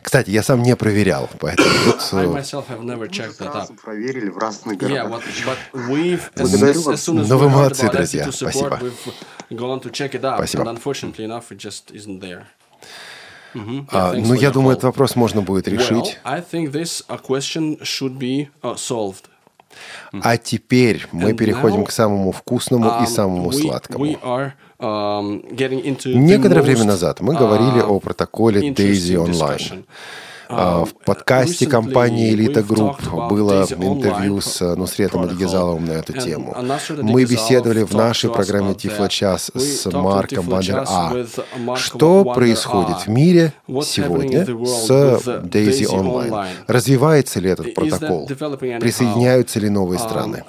Кстати, 0.02 0.30
я 0.30 0.44
сам 0.44 0.62
не 0.62 0.76
проверял, 0.76 1.30
поэтому 1.40 1.70
тут... 1.86 2.14
I 2.14 2.26
myself 2.26 2.66
have 2.70 2.84
never 2.84 3.08
checked 3.10 3.40
that 3.40 3.56
up. 3.56 3.72
проверили 3.84 4.30
в 4.30 4.38
разных 4.38 4.78
городах. 4.78 5.24
Но 5.74 7.38
вы 7.38 7.50
молодцы, 7.50 7.90
друзья. 7.90 8.32
Спасибо. 8.32 8.80
Gone 9.50 9.82
to 9.82 9.90
check 9.92 10.14
it 10.14 10.22
out, 10.22 10.38
Спасибо. 10.38 10.64
Mm-hmm. 13.54 13.86
А, 13.92 14.14
ну, 14.14 14.34
я 14.34 14.52
думаю, 14.52 14.74
этот 14.74 14.84
вопрос 14.84 15.16
можно 15.16 15.42
будет 15.42 15.68
решить. 15.68 16.20
Well, 16.24 16.44
uh. 20.12 20.22
А 20.22 20.38
теперь 20.38 21.08
мы 21.12 21.32
And 21.32 21.36
переходим 21.36 21.86
к 21.86 21.92
самому 21.92 22.32
вкусному 22.32 22.90
um, 22.90 23.04
и 23.04 23.08
самому 23.08 23.50
we, 23.50 23.54
сладкому. 23.54 24.06
We 24.06 24.22
are, 24.22 24.54
um, 24.80 25.44
Некоторое 26.16 26.62
время 26.62 26.84
назад 26.84 27.22
мы 27.22 27.36
говорили 27.36 27.82
uh, 27.82 27.88
о 27.88 28.00
протоколе 28.00 28.70
Daisy 28.72 29.16
Online. 29.16 29.86
А, 29.88 29.94
в 30.50 30.90
подкасте 31.06 31.68
компании 31.68 32.34
«Элита 32.34 32.64
Групп» 32.64 33.02
было 33.30 33.64
интервью 33.64 34.42
с 34.42 34.76
Нусретом 34.76 35.24
Адигизаловым 35.24 35.86
на 35.86 35.94
эту 35.94 36.14
тему. 36.14 36.56
Мы 37.02 37.26
беседовали 37.26 37.84
в 37.84 37.94
нашей 37.94 38.30
программе 38.32 38.74
«Тифло 38.74 39.10
час» 39.10 39.52
с 39.54 39.86
Марком 39.92 40.48
Бандер 40.48 40.86
А. 40.88 41.26
Что 41.76 42.24
происходит 42.26 42.98
в 43.06 43.08
мире 43.08 43.54
сегодня 43.84 44.46
с 44.46 44.90
Daisy 44.90 45.86
Online? 45.86 46.48
Развивается 46.68 47.40
ли 47.40 47.50
этот 47.50 47.74
протокол? 47.74 48.28
Присоединяются 48.28 49.60
ли 49.60 49.70
новые 49.70 50.00
страны? 50.00 50.44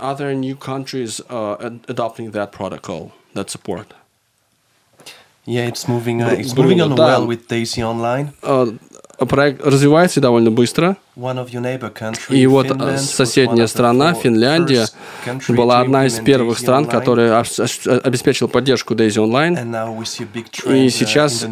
Yeah, 5.47 5.66
it's 5.66 5.86
moving. 5.86 6.22
Uh, 6.22 6.30
it's 6.30 6.57
moving 6.57 6.80
on 6.80 6.97
well 6.97 7.26
with 7.26 7.49
Daisy 7.49 7.82
Online 7.84 8.32
проект 9.19 9.65
развивается 9.65 10.21
довольно 10.21 10.51
быстро. 10.51 10.97
И 12.29 12.47
вот 12.47 12.71
э, 12.71 12.99
соседняя 12.99 13.69
страна, 13.69 14.15
Финляндия, 14.15 14.87
была 15.49 15.79
одна 15.81 16.07
из 16.07 16.19
первых 16.19 16.59
стран, 16.59 16.87
которая 16.87 17.45
обеспечила 18.03 18.49
поддержку 18.49 18.95
Daisy 18.95 19.25
Online. 19.25 19.55
И 20.75 20.91
сейчас 20.91 21.47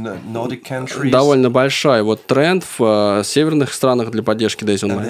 довольно 1.11 1.49
большой 1.51 2.03
вот 2.03 2.27
тренд 2.27 2.65
в 2.65 3.21
э, 3.21 3.25
северных 3.25 3.73
странах 3.73 4.11
для 4.11 4.25
поддержки 4.25 4.65
Daisy 4.65 4.89
Online. 4.89 5.07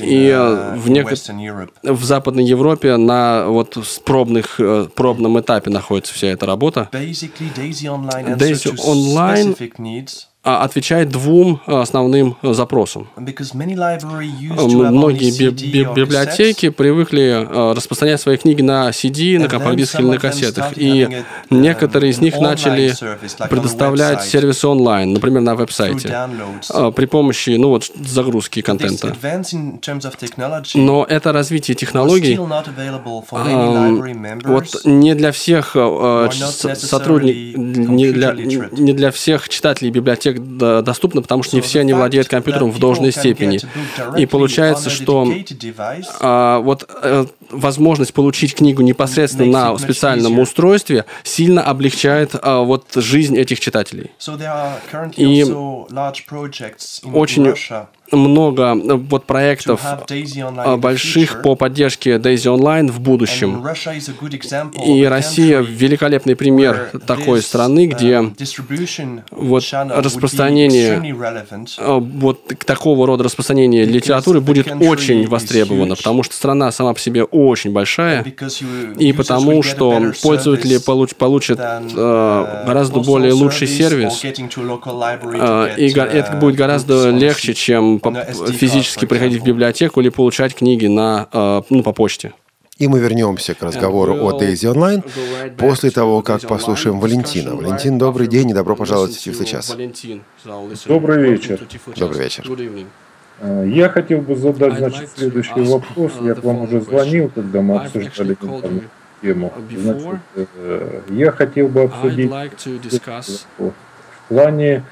И 0.00 0.28
э, 0.28 0.76
в, 0.76 0.88
нек... 0.88 1.12
в 1.82 2.04
Западной 2.04 2.44
Европе 2.44 2.96
на 2.96 3.48
вот 3.48 3.76
пробных, 4.06 4.58
пробном 4.94 5.38
этапе 5.40 5.68
находится 5.68 6.14
вся 6.14 6.28
эта 6.28 6.46
работа. 6.46 6.88
Daisy 6.90 8.74
Online 8.74 9.54
отвечает 10.44 11.08
двум 11.08 11.60
а, 11.66 11.80
основным 11.80 12.36
а, 12.42 12.52
запросам. 12.52 13.08
Многие 13.16 15.38
би 15.38 15.48
би 15.48 15.84
библиотеки 15.84 16.68
привыкли 16.68 17.48
распространять 17.74 18.20
свои 18.20 18.36
книги 18.36 18.60
на 18.60 18.90
CD, 18.90 19.38
на 19.38 19.48
компакт-дисках 19.48 20.00
или 20.00 20.08
на 20.08 20.18
кассетах. 20.18 20.72
И 20.76 21.22
некоторые 21.48 22.10
из 22.10 22.20
них 22.20 22.38
начали 22.38 22.92
предоставлять 23.48 24.22
сервисы 24.22 24.68
онлайн, 24.68 25.14
например, 25.14 25.40
на 25.40 25.54
веб-сайте, 25.54 26.08
при 26.94 27.06
помощи 27.06 27.50
ну, 27.50 27.70
вот, 27.70 27.90
загрузки 27.94 28.60
контента. 28.60 29.16
Но 30.74 31.06
это 31.08 31.32
развитие 31.32 31.74
технологий 31.74 32.38
вот 34.44 34.84
не 34.84 35.14
для 35.14 35.32
всех 35.32 35.74
сотрудников, 36.74 37.60
не 37.60 38.12
для, 38.12 38.32
не 38.32 38.92
для 38.92 39.10
всех 39.10 39.48
читателей 39.48 39.90
библиотек 39.90 40.33
доступно, 40.38 41.22
потому 41.22 41.42
что 41.42 41.56
не 41.56 41.62
все 41.62 41.80
они 41.80 41.92
владеют 41.92 42.28
компьютером 42.28 42.70
в 42.70 42.78
должной 42.78 43.12
степени. 43.12 43.60
И 44.16 44.26
получается, 44.26 44.90
что 44.90 45.26
а, 46.20 46.58
вот 46.60 46.88
а, 46.88 47.26
возможность 47.50 48.14
получить 48.14 48.54
книгу 48.54 48.82
непосредственно 48.82 49.70
на 49.72 49.78
специальном 49.78 50.38
устройстве 50.38 51.04
сильно 51.22 51.62
облегчает 51.62 52.32
а, 52.40 52.60
вот 52.60 52.86
жизнь 52.94 53.36
этих 53.36 53.60
читателей. 53.60 54.10
И 55.16 55.44
очень 57.12 57.54
много 58.16 58.74
э, 58.74 58.94
вот 58.94 59.24
проектов 59.24 59.80
э, 60.10 60.76
больших 60.76 61.42
по 61.42 61.54
поддержке 61.54 62.16
Daisy 62.16 62.54
Online 62.54 62.90
в 62.90 63.00
будущем. 63.00 63.64
И 64.84 65.04
Россия 65.04 65.60
великолепный 65.60 66.36
пример 66.36 66.90
такой 67.06 67.42
страны, 67.42 67.86
где 67.86 68.14
uh, 68.14 69.22
вот 69.30 69.64
распространение 69.72 71.16
э, 71.78 71.98
вот 71.98 72.46
такого 72.64 73.06
рода 73.06 73.24
распространение 73.24 73.84
литературы 73.84 74.40
будет 74.40 74.68
очень 74.80 75.26
востребовано, 75.26 75.96
потому 75.96 76.22
что 76.22 76.34
страна 76.34 76.72
сама 76.72 76.94
по 76.94 77.00
себе 77.00 77.24
очень 77.24 77.72
большая, 77.72 78.24
и 78.98 79.12
потому 79.12 79.62
что 79.62 80.12
пользователи 80.22 80.78
получат 80.78 81.58
гораздо 81.58 83.00
более 83.00 83.32
лучший 83.32 83.68
сервис, 83.68 84.24
и 84.24 85.92
это 85.94 86.36
будет 86.36 86.56
гораздо 86.56 87.10
легче, 87.10 87.54
чем 87.54 88.00
физически 88.52 89.06
приходить 89.06 89.42
в 89.42 89.44
библиотеку 89.44 90.00
или 90.00 90.08
получать 90.08 90.54
книги 90.54 90.86
на, 90.86 91.28
э, 91.32 91.62
ну, 91.70 91.82
по 91.82 91.92
почте. 91.92 92.32
И 92.78 92.88
мы 92.88 92.98
вернемся 92.98 93.54
к 93.54 93.62
разговору 93.62 94.14
о 94.14 94.40
Daisy 94.40 94.72
Online 94.72 95.02
после 95.56 95.90
того, 95.90 96.22
как 96.22 96.40
послушаем 96.42 96.98
Валентина. 96.98 97.54
Валентин, 97.54 97.98
добрый 97.98 98.26
день 98.26 98.50
и 98.50 98.52
добро 98.52 98.74
пожаловать 98.74 99.14
в 99.14 99.18
Тифлы 99.20 99.44
час. 99.44 99.76
Добрый 100.86 101.30
вечер. 101.30 101.60
Добрый 101.96 102.24
вечер. 102.24 102.44
Э, 103.40 103.64
я 103.68 103.88
хотел 103.88 104.20
бы 104.20 104.34
задать, 104.36 104.78
значит, 104.78 105.10
следующий 105.16 105.60
вопрос. 105.60 106.12
Я 106.20 106.34
к 106.34 106.42
вам 106.42 106.62
уже 106.62 106.80
звонил, 106.80 107.30
когда 107.32 107.60
мы 107.60 107.76
обсуждали 107.76 108.36
тему. 109.22 109.52
Значит, 109.70 110.20
э, 110.56 111.00
я 111.10 111.30
хотел 111.30 111.68
бы 111.68 111.82
обсудить 111.82 112.30
в 113.58 113.72
плане 114.28 114.84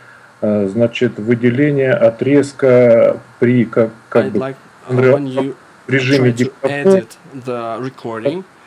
значит, 0.43 1.19
выделение 1.19 1.93
отрезка 1.93 3.21
при 3.39 3.65
как, 3.65 3.91
как 4.09 4.33
бы, 4.33 4.55
в 4.89 5.55
режиме 5.89 6.33
диктофона 6.33 7.05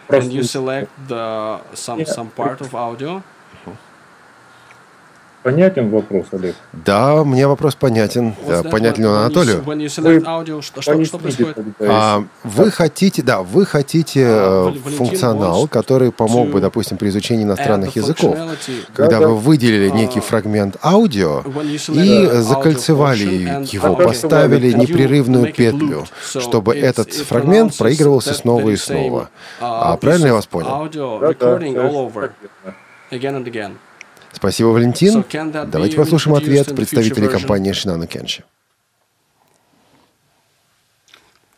and 0.09 0.31
you 0.31 0.43
select 0.43 0.89
the 1.07 1.59
some 1.73 2.05
some 2.05 2.29
part 2.29 2.61
of 2.61 2.75
audio. 2.75 3.23
Понятен 5.45 5.91
вопрос, 5.91 6.25
Олег? 6.31 6.55
Да, 6.73 7.23
мне 7.23 7.45
вопрос 7.45 7.75
понятен. 7.75 8.33
Да, 8.47 8.63
понятен 8.63 9.05
он 9.05 9.15
Анатолию? 9.17 9.63
Что, 10.59 10.81
что, 10.81 11.05
что 11.05 11.19
происходит? 11.19 11.55
А, 11.81 12.23
вы 12.43 12.71
хотите, 12.71 13.21
да, 13.21 13.43
вы 13.43 13.63
хотите 13.67 14.25
э, 14.27 14.71
функционал, 14.97 15.67
который 15.67 16.11
помог 16.11 16.49
бы, 16.49 16.61
допустим, 16.61 16.97
при 16.97 17.09
изучении 17.09 17.43
иностранных 17.43 17.95
языков, 17.95 18.35
когда 18.95 19.19
вы 19.19 19.37
выделили 19.37 19.91
некий 19.91 20.19
фрагмент 20.19 20.77
аудио 20.83 21.43
и 21.93 22.25
закольцевали 22.41 23.67
его, 23.71 23.97
поставили 23.97 24.71
непрерывную 24.73 25.53
петлю, 25.53 26.07
чтобы 26.23 26.75
этот 26.75 27.13
фрагмент 27.13 27.77
проигрывался 27.77 28.33
снова 28.33 28.67
и 28.71 28.75
снова. 28.75 29.29
А 29.61 29.95
правильно 29.97 30.25
я 30.25 30.33
вас 30.33 30.47
понял? 30.47 30.89
Спасибо, 34.35 34.67
Валентин. 34.67 35.23
Давайте 35.67 35.97
послушаем 35.97 36.35
ответ 36.35 36.75
представителей 36.75 37.27
компании 37.27 37.71
Shinano 37.71 38.07
Kenshi. 38.07 38.43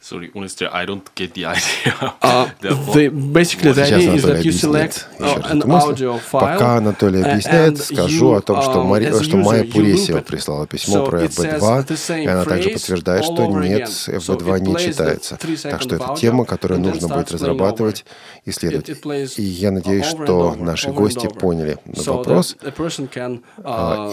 Sorry, 0.07 0.31
honestly, 0.33 0.67
I 0.67 0.85
don't 0.85 1.03
get 1.15 1.33
the 1.33 1.45
idea. 1.57 2.13
Uh, 2.21 2.49
the, 2.61 3.09
basically, 3.09 3.73
the 3.73 3.83
idea 3.83 4.13
is 4.13 4.23
that 4.23 4.45
you 4.45 4.53
select 4.53 5.05
uh, 5.19 5.41
an 5.51 5.69
audio 5.69 6.17
file. 6.17 6.53
Пока 6.53 6.77
Анатолий 6.77 7.21
объясняет, 7.21 7.77
скажу 7.77 8.31
о 8.31 8.41
том, 8.41 8.61
что, 8.61 8.85
Мари, 8.85 9.11
что 9.21 9.35
Майя 9.35 9.65
Пуресева 9.65 10.21
прислала 10.21 10.65
письмо 10.65 11.05
про 11.05 11.25
FB2, 11.25 12.23
и 12.23 12.25
она 12.25 12.45
также 12.45 12.69
подтверждает, 12.69 13.25
что 13.25 13.47
нет, 13.47 13.89
FB2 13.89 14.59
не 14.61 14.75
читается. 14.77 15.37
Так 15.63 15.81
что 15.81 15.95
это 15.95 16.15
тема, 16.17 16.45
которую 16.45 16.79
нужно 16.79 17.09
будет 17.09 17.29
разрабатывать, 17.33 18.05
исследовать. 18.45 18.89
И 19.37 19.43
я 19.43 19.71
надеюсь, 19.71 20.05
что 20.05 20.55
наши 20.55 20.89
гости 20.91 21.27
поняли 21.27 21.79
вопрос 21.85 22.55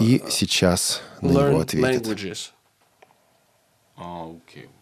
и 0.01 0.23
сейчас 0.29 1.03
на 1.21 1.29
него 1.29 1.61
ответят. 1.61 2.53
Okay. 3.97 4.74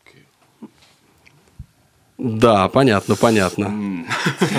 Да, 2.23 2.69
понятно, 2.69 3.17
понятно. 3.17 4.07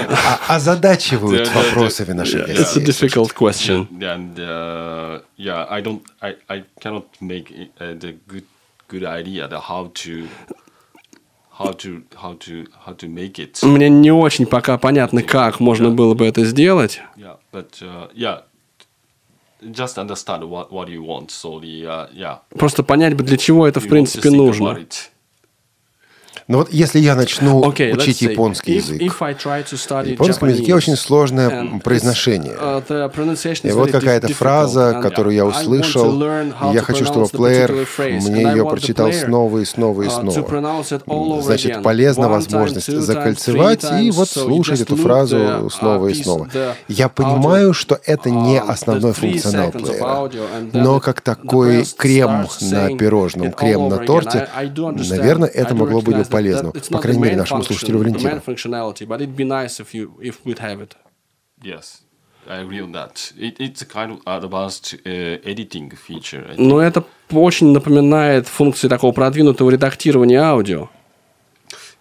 А 0.09 0.55
озадачивают 0.55 1.49
вопросами 1.53 2.11
наши. 2.11 2.39
It's 2.39 2.75
a 2.75 2.81
difficult 2.83 3.33
question. 3.33 3.87
And 4.01 4.37
uh, 4.37 5.21
yeah, 5.37 5.65
I 5.69 5.81
don't, 5.81 6.01
I, 6.21 6.35
I 6.49 6.63
cannot 6.81 7.05
make 7.21 7.51
uh, 7.79 7.93
the 7.97 8.15
good, 8.27 8.43
good 8.89 9.05
idea 9.05 9.47
that 9.47 9.61
how 9.61 9.91
to 10.03 10.27
How 11.55 11.71
to, 11.71 12.01
how 12.15 12.33
to, 12.39 12.65
how 12.83 12.93
to 12.97 13.07
make 13.07 13.37
it. 13.37 13.59
Мне 13.61 13.87
не 13.87 14.11
очень 14.11 14.47
пока 14.47 14.79
понятно, 14.79 15.21
как 15.21 15.59
можно 15.59 15.91
было 15.91 16.15
бы 16.15 16.25
это 16.25 16.43
сделать. 16.45 16.99
Yeah, 17.15 17.37
but 17.51 17.79
uh, 17.79 18.09
yeah, 18.15 18.41
just 19.61 19.99
understand 19.99 20.43
what, 20.49 20.71
what 20.71 20.89
you 20.89 21.03
want. 21.03 21.29
So 21.29 21.59
the, 21.59 21.85
uh, 21.85 22.07
yeah. 22.11 22.39
Просто 22.57 22.81
понять 22.81 23.13
бы, 23.13 23.23
для 23.23 23.37
чего 23.37 23.67
это 23.67 23.79
в 23.79 23.87
принципе 23.87 24.31
нужно. 24.31 24.79
Но 26.47 26.59
вот 26.59 26.71
если 26.71 26.99
я 26.99 27.15
начну 27.15 27.63
okay, 27.69 27.93
учить 27.93 28.21
японский 28.21 28.75
язык, 28.75 29.01
в 29.13 30.05
японском 30.05 30.49
языке 30.49 30.75
очень 30.75 30.95
сложное 30.95 31.79
произношение. 31.83 32.53
Uh, 32.53 33.67
и 33.67 33.71
вот 33.71 33.91
какая-то 33.91 34.33
фраза, 34.33 34.99
которую 35.01 35.35
я 35.35 35.45
услышал, 35.45 36.21
и 36.21 36.73
я 36.73 36.81
хочу, 36.81 37.05
чтобы 37.05 37.27
плеер 37.27 37.87
мне 37.97 38.43
ее 38.43 38.65
прочитал 38.69 39.11
снова 39.13 39.59
и 39.59 39.65
снова 39.65 40.03
и 40.03 40.07
uh, 40.07 40.81
снова. 40.81 41.41
Значит, 41.41 41.81
полезна 41.81 42.29
возможность 42.29 42.91
закольцевать 42.91 43.85
и 44.01 44.11
вот 44.11 44.29
слушать 44.29 44.81
эту 44.81 44.95
фразу 44.95 45.37
uh, 45.37 45.69
снова 45.69 46.07
и 46.07 46.13
снова. 46.13 46.49
Я 46.87 47.09
понимаю, 47.09 47.73
что 47.73 47.99
это 48.05 48.29
не 48.29 48.59
основной 48.59 49.13
функционал 49.13 49.71
плеера, 49.71 50.29
но 50.73 50.99
как 50.99 51.21
такой 51.21 51.85
крем 51.97 52.47
на 52.61 52.97
пирожном, 52.97 53.51
крем 53.51 53.89
на 53.89 53.97
торте, 53.99 54.47
наверное, 54.75 55.49
это 55.49 55.75
могло 55.75 56.01
быть 56.01 56.17
полезно, 56.33 56.71
по 56.71 56.99
крайней 56.99 57.21
мере, 57.21 57.37
нашему 57.37 57.63
слушателю 57.63 57.99
Валентину. 57.99 58.41
Но 66.57 66.81
это 66.81 67.05
очень 67.31 67.67
напоминает 67.71 68.47
функции 68.47 68.87
такого 68.87 69.11
продвинутого 69.13 69.69
редактирования 69.69 70.41
аудио. 70.41 70.89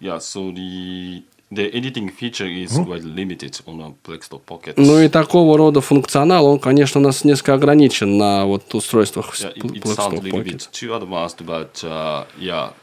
Yeah, 0.01 0.19
so 0.19 0.51
the 0.53 1.23
The 1.53 1.71
editing 1.71 2.09
feature 2.09 2.47
is 2.47 2.71
quite 2.79 3.03
limited 3.03 3.61
on 3.67 3.79
a 3.81 3.93
Blackstock 4.03 4.41
Pocket. 4.45 4.73
Ну 4.75 4.99
и 4.99 5.07
такого 5.07 5.55
рода 5.55 5.81
функционал, 5.81 6.47
он, 6.47 6.57
конечно, 6.57 6.99
у 6.99 7.03
нас 7.03 7.23
несколько 7.23 7.53
ограничен 7.53 8.17
на 8.17 8.45
вот 8.45 8.73
устройствах 8.73 9.35
yeah, 9.35 9.53
it, 9.53 9.63
it 9.63 9.83
Blackstock 9.83 10.31
Pocket. 10.31 10.45
Bit 10.45 10.69
too 10.71 10.95
advanced, 10.95 11.45
but 11.45 11.83
uh, 11.83 12.25
yeah, 12.39 12.73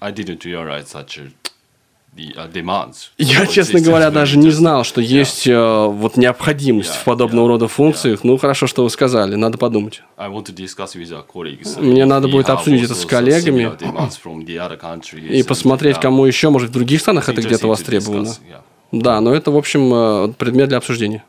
I 0.00 0.12
didn't 0.12 0.44
realize 0.44 0.86
such 0.88 1.18
a 1.18 1.30
я, 3.18 3.46
честно 3.46 3.80
говоря, 3.80 4.10
даже 4.10 4.36
не 4.36 4.50
знал, 4.50 4.82
что 4.84 5.00
есть 5.00 5.46
э, 5.46 5.86
вот 5.86 6.16
необходимость 6.16 6.90
в 6.90 7.04
подобного 7.04 7.46
рода 7.48 7.68
функциях. 7.68 8.24
Ну, 8.24 8.36
хорошо, 8.36 8.66
что 8.66 8.82
вы 8.82 8.90
сказали, 8.90 9.36
надо 9.36 9.58
подумать. 9.58 10.02
Мне 11.78 12.04
надо 12.04 12.28
будет 12.28 12.50
обсудить 12.50 12.82
это 12.84 12.94
с 12.94 13.06
коллегами 13.06 13.70
и 15.30 15.42
посмотреть, 15.44 16.00
кому 16.00 16.24
еще, 16.24 16.50
может, 16.50 16.70
в 16.70 16.72
других 16.72 17.00
странах 17.00 17.28
это 17.28 17.42
где-то 17.42 17.68
востребовано. 17.68 18.34
Да, 18.92 19.20
но 19.20 19.32
это, 19.32 19.52
в 19.52 19.56
общем, 19.56 19.94
э, 19.94 20.32
предмет 20.36 20.68
для 20.68 20.78
обсуждения. 20.78 21.22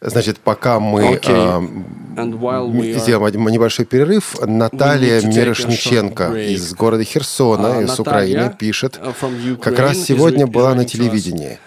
Значит, 0.00 0.38
пока 0.38 0.80
мы 0.80 1.14
okay. 1.14 1.86
э, 2.16 2.98
сделаем 2.98 3.48
небольшой 3.48 3.84
перерыв, 3.84 4.36
Наталья 4.40 5.20
Мирошниченко 5.20 6.34
из 6.34 6.74
города 6.74 7.04
Херсона, 7.04 7.66
uh, 7.66 7.84
из 7.84 7.98
Украины, 8.00 8.52
пишет, 8.58 9.00
uh, 9.02 9.56
как 9.56 9.78
раз 9.78 9.98
сегодня 9.98 10.46
была 10.46 10.74
на 10.74 10.84
телевидении. 10.84 11.58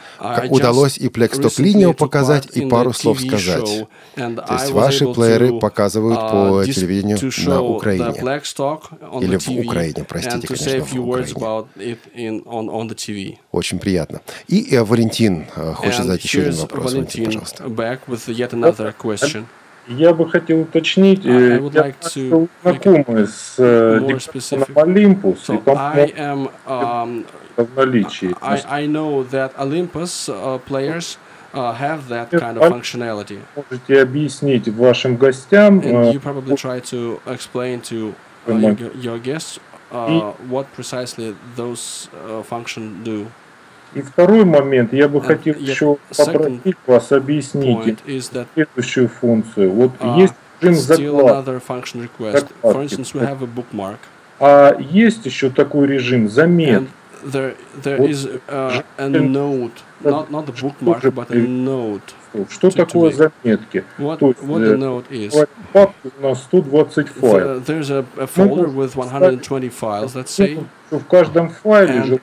Удалось 0.49 0.97
и 0.97 1.09
плекстоп-линию 1.09 1.93
показать, 1.93 2.47
и 2.55 2.65
пару 2.67 2.93
слов 2.93 3.19
сказать. 3.19 3.87
То 4.15 4.53
есть 4.53 4.71
ваши 4.71 5.07
плееры 5.13 5.59
показывают 5.59 6.19
по 6.19 6.63
uh, 6.63 6.65
телевидению 6.65 7.19
на 7.45 7.61
Украине. 7.61 8.13
Или 9.21 9.37
в 9.37 9.49
Украине, 9.49 10.05
простите, 10.07 10.47
конечно, 10.47 10.85
в 10.85 10.99
Украине. 10.99 12.43
Очень 13.51 13.79
приятно. 13.79 14.21
И 14.47 14.75
э, 14.75 14.83
Валентин 14.83 15.45
э, 15.55 15.73
хочет 15.73 16.03
задать 16.03 16.23
еще 16.23 16.41
один 16.41 16.55
вопрос. 16.55 16.93
Валентин, 16.93 17.25
пожалуйста. 17.25 17.63
Я 19.87 20.13
бы 20.13 20.29
хотел 20.29 20.61
уточнить, 20.61 21.23
я 21.23 21.57
like 21.57 21.95
знакомый 22.63 23.27
с 23.27 23.55
дипломом 23.55 24.65
Olympus, 24.75 25.37
so 25.45 25.55
и, 25.55 25.57
по-моему, 25.59 26.51
um, 26.65 27.25
в 27.55 27.75
наличии. 27.75 28.35
I, 28.41 28.83
I 28.83 28.87
know 28.87 29.23
that 29.29 29.51
Olympus 29.59 30.27
uh, 30.27 30.57
players 30.65 31.17
uh, 31.53 31.71
have 31.73 32.07
that 32.09 32.31
kind 32.31 32.57
of 32.57 32.71
functionality. 32.71 33.39
Можете 33.55 34.01
объяснить 34.01 34.67
вашим 34.67 35.17
гостям. 35.17 35.79
And 35.79 36.13
you 36.13 36.19
probably 36.19 36.55
try 36.55 36.79
to 36.79 37.21
explain 37.27 37.81
to 37.81 38.15
uh, 38.47 38.55
your, 38.55 38.91
your 38.95 39.19
guests 39.19 39.59
uh, 39.91 40.33
what 40.49 40.65
precisely 40.73 41.35
those 41.55 42.09
uh, 42.13 42.41
functions 42.43 43.05
do. 43.05 43.27
И 43.93 44.01
второй 44.01 44.43
момент, 44.45 44.93
я 44.93 45.07
бы 45.07 45.21
хотел 45.21 45.55
еще 45.55 45.97
попросить 46.15 46.77
вас 46.85 47.11
объяснить 47.11 47.99
следующую 48.53 49.07
функцию. 49.07 49.71
Вот 49.71 49.91
uh, 49.99 50.19
есть 50.19 50.33
режим 50.61 50.75
заклад. 50.75 51.47
А 54.39 54.77
есть 54.79 55.25
еще 55.25 55.49
такой 55.49 55.87
режим 55.87 56.29
замет. 56.29 56.83
There, 57.23 57.55
there 57.81 57.97
вот, 57.97 58.09
is 58.11 58.27
uh, 58.47 58.83
a 58.97 59.09
note, 59.09 59.81
not, 60.03 60.29
not 60.29 60.47
a 60.47 60.51
bookmark, 60.51 61.01
but 61.05 61.31
a 61.31 61.39
note. 61.39 62.13
Что 62.51 62.67
to, 62.67 62.75
такое 62.75 63.09
to 63.09 63.15
заметки? 63.15 63.83
What, 63.97 64.19
То 64.19 64.27
есть, 64.27 64.41
what 64.41 64.61
the 64.61 64.77
note 64.77 65.09
is? 65.09 65.47
Папка 65.73 66.11
у 66.19 66.21
нас 66.21 66.43
120 66.43 67.07
файлов. 67.07 67.63
There's 67.65 67.89
a, 67.89 68.05
a 68.17 68.27
folder 68.27 68.67
with 68.67 68.95
120 68.95 69.69
files, 69.69 70.13
let's 70.13 70.29
say. 70.29 70.63
В 70.91 71.03
каждом 71.05 71.49
файле 71.49 72.19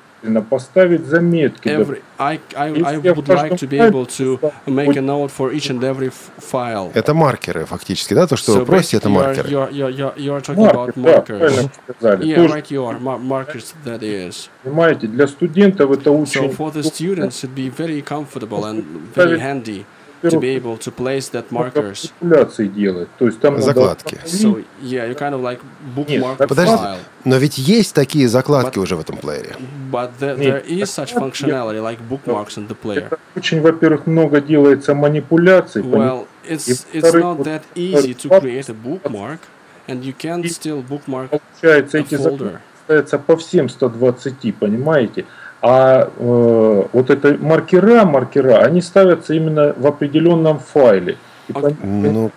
поставить 0.49 1.05
заметки. 1.07 1.69
Every, 1.69 2.03
I, 2.19 2.41
I, 2.57 2.69
I 2.69 2.99
would 2.99 3.29
like 3.29 3.57
to 3.57 3.67
be 3.67 3.79
able 3.79 4.07
to 4.07 4.39
make 4.67 4.97
a 4.97 5.01
note 5.01 5.31
for 5.31 5.53
each 5.53 5.71
and 5.71 5.83
every 5.83 6.11
file. 6.11 6.93
Это 6.95 7.15
маркеры 7.15 7.65
фактически, 7.65 8.15
да? 8.15 8.27
То, 8.27 8.37
что 8.37 8.53
so 8.53 8.59
вы 8.61 8.67
просите, 8.67 8.99
это 8.99 9.09
маркеры. 9.09 9.49
You're, 9.49 9.71
you're, 9.73 9.91
you're, 9.91 10.15
you're 10.17 10.41
talking 10.41 10.71
about 10.71 10.97
markers. 10.97 11.69
Да, 12.01 12.15
yeah, 12.15 12.47
right, 12.47 12.71
you 12.71 12.85
are. 12.85 12.99
Markers, 12.99 13.75
that 13.85 14.03
is. 14.03 14.49
Понимаете, 14.63 15.07
для 15.07 15.27
студентов 15.27 15.91
это 15.91 16.11
очень... 16.11 16.43
So 16.43 16.57
for 16.57 16.73
the 16.73 16.83
students, 16.83 17.43
it'd 17.43 17.55
be 17.55 17.69
very 17.69 18.03
comfortable 18.03 18.65
and 18.65 18.85
very 19.15 19.39
handy 19.39 19.85
to 20.31 20.41
be 20.41 20.51
able 20.51 20.79
to 20.79 20.91
place 20.91 21.29
that 21.31 21.51
markers. 21.51 22.13
Манипуляции 22.21 22.69
делать. 22.69 23.09
То 23.19 23.27
есть 23.27 23.41
там 23.41 23.61
Закладки. 23.61 24.19
So, 24.25 24.65
yeah, 24.81 25.07
you 25.07 25.15
kind 25.15 25.35
of 25.35 25.41
like 25.41 25.61
bookmark 25.95 26.39
the 26.39 26.47
Подожди, 26.47 26.75
file. 26.75 26.99
но 27.25 27.37
ведь 27.37 27.59
есть 27.59 27.95
такие 27.95 28.29
закладки 28.29 28.79
уже 28.79 28.97
в 28.97 29.01
этом 29.01 29.17
плеере. 29.17 29.57
But 29.91 30.13
there, 30.21 30.37
there 30.37 30.65
is 30.67 30.91
such 30.91 31.15
functionality 31.15 31.81
like 31.83 32.01
bookmarks 32.09 32.57
in 32.57 32.69
the 32.69 32.75
player. 32.75 33.19
Очень, 33.37 33.61
во-первых, 33.61 34.07
много 34.07 34.41
делается 34.41 34.95
манипуляций. 34.95 35.83
Well, 35.83 36.27
it's, 36.49 36.87
it's 36.93 37.13
not 37.15 37.45
that 37.45 37.63
easy 37.75 38.15
to 38.15 38.41
create 38.41 38.69
a 38.69 38.75
bookmark, 38.75 39.41
and 39.89 40.03
you 40.05 40.13
can 40.13 40.43
still 40.49 40.83
bookmark 40.83 41.31
Получается, 41.61 41.99
a 41.99 42.01
эти 42.01 42.15
folder. 42.17 42.23
закладки 42.23 42.61
ставятся 42.85 43.19
по 43.19 43.37
всем 43.37 43.69
120, 43.69 44.55
понимаете? 44.57 45.25
А 45.63 46.11
э, 46.19 46.83
вот 46.93 47.11
это 47.11 47.37
маркера, 47.41 48.05
маркера, 48.05 48.59
они 48.59 48.81
ставятся 48.83 49.33
именно 49.35 49.73
в 49.77 49.87
определенном 49.87 50.59
файле. 50.59 51.17
И 51.49 51.53
пон- 51.53 51.77
Ну, 51.83 52.31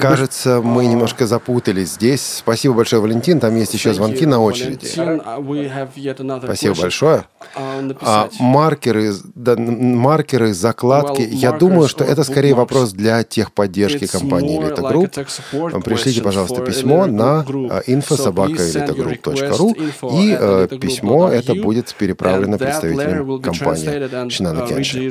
кажется, 0.00 0.60
мы 0.62 0.86
немножко 0.86 1.26
запутались 1.26 1.92
здесь. 1.92 2.22
Спасибо 2.38 2.74
большое, 2.74 3.02
Валентин. 3.02 3.40
Там 3.40 3.56
есть 3.56 3.74
еще 3.74 3.92
звонки 3.94 4.26
на 4.26 4.40
очереди. 4.40 4.86
Uh, 4.96 6.16
another 6.18 6.44
Спасибо 6.44 6.74
большое. 6.74 7.24
А, 7.54 7.80
А 8.00 8.28
маркеры, 8.38 9.12
да, 9.34 9.56
маркеры, 9.56 10.54
закладки, 10.54 11.22
я 11.22 11.52
думаю, 11.52 11.88
что 11.88 12.04
это 12.04 12.24
скорее 12.24 12.54
вопрос 12.54 12.92
для 12.92 13.22
техподдержки 13.22 14.06
компании 14.06 14.58
more 14.58 14.74
Elite 14.74 14.92
Group. 14.92 15.82
Пришлите, 15.82 16.20
questions 16.20 16.24
пожалуйста, 16.24 16.62
for 16.62 16.66
письмо 16.66 17.06
на 17.06 17.44
Group. 17.46 17.68
а, 17.70 17.82
So 17.86 18.32
please 18.32 18.72
send 18.72 18.88
your 18.96 19.08
info.elitagroup.ru 19.08 19.74
request 19.74 19.76
info 19.76 20.22
и 20.22 20.36
э, 20.38 20.68
письмо 20.80 21.28
это 21.28 21.54
будет 21.54 21.94
переправлено 21.94 22.58
представителям 22.58 23.40
компании 23.40 24.30
Шинана 24.30 24.60
uh, 24.60 24.68
Кенши. 24.68 25.08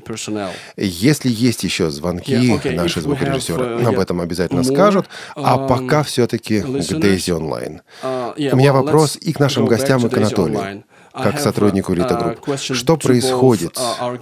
personnel. 0.00 0.50
Если 0.76 1.28
есть 1.30 1.64
еще 1.64 1.90
звонки, 1.90 2.34
okay, 2.34 2.83
наши 2.84 3.00
звукорежиссеры 3.00 3.64
uh, 3.64 3.86
об 3.86 3.98
этом 3.98 4.20
обязательно 4.20 4.62
скажут. 4.62 5.08
А 5.34 5.56
um, 5.56 5.68
пока 5.68 6.02
все-таки 6.02 6.60
к. 6.60 6.64
Uh, 6.64 8.36
yeah, 8.36 8.50
У 8.52 8.56
меня 8.56 8.72
вопрос 8.72 9.16
и 9.20 9.32
к 9.32 9.40
нашим 9.40 9.66
гостям, 9.66 10.06
и 10.06 10.08
к 10.08 10.16
Анатолию, 10.16 10.84
как 11.12 11.40
сотруднику 11.40 11.92
uh, 11.92 11.96
Elite 11.96 12.10
uh, 12.10 12.38
Group. 12.40 12.74
Что 12.74 12.96
происходит 12.96 13.76
uh, 13.76 14.16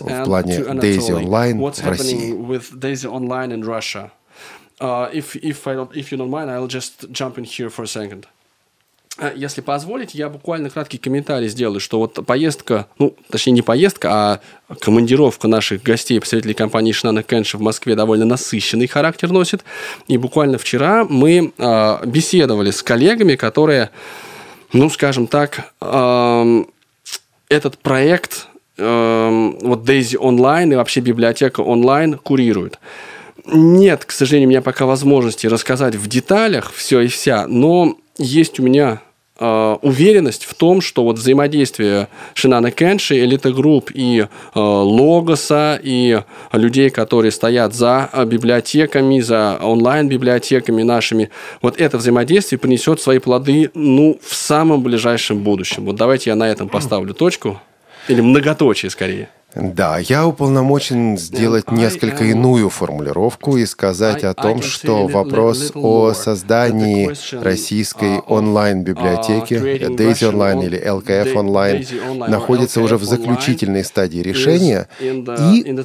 в 0.00 0.24
плане 0.24 0.58
Daisy. 0.58 1.12
Online 1.12 1.58
What's 1.58 1.82
в 1.82 1.88
России? 1.88 2.32
Uh, 4.80 5.08
if, 5.12 5.36
if, 5.36 5.68
I 5.68 5.74
if 5.94 6.10
you 6.10 6.18
don't 6.18 6.30
mind, 6.30 6.50
I'll 6.50 6.66
just 6.66 7.08
jump 7.12 7.38
in 7.38 7.44
here 7.44 7.70
for 7.70 7.84
a 7.84 7.86
second. 7.86 8.26
А, 9.18 9.32
Если 9.34 9.60
позволите, 9.60 10.16
я 10.16 10.28
буквально 10.28 10.70
краткий 10.70 10.98
комментарий 10.98 11.48
сделаю, 11.48 11.80
что 11.80 11.98
вот 11.98 12.24
поездка, 12.26 12.86
ну, 12.98 13.14
точнее, 13.30 13.52
не 13.52 13.62
поездка, 13.62 14.08
а 14.10 14.40
командировка 14.80 15.48
наших 15.48 15.82
гостей, 15.82 16.18
представителей 16.18 16.54
компании 16.54 16.92
Шинана 16.92 17.22
Кенши 17.22 17.58
в 17.58 17.60
Москве 17.60 17.94
довольно 17.94 18.24
насыщенный 18.24 18.86
характер 18.86 19.30
носит. 19.30 19.64
И 20.08 20.16
буквально 20.16 20.56
вчера 20.56 21.04
мы 21.04 21.52
э, 21.56 22.06
беседовали 22.06 22.70
с 22.70 22.82
коллегами, 22.82 23.36
которые, 23.36 23.90
ну, 24.72 24.88
скажем 24.88 25.26
так, 25.26 25.72
эм, 25.82 26.68
этот 27.50 27.76
проект, 27.78 28.46
эм, 28.78 29.58
вот 29.60 29.86
Daisy 29.86 30.16
Online 30.16 30.72
и 30.72 30.76
вообще 30.76 31.00
библиотека 31.00 31.60
онлайн 31.60 32.16
курируют. 32.16 32.78
Нет, 33.44 34.04
к 34.06 34.12
сожалению, 34.12 34.48
у 34.48 34.50
меня 34.50 34.62
пока 34.62 34.86
возможности 34.86 35.46
рассказать 35.48 35.96
в 35.96 36.06
деталях 36.06 36.72
все 36.72 37.00
и 37.00 37.08
вся, 37.08 37.46
но 37.46 37.96
есть 38.18 38.60
у 38.60 38.62
меня 38.62 39.00
э, 39.38 39.76
уверенность 39.82 40.44
в 40.44 40.54
том, 40.54 40.80
что 40.80 41.04
вот 41.04 41.18
взаимодействие 41.18 42.08
Shinano 42.34 42.70
Kenshi, 42.70 43.18
Элита 43.18 43.52
Групп 43.52 43.90
и 43.94 44.20
э, 44.20 44.26
Логоса, 44.58 45.80
и 45.82 46.22
людей, 46.52 46.90
которые 46.90 47.32
стоят 47.32 47.74
за 47.74 48.10
библиотеками, 48.26 49.20
за 49.20 49.58
онлайн-библиотеками 49.62 50.82
нашими, 50.82 51.30
вот 51.60 51.80
это 51.80 51.98
взаимодействие 51.98 52.58
принесет 52.58 53.00
свои 53.00 53.18
плоды 53.18 53.70
ну, 53.74 54.18
в 54.22 54.34
самом 54.34 54.82
ближайшем 54.82 55.42
будущем. 55.42 55.84
Вот 55.86 55.96
давайте 55.96 56.30
я 56.30 56.36
на 56.36 56.48
этом 56.48 56.68
поставлю 56.68 57.14
точку. 57.14 57.60
Или 58.08 58.20
многоточие, 58.20 58.90
скорее. 58.90 59.28
Да, 59.54 59.98
я 59.98 60.26
уполномочен 60.26 61.18
сделать 61.18 61.70
несколько 61.70 62.24
иную 62.24 62.70
формулировку 62.70 63.56
и 63.58 63.66
сказать 63.66 64.24
о 64.24 64.32
том, 64.32 64.62
что 64.62 65.06
вопрос 65.06 65.72
о 65.74 66.14
создании 66.14 67.10
российской 67.32 68.20
онлайн-библиотеки, 68.20 69.54
Daisy 69.54 70.32
Online 70.32 70.64
или 70.64 70.82
LKF 70.82 71.34
Online, 71.34 72.28
находится 72.28 72.80
уже 72.80 72.96
в 72.96 73.04
заключительной 73.04 73.84
стадии 73.84 74.20
решения. 74.20 74.88
И 75.00 75.76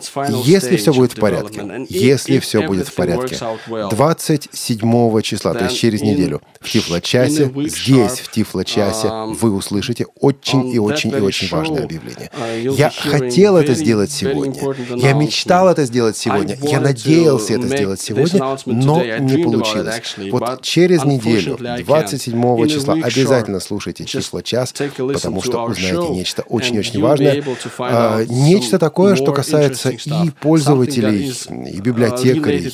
если 0.45 0.78
все 0.78 0.93
будет 0.93 1.13
в 1.13 1.20
порядке, 1.20 1.86
если 1.89 2.39
все 2.39 2.65
будет 2.65 2.88
в 2.88 2.93
порядке, 2.93 3.38
27 3.68 5.22
числа, 5.22 5.53
то 5.53 5.65
есть 5.65 5.78
через 5.78 6.01
неделю, 6.01 6.41
в 6.61 6.70
Тифло-часе, 6.70 7.51
здесь, 7.68 8.20
в 8.20 8.32
Тифло-часе, 8.32 9.34
вы 9.34 9.53
услышите 9.53 10.05
очень 10.20 10.70
и 10.70 10.80
очень 10.80 11.11
и 11.11 11.20
очень 11.20 11.49
важное 11.49 11.84
объявление. 11.84 12.32
Я 12.78 12.91
хотел 12.91 13.56
это 13.59 13.73
сделать 13.73 14.11
сегодня. 14.11 14.59
Я 14.95 15.13
мечтал 15.13 15.69
это 15.69 15.85
сделать 15.85 16.17
сегодня. 16.17 16.57
Я 16.61 16.79
надеялся 16.79 17.53
это 17.53 17.67
сделать 17.67 18.01
сегодня, 18.01 18.57
но 18.65 19.03
не 19.19 19.43
получилось. 19.43 20.15
Вот 20.31 20.61
через 20.61 21.03
неделю, 21.03 21.57
27 21.57 22.67
числа, 22.67 22.93
обязательно 22.93 23.59
слушайте 23.59 24.05
Число 24.05 24.41
час, 24.41 24.73
потому 24.97 25.41
что 25.41 25.63
узнаете 25.65 26.09
нечто 26.09 26.43
очень-очень 26.43 27.01
важное. 27.01 27.43
А, 27.79 28.23
Нечто 28.25 28.79
такое, 28.79 29.15
что 29.15 29.33
касается 29.33 29.89
и 29.89 30.29
пользователей, 30.39 31.33
и 31.69 31.81
библиотекарей. 31.81 32.73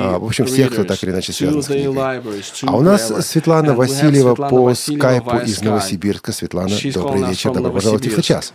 А, 0.00 0.18
В 0.18 0.24
общем, 0.24 0.46
всех, 0.46 0.72
кто 0.72 0.84
так 0.84 1.02
или 1.02 1.10
иначе 1.10 1.32
связан 1.32 1.62
с 1.62 1.66
книгой. 1.66 2.20
А 2.66 2.76
у 2.76 2.82
нас 2.82 3.12
Светлана 3.26 3.74
Васильева 3.80 4.34
по 4.34 4.74
скайпу 4.74 5.36
из 5.38 5.62
Новосибирска. 5.62 6.32
Светлана, 6.32 6.76
добрый 6.92 7.28
вечер. 7.28 7.52
Добро 7.52 7.72
пожаловать 7.72 8.06
в 8.06 8.22
час. 8.22 8.52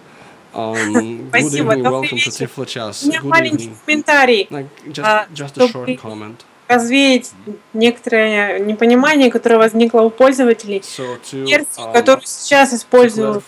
Um, 0.56 0.84
good 0.94 1.28
Спасибо, 1.30 1.74
evening, 1.74 1.84
welcome 1.84 2.18
to. 2.18 2.30
Tiflo 2.32 2.66
Chas. 2.66 3.04
У 3.04 3.08
меня 3.10 3.20
Good 3.20 3.28
маленький 3.30 3.66
evening. 3.66 3.78
комментарий, 3.86 4.48
Like, 4.50 4.68
just, 4.88 5.06
а, 5.06 5.28
just 5.34 5.58
a 5.58 5.68
чтобы 5.68 5.86
short 5.86 6.00
comment. 6.02 6.38
развеять 6.70 7.32
некоторое 7.74 8.60
непонимание, 8.60 9.30
которое 9.30 9.58
возникло 9.58 10.02
у 10.02 10.10
пользователей. 10.10 10.80
So 10.80 11.20
to 11.32 11.46
Версию, 11.46 11.88
um, 11.88 11.94
которую 11.94 12.26
сейчас 12.26 12.74
используют 12.74 13.44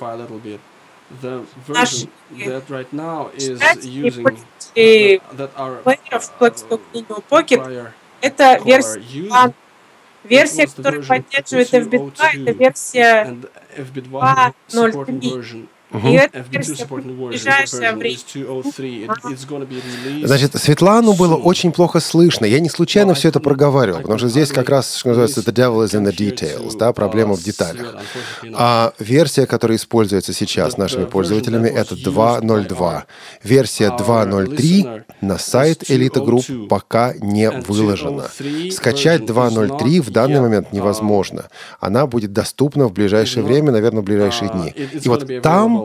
Наши 1.69 2.07
right 2.67 2.91
now 2.91 3.31
is 3.33 3.57
и 3.85 3.87
using 3.87 4.23
пользователи 4.23 5.21
that 5.37 5.51
are 5.55 5.81
плееров 5.83 6.29
Blackstock 6.39 6.81
Video 6.93 7.23
Pocket, 7.29 7.63
prior 7.63 7.91
это 8.19 8.59
версия 8.65 8.99
used. 8.99 9.29
2. 9.29 9.53
Версия, 10.25 10.67
которая 10.67 11.01
поддерживает 11.01 11.73
FB2, 11.73 12.11
это 12.19 12.51
2.0.2, 12.51 12.53
версия 12.53 13.23
and 13.23 13.49
FB2 13.77 14.53
supporting 14.67 15.19
2.03. 15.21 15.67
version. 15.91 16.11
И 16.11 16.15
эта 16.15 16.39
FB2 16.39 16.51
версия 16.51 16.73
supporting 16.73 17.15
в 17.15 17.21
version, 17.21 17.27
ближайшее 17.29 17.81
version 17.81 17.97
время 17.97 18.15
is 18.15 18.25
2.03. 18.35 19.05
It, 19.05 19.09
it's 19.31 19.45
gonna 19.45 19.67
be 19.67 19.81
released 19.81 20.27
Значит, 20.27 20.55
Светлану 20.55 21.13
было 21.13 21.35
очень 21.35 21.71
плохо 21.71 21.99
слышно. 21.99 22.45
Я 22.45 22.59
не 22.59 22.69
случайно 22.69 23.13
все 23.13 23.29
это 23.29 23.39
проговаривал, 23.39 24.01
потому 24.01 24.19
что 24.19 24.29
здесь 24.29 24.51
как 24.51 24.69
раз, 24.69 24.95
что 24.95 25.09
называется, 25.09 25.41
the 25.41 25.53
devil 25.53 25.83
is 25.85 25.93
in 25.93 26.03
the 26.03 26.15
details, 26.15 26.77
да, 26.77 26.93
проблема 26.93 27.35
в 27.35 27.43
деталях. 27.43 27.95
А 28.53 28.93
версия, 28.99 29.45
которая 29.45 29.77
используется 29.77 30.33
сейчас 30.33 30.77
нашими 30.77 31.05
пользователями, 31.05 31.69
это 31.69 31.95
2.02. 31.95 33.03
Версия 33.43 33.89
2.03 33.89 35.03
на 35.21 35.37
сайт 35.37 35.83
Elite 35.89 36.23
Group 36.23 36.67
пока 36.67 37.13
не 37.19 37.49
выложена. 37.49 38.25
Скачать 38.71 39.21
2.03 39.21 40.01
в 40.01 40.09
данный 40.09 40.41
момент 40.41 40.73
невозможно. 40.73 41.45
Она 41.79 42.07
будет 42.07 42.33
доступна 42.33 42.87
в 42.87 42.93
ближайшее 42.93 43.43
время, 43.43 43.71
наверное, 43.71 44.01
в 44.01 44.05
ближайшие 44.05 44.49
дни. 44.49 44.69
И 44.69 45.07
вот 45.07 45.27
там 45.41 45.76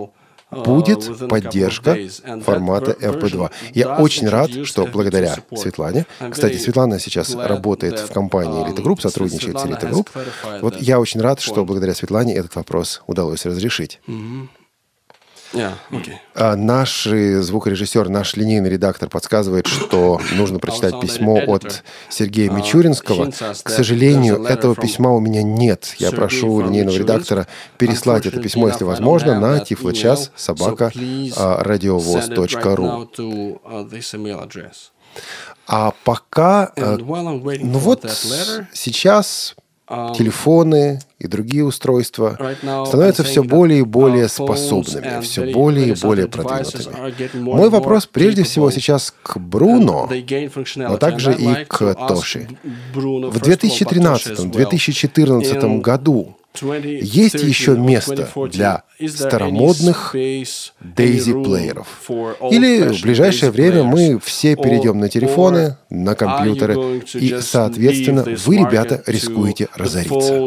будет 0.53 1.29
поддержка 1.29 1.97
формата 2.45 2.93
FP2. 2.93 3.51
Я 3.75 3.97
очень 3.97 4.29
рад, 4.29 4.51
что 4.65 4.87
благодаря 4.87 5.37
Светлане, 5.55 6.07
кстати, 6.31 6.57
Светлана 6.57 6.99
сейчас 6.99 7.35
работает 7.35 7.99
в 7.99 8.13
компании 8.13 8.67
Elite 8.67 8.83
Group, 8.83 9.01
сотрудничает 9.01 9.59
с 9.59 9.65
Elite 9.65 9.91
Group, 9.91 10.09
вот 10.61 10.81
я 10.81 11.01
очень 11.01 11.21
рад, 11.21 11.41
что 11.41 11.65
благодаря 11.65 11.95
Светлане 11.95 12.35
этот 12.35 12.55
вопрос 12.55 13.03
удалось 13.07 13.45
разрешить. 13.45 14.01
Yeah, 15.53 15.75
okay. 15.91 16.15
А 16.35 16.57
Наш 16.57 17.05
звукорежиссер, 17.05 18.09
наш 18.09 18.37
линейный 18.37 18.71
редактор 18.71 19.09
подсказывает, 19.09 19.67
что 19.67 20.21
нужно 20.33 20.59
прочитать 20.59 21.01
письмо 21.01 21.41
от 21.47 21.83
Сергея 22.09 22.51
Мичуринского. 22.51 23.31
К 23.31 23.69
сожалению, 23.69 24.45
этого 24.45 24.75
письма 24.75 25.11
у 25.13 25.21
меня 25.21 25.43
нет. 25.43 25.95
Я 25.99 26.11
прошу 26.11 26.61
линейного 26.63 26.97
редактора 26.97 27.47
переслать 27.79 28.27
это 28.27 28.41
письмо, 28.41 28.69
если 28.69 28.85
возможно, 28.85 29.39
на 29.39 29.61
тифлочас 29.61 30.33
собака 30.37 30.93
а, 31.37 31.63
радиовоз.ру. 31.63 33.09
Uh. 33.15 34.73
А 35.67 35.93
пока, 36.05 36.73
э, 36.77 36.97
ну 36.97 37.79
вот 37.79 38.05
сейчас 38.73 39.55
телефоны 39.89 41.01
и 41.19 41.27
другие 41.27 41.65
устройства 41.65 42.39
становятся 42.87 43.25
все 43.25 43.43
более 43.43 43.81
и 43.81 43.83
более 43.83 44.29
способными, 44.29 45.21
все 45.23 45.53
более 45.53 45.89
и 45.89 45.95
более 46.01 46.29
продвинутыми. 46.29 47.41
Мой 47.41 47.69
вопрос 47.69 48.07
прежде 48.07 48.45
всего 48.45 48.71
сейчас 48.71 49.13
к 49.23 49.39
Бруно, 49.39 50.09
но 50.77 50.97
также 50.97 51.35
и 51.35 51.65
к 51.67 51.95
Тоши. 51.95 52.49
В 52.95 53.37
2013-2014 53.37 55.81
году 55.81 56.37
есть 56.61 57.35
еще 57.43 57.77
место 57.77 58.29
для 58.51 58.85
старомодных 59.09 60.15
Daisy-плееров. 60.15 61.87
Или 62.51 62.93
в 62.93 63.03
ближайшее 63.03 63.51
время 63.51 63.85
мы 63.85 64.19
все 64.19 64.57
перейдем 64.57 64.99
на 64.99 65.09
телефоны, 65.09 65.77
на 65.91 66.15
компьютеры, 66.15 67.03
и, 67.15 67.41
соответственно, 67.41 68.25
вы, 68.45 68.57
ребята, 68.57 69.03
рискуете 69.07 69.69
разориться. 69.75 70.43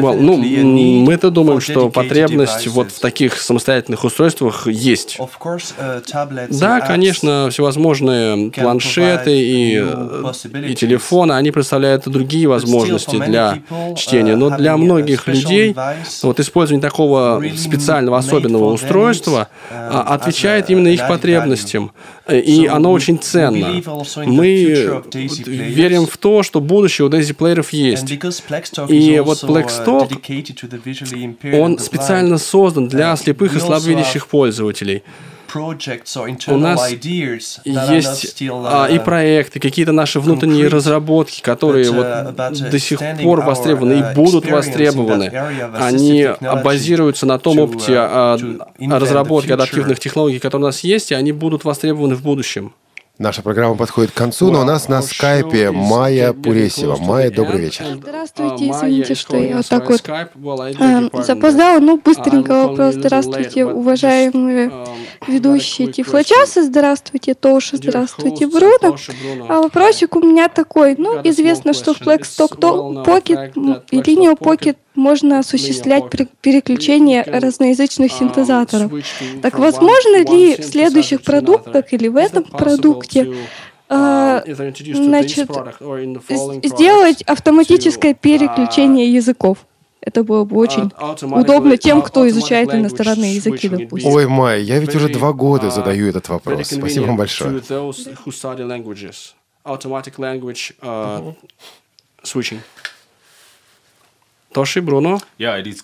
Well, 0.00 0.18
ну, 0.20 0.36
мы-то 0.36 1.30
думаем, 1.30 1.60
что 1.60 1.90
потребность 1.90 2.66
вот 2.68 2.90
в 2.90 3.00
таких 3.00 3.40
самостоятельных 3.40 4.04
устройствах 4.04 4.66
есть. 4.66 5.18
Uh, 5.18 6.48
Да, 6.50 6.80
конечно, 6.80 7.48
всевозможные 7.50 8.50
планшеты 8.50 9.36
и, 9.36 9.84
и 10.68 10.74
телефоны, 10.74 11.32
они 11.32 11.50
представляют 11.50 12.08
другие 12.08 12.48
возможности 12.48 13.16
для 13.16 13.62
чтения. 13.96 14.36
Но 14.36 14.50
для 14.50 14.72
uh, 14.72 14.76
многих 14.76 15.26
людей 15.26 15.74
вот 16.22 16.40
использование 16.40 16.82
такого 16.82 17.42
специального, 17.56 18.18
особенного 18.18 18.72
устройства 18.72 19.48
uh, 19.70 19.74
а, 19.90 20.14
отвечает 20.14 20.70
именно 20.70 20.88
их 20.88 21.06
потребностям. 21.06 21.92
И 22.30 22.66
оно 22.66 22.92
очень 22.92 23.18
ценно. 23.18 23.82
Мы 24.26 25.02
верим 25.46 26.06
в 26.06 26.16
то, 26.18 26.42
что 26.42 26.60
будущее 26.60 27.06
у 27.06 27.10
Daisy 27.10 27.32
плееров 27.34 27.72
есть. 27.72 28.10
И 28.10 29.20
вот 29.24 29.44
Blackstock, 29.44 30.10
он 31.58 31.78
специально 31.78 32.38
создан 32.38 32.88
для 32.88 33.16
слепых 33.16 33.56
и 33.56 33.60
слабовидящих 33.60 34.26
пользователей. 34.26 35.02
У 36.48 36.56
нас 36.56 36.90
есть 37.64 38.42
а, 38.50 38.86
и 38.86 38.98
проекты, 38.98 39.60
какие-то 39.60 39.92
наши 39.92 40.20
внутренние 40.20 40.68
разработки, 40.68 41.40
которые 41.40 41.90
вот 41.90 42.34
до 42.34 42.78
сих 42.78 43.00
пор 43.22 43.42
востребованы 43.42 44.00
и 44.00 44.14
будут 44.14 44.50
востребованы. 44.50 45.28
Они 45.78 46.28
базируются 46.64 47.26
на 47.26 47.38
том 47.38 47.58
опыте 47.58 47.94
а, 47.96 48.38
разработки 48.78 49.52
адаптивных 49.52 49.98
технологий, 49.98 50.38
которые 50.38 50.64
у 50.64 50.68
нас 50.68 50.80
есть, 50.80 51.12
и 51.12 51.14
они 51.14 51.32
будут 51.32 51.64
востребованы 51.64 52.14
в 52.14 52.22
будущем. 52.22 52.72
Наша 53.18 53.42
программа 53.42 53.74
подходит 53.74 54.12
к 54.12 54.14
концу, 54.14 54.48
но 54.52 54.60
у 54.60 54.64
нас 54.64 54.86
на 54.86 55.02
скайпе 55.02 55.72
Майя 55.72 56.32
Пуресева. 56.32 56.96
Майя, 56.98 57.32
добрый 57.32 57.62
вечер. 57.62 57.84
Здравствуйте, 58.00 58.70
извините, 58.70 59.16
что 59.16 59.36
я 59.36 59.56
вот 59.56 59.66
так 59.66 59.90
вот 59.90 60.08
э, 60.08 61.22
запоздала. 61.24 61.80
Ну, 61.80 61.98
быстренько 61.98 62.68
вопрос. 62.68 62.94
Здравствуйте, 62.94 63.64
уважаемые 63.66 64.70
ведущие 65.26 65.90
Тифлочаса. 65.90 66.62
Здравствуйте, 66.62 67.34
Тоша. 67.34 67.76
Здравствуйте, 67.76 68.46
Бруно. 68.46 68.96
А 69.48 69.62
вопросик 69.62 70.14
у 70.14 70.20
меня 70.20 70.48
такой. 70.48 70.94
Ну, 70.96 71.20
известно, 71.24 71.72
что 71.72 71.94
в 71.94 72.00
Blackstock 72.00 72.56
Pocket 73.04 73.82
и 73.90 73.98
Linear 73.98 74.38
Pocket 74.38 74.76
можно 74.98 75.38
осуществлять 75.38 76.10
переключение 76.42 77.22
разноязычных 77.22 78.12
синтезаторов. 78.12 78.92
Так 79.40 79.58
возможно 79.58 80.22
ли 80.24 80.56
в 80.56 80.64
следующих 80.64 81.22
продуктах 81.22 81.92
или 81.92 82.08
в 82.08 82.16
этом 82.16 82.44
продукте 82.44 83.32
значит, 83.88 85.48
сделать 86.64 87.22
автоматическое 87.22 88.12
переключение 88.14 89.10
языков? 89.12 89.58
Это 90.00 90.22
было 90.24 90.44
бы 90.44 90.56
очень 90.56 90.90
удобно 91.22 91.76
тем, 91.76 92.02
кто 92.02 92.28
изучает 92.28 92.72
иностранные 92.74 93.34
языки, 93.34 93.68
допустим. 93.68 94.10
Ой, 94.10 94.26
Май, 94.26 94.62
я 94.62 94.78
ведь 94.78 94.94
уже 94.94 95.08
два 95.08 95.32
года 95.32 95.70
задаю 95.70 96.08
этот 96.08 96.28
вопрос. 96.28 96.68
Спасибо 96.68 97.06
вам 97.06 97.16
большое. 97.16 97.62
Switching. 102.24 102.58
Тоши, 104.52 104.80
Бруно? 104.80 105.20
Yeah, 105.38 105.60
it 105.60 105.66
is 105.66 105.82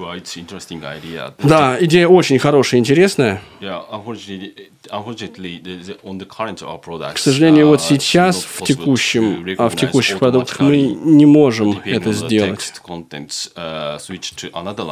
quite 0.00 0.36
interesting 0.36 0.82
idea. 0.82 1.34
Да, 1.42 1.76
идея 1.80 2.08
очень 2.08 2.38
хорошая, 2.38 2.80
интересная. 2.80 3.42
Yeah, 3.60 3.82
unfortunately, 3.90 4.70
unfortunately, 4.90 5.60
on 6.02 6.18
the 6.18 6.26
current 6.26 6.62
our 6.62 6.80
products, 6.80 7.14
К 7.14 7.18
сожалению, 7.18 7.68
вот 7.68 7.82
сейчас 7.82 8.44
в 8.44 8.64
текущем, 8.64 9.44
а 9.58 9.68
в 9.68 9.76
текущих 9.76 10.18
продуктах 10.18 10.60
мы 10.60 10.82
не 10.82 11.26
можем 11.26 11.80
это 11.84 12.12
сделать. 12.12 12.72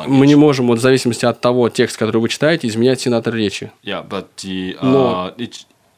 Мы 0.07 0.27
не 0.27 0.35
можем, 0.35 0.67
вот 0.67 0.79
в 0.79 0.83
зависимости 0.83 1.25
от 1.25 1.41
того 1.41 1.69
текста, 1.69 2.01
который 2.01 2.21
вы 2.21 2.29
читаете, 2.29 2.69
изменять 2.69 3.01
сенатор 3.01 3.35
речи. 3.35 3.73
Yeah, 3.83 4.07
but 4.07 4.27
the, 4.37 4.79
uh, 4.79 4.79
Но 4.83 5.35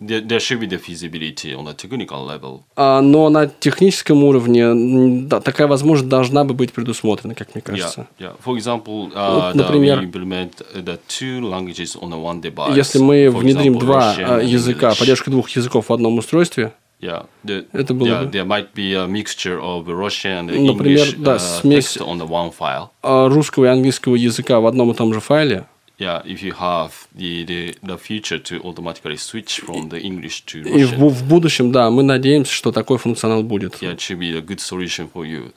There, 0.00 0.22
there 0.22 0.40
should 0.40 0.60
be 0.60 0.66
the 0.66 0.78
feasibility 0.78 1.54
on 1.54 1.68
a 1.68 1.74
technical 1.74 2.26
level. 2.26 2.62
А, 2.74 3.02
но 3.02 3.28
на 3.28 3.46
техническом 3.46 4.24
уровне 4.24 5.26
да, 5.26 5.40
такая 5.40 5.66
возможность 5.66 6.08
должна 6.08 6.44
бы 6.44 6.54
быть 6.54 6.72
предусмотрена, 6.72 7.34
как 7.34 7.54
мне 7.54 7.60
кажется. 7.60 8.08
Yeah, 8.18 8.30
yeah. 8.30 8.36
For 8.42 8.56
example, 8.56 9.12
uh, 9.12 9.34
вот, 9.34 9.54
например, 9.54 10.00
implement 10.00 10.64
the 10.74 10.98
two 11.06 11.40
languages 11.40 11.96
on 12.00 12.10
one 12.12 12.40
device. 12.40 12.74
Если 12.74 12.98
мы 12.98 13.28
внедрим 13.30 13.74
example, 13.74 13.80
два 13.80 14.16
Russian 14.16 14.44
языка, 14.46 14.94
поддержку 14.98 15.30
двух 15.30 15.50
языков 15.50 15.90
в 15.90 15.92
одном 15.92 16.16
устройстве, 16.18 16.72
Yeah, 17.00 17.26
the, 17.44 17.66
это 17.72 17.94
было 17.94 18.08
yeah, 18.08 18.24
бы. 18.24 18.30
There 18.30 18.44
might 18.44 18.74
be 18.74 18.92
a 18.92 19.06
mixture 19.06 19.58
of 19.58 19.86
Russian 19.86 20.50
and 20.50 20.66
Например, 20.66 21.06
да, 21.16 21.36
uh, 21.36 21.38
смесь 21.38 21.96
text 21.96 22.06
on 22.06 22.18
the 22.18 22.28
one 22.28 22.52
file. 22.52 22.88
русского 23.02 23.66
и 23.66 23.68
английского 23.68 24.16
языка 24.16 24.60
в 24.60 24.66
одном 24.66 24.90
и 24.90 24.94
том 24.94 25.14
же 25.14 25.20
файле. 25.20 25.64
Yeah, 26.00 26.22
if 26.24 26.42
you 26.42 26.54
have 26.54 27.06
the, 27.14 27.44
the, 27.44 27.74
the 27.82 27.98
future 27.98 28.38
to 28.38 28.62
automatically 28.62 29.18
switch 29.18 29.60
from 29.60 29.90
the 29.90 30.00
English 30.00 30.46
to 30.46 30.62
Russian. 30.62 30.78
И 30.78 30.84
в, 30.84 31.08
в 31.10 31.28
будущем, 31.28 31.72
да, 31.72 31.90
мы 31.90 32.02
надеемся, 32.02 32.52
что 32.52 32.72
такой 32.72 32.96
функционал 32.96 33.42
будет. 33.42 33.82
Yeah, 33.82 33.92
it 33.92 33.98
should 33.98 34.18
be 34.18 34.34
a 34.34 34.40
good 34.40 34.60
solution 34.60 35.10
for 35.12 35.26
you. 35.26 35.52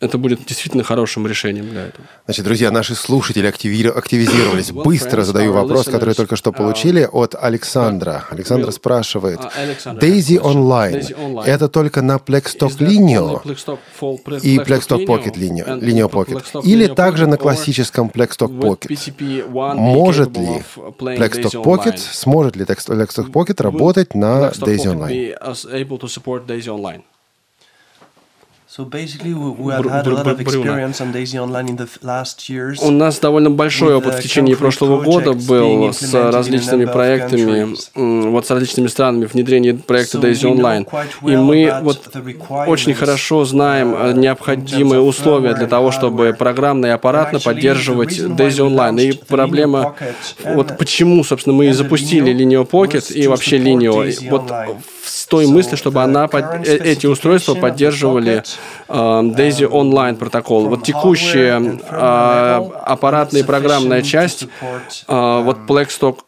Это 0.00 0.18
будет 0.18 0.44
действительно 0.44 0.82
хорошим 0.82 1.26
решением 1.26 1.70
для 1.70 1.86
этого. 1.86 2.04
Значит, 2.26 2.44
друзья, 2.44 2.70
наши 2.70 2.94
слушатели 2.94 3.46
активизировались. 3.46 4.72
Быстро 4.72 5.22
задаю 5.22 5.52
вопрос, 5.52 5.86
который 5.86 6.14
только 6.14 6.36
что 6.36 6.52
получили 6.52 7.08
от 7.10 7.34
Александра. 7.34 8.24
Александр 8.30 8.72
спрашивает, 8.72 9.40
Daisy 9.84 10.40
Online– 10.40 11.42
это 11.46 11.68
только 11.68 12.02
на 12.02 12.16
Plexstock 12.16 12.78
Linear 12.78 13.40
и 14.42 14.58
Plexstock 14.58 15.06
Pocket 15.06 15.34
Linear, 15.34 15.80
Linear 15.80 16.10
Pocket, 16.10 16.62
или 16.64 16.86
также 16.86 17.26
на 17.26 17.36
классическом 17.36 18.08
Plexstock 18.08 18.58
Pocket? 18.58 19.74
Может 19.74 20.36
ли 20.36 20.62
Plexstock 20.98 21.62
Pocket, 21.62 21.96
сможет 21.96 22.56
ли 22.56 22.64
Plexstock 22.64 23.30
Pocket 23.30 23.62
работать 23.62 24.14
на 24.14 24.50
Daisy 24.50 24.94
Online? 24.94 25.34
So 28.74 28.86
basically, 28.86 29.34
we 29.34 29.70
have 29.70 29.84
had 29.84 30.06
a 30.06 30.14
lot 30.14 30.26
of 30.26 30.40
experience 30.40 31.02
on 31.02 31.12
Daisy 31.12 31.38
Online 31.38 31.68
in 31.68 31.76
the 31.76 31.86
last 32.00 32.48
years. 32.48 32.78
У 32.82 32.90
нас 32.90 33.18
довольно 33.18 33.50
большой 33.50 33.94
опыт 33.94 34.14
в 34.14 34.22
течение 34.22 34.56
прошлого 34.56 35.02
года 35.02 35.34
был 35.34 35.92
с 35.92 36.14
различными 36.14 36.86
проектами, 36.86 37.76
вот 38.30 38.46
с 38.46 38.50
различными 38.50 38.86
странами 38.86 39.26
внедрения 39.26 39.74
проекта 39.74 40.16
Daisy 40.16 40.50
Online. 40.50 40.86
И 41.30 41.36
мы 41.36 41.80
вот 41.82 42.16
очень 42.66 42.94
хорошо 42.94 43.44
знаем 43.44 44.18
необходимые 44.18 45.02
условия 45.02 45.52
для 45.52 45.66
того, 45.66 45.90
чтобы 45.90 46.32
программно 46.32 46.86
и 46.86 46.90
аппаратно 46.90 47.40
поддерживать 47.40 48.18
Daisy 48.18 48.66
Online. 48.66 49.02
И 49.02 49.12
проблема, 49.12 49.96
вот 50.44 50.78
почему, 50.78 51.22
собственно, 51.24 51.54
мы 51.54 51.66
и 51.66 51.72
запустили 51.72 52.34
Linear 52.34 52.66
Pocket 52.66 53.12
и 53.12 53.26
вообще 53.26 53.58
Linear, 53.58 54.30
вот 54.30 54.50
с 55.04 55.26
той 55.26 55.46
мысли, 55.46 55.76
чтобы 55.76 56.02
она, 56.02 56.26
эти 56.64 57.06
устройства 57.06 57.54
поддерживали 57.54 58.42
Daisy 58.88 59.66
Online 59.68 60.16
протокол. 60.16 60.68
Вот 60.68 60.82
текущая 60.84 61.60
аппаратная 62.84 63.42
и 63.42 63.44
программная 63.44 64.02
часть, 64.02 64.46
вот 65.06 65.58
Blackstock 65.66 66.18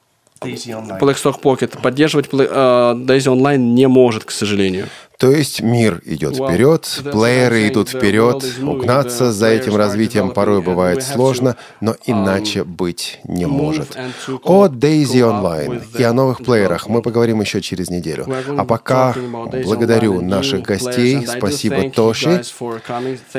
Blackstock 0.41 1.41
Pocket 1.41 1.81
поддерживать 1.81 2.29
Daisy 2.29 3.29
Online 3.33 3.75
не 3.75 3.89
может, 3.89 4.25
к 4.25 4.31
сожалению. 4.31 4.89
То 5.19 5.31
есть 5.31 5.63
мир 5.63 6.03
идет 6.05 6.35
вперед, 6.35 6.89
плееры 7.13 7.69
идут 7.69 7.89
вперед, 7.89 8.45
угнаться 8.63 9.33
за 9.33 9.47
этим 9.47 9.77
развитием 9.77 10.31
порой 10.31 10.61
бывает 10.61 11.05
сложно, 11.05 11.57
но 11.81 11.93
um, 11.93 11.99
иначе 12.07 12.65
быть 12.65 13.21
не 13.25 13.47
может. 13.47 13.97
О 14.43 14.67
Daisy 14.67 15.21
Online 15.21 15.83
и 15.97 16.03
о 16.03 16.13
новых 16.13 16.39
плеерах 16.39 16.89
мы 16.89 17.01
поговорим 17.01 17.41
еще 17.41 17.61
через 17.61 17.91
неделю. 17.91 18.27
А 18.59 18.65
пока 18.65 19.15
благодарю 19.65 20.21
наших 20.21 20.63
гостей. 20.63 21.27
Спасибо 21.27 21.91
Тоши, 21.91 22.43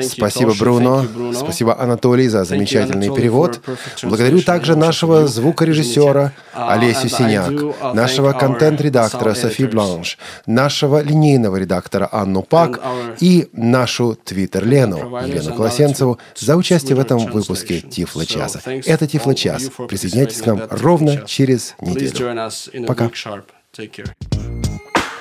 спасибо 0.00 0.54
Бруно, 0.58 1.04
спасибо 1.34 1.78
Анатолий 1.78 2.28
за 2.28 2.44
замечательный 2.44 3.14
перевод. 3.14 3.60
Благодарю 4.02 4.40
также 4.40 4.76
нашего 4.76 5.26
звукорежиссера 5.26 6.32
uh, 6.54 6.72
Олесю 6.72 7.08
Синяк, 7.08 7.94
нашего 7.94 8.32
контент-редактора 8.32 9.34
Софи 9.34 9.66
Бланш, 9.66 10.18
нашего 10.46 11.02
линейного 11.02 11.65
редактора 11.66 12.08
Анну 12.12 12.42
Пак 12.42 12.80
и 13.20 13.48
нашу 13.52 14.16
твиттер-Лену 14.24 14.98
Елену 15.26 15.54
Колосенцеву 15.54 16.18
за 16.36 16.56
участие 16.56 16.96
в 16.96 17.00
этом 17.00 17.18
выпуске 17.26 17.80
Тифла 17.80 18.24
Часа. 18.24 18.60
Это 18.64 19.06
Тифла 19.06 19.34
Час. 19.34 19.70
Присоединяйтесь 19.88 20.42
к 20.42 20.46
нам 20.46 20.62
ровно 20.70 21.22
через 21.26 21.74
неделю. 21.80 22.86
Пока. 22.86 23.10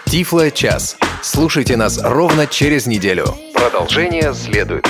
Тифло 0.05 0.49
час. 0.51 0.97
Слушайте 1.23 1.75
нас 1.75 1.99
ровно 2.01 2.47
через 2.47 2.85
неделю. 2.85 3.25
Продолжение 3.53 4.33
следует. 4.33 4.87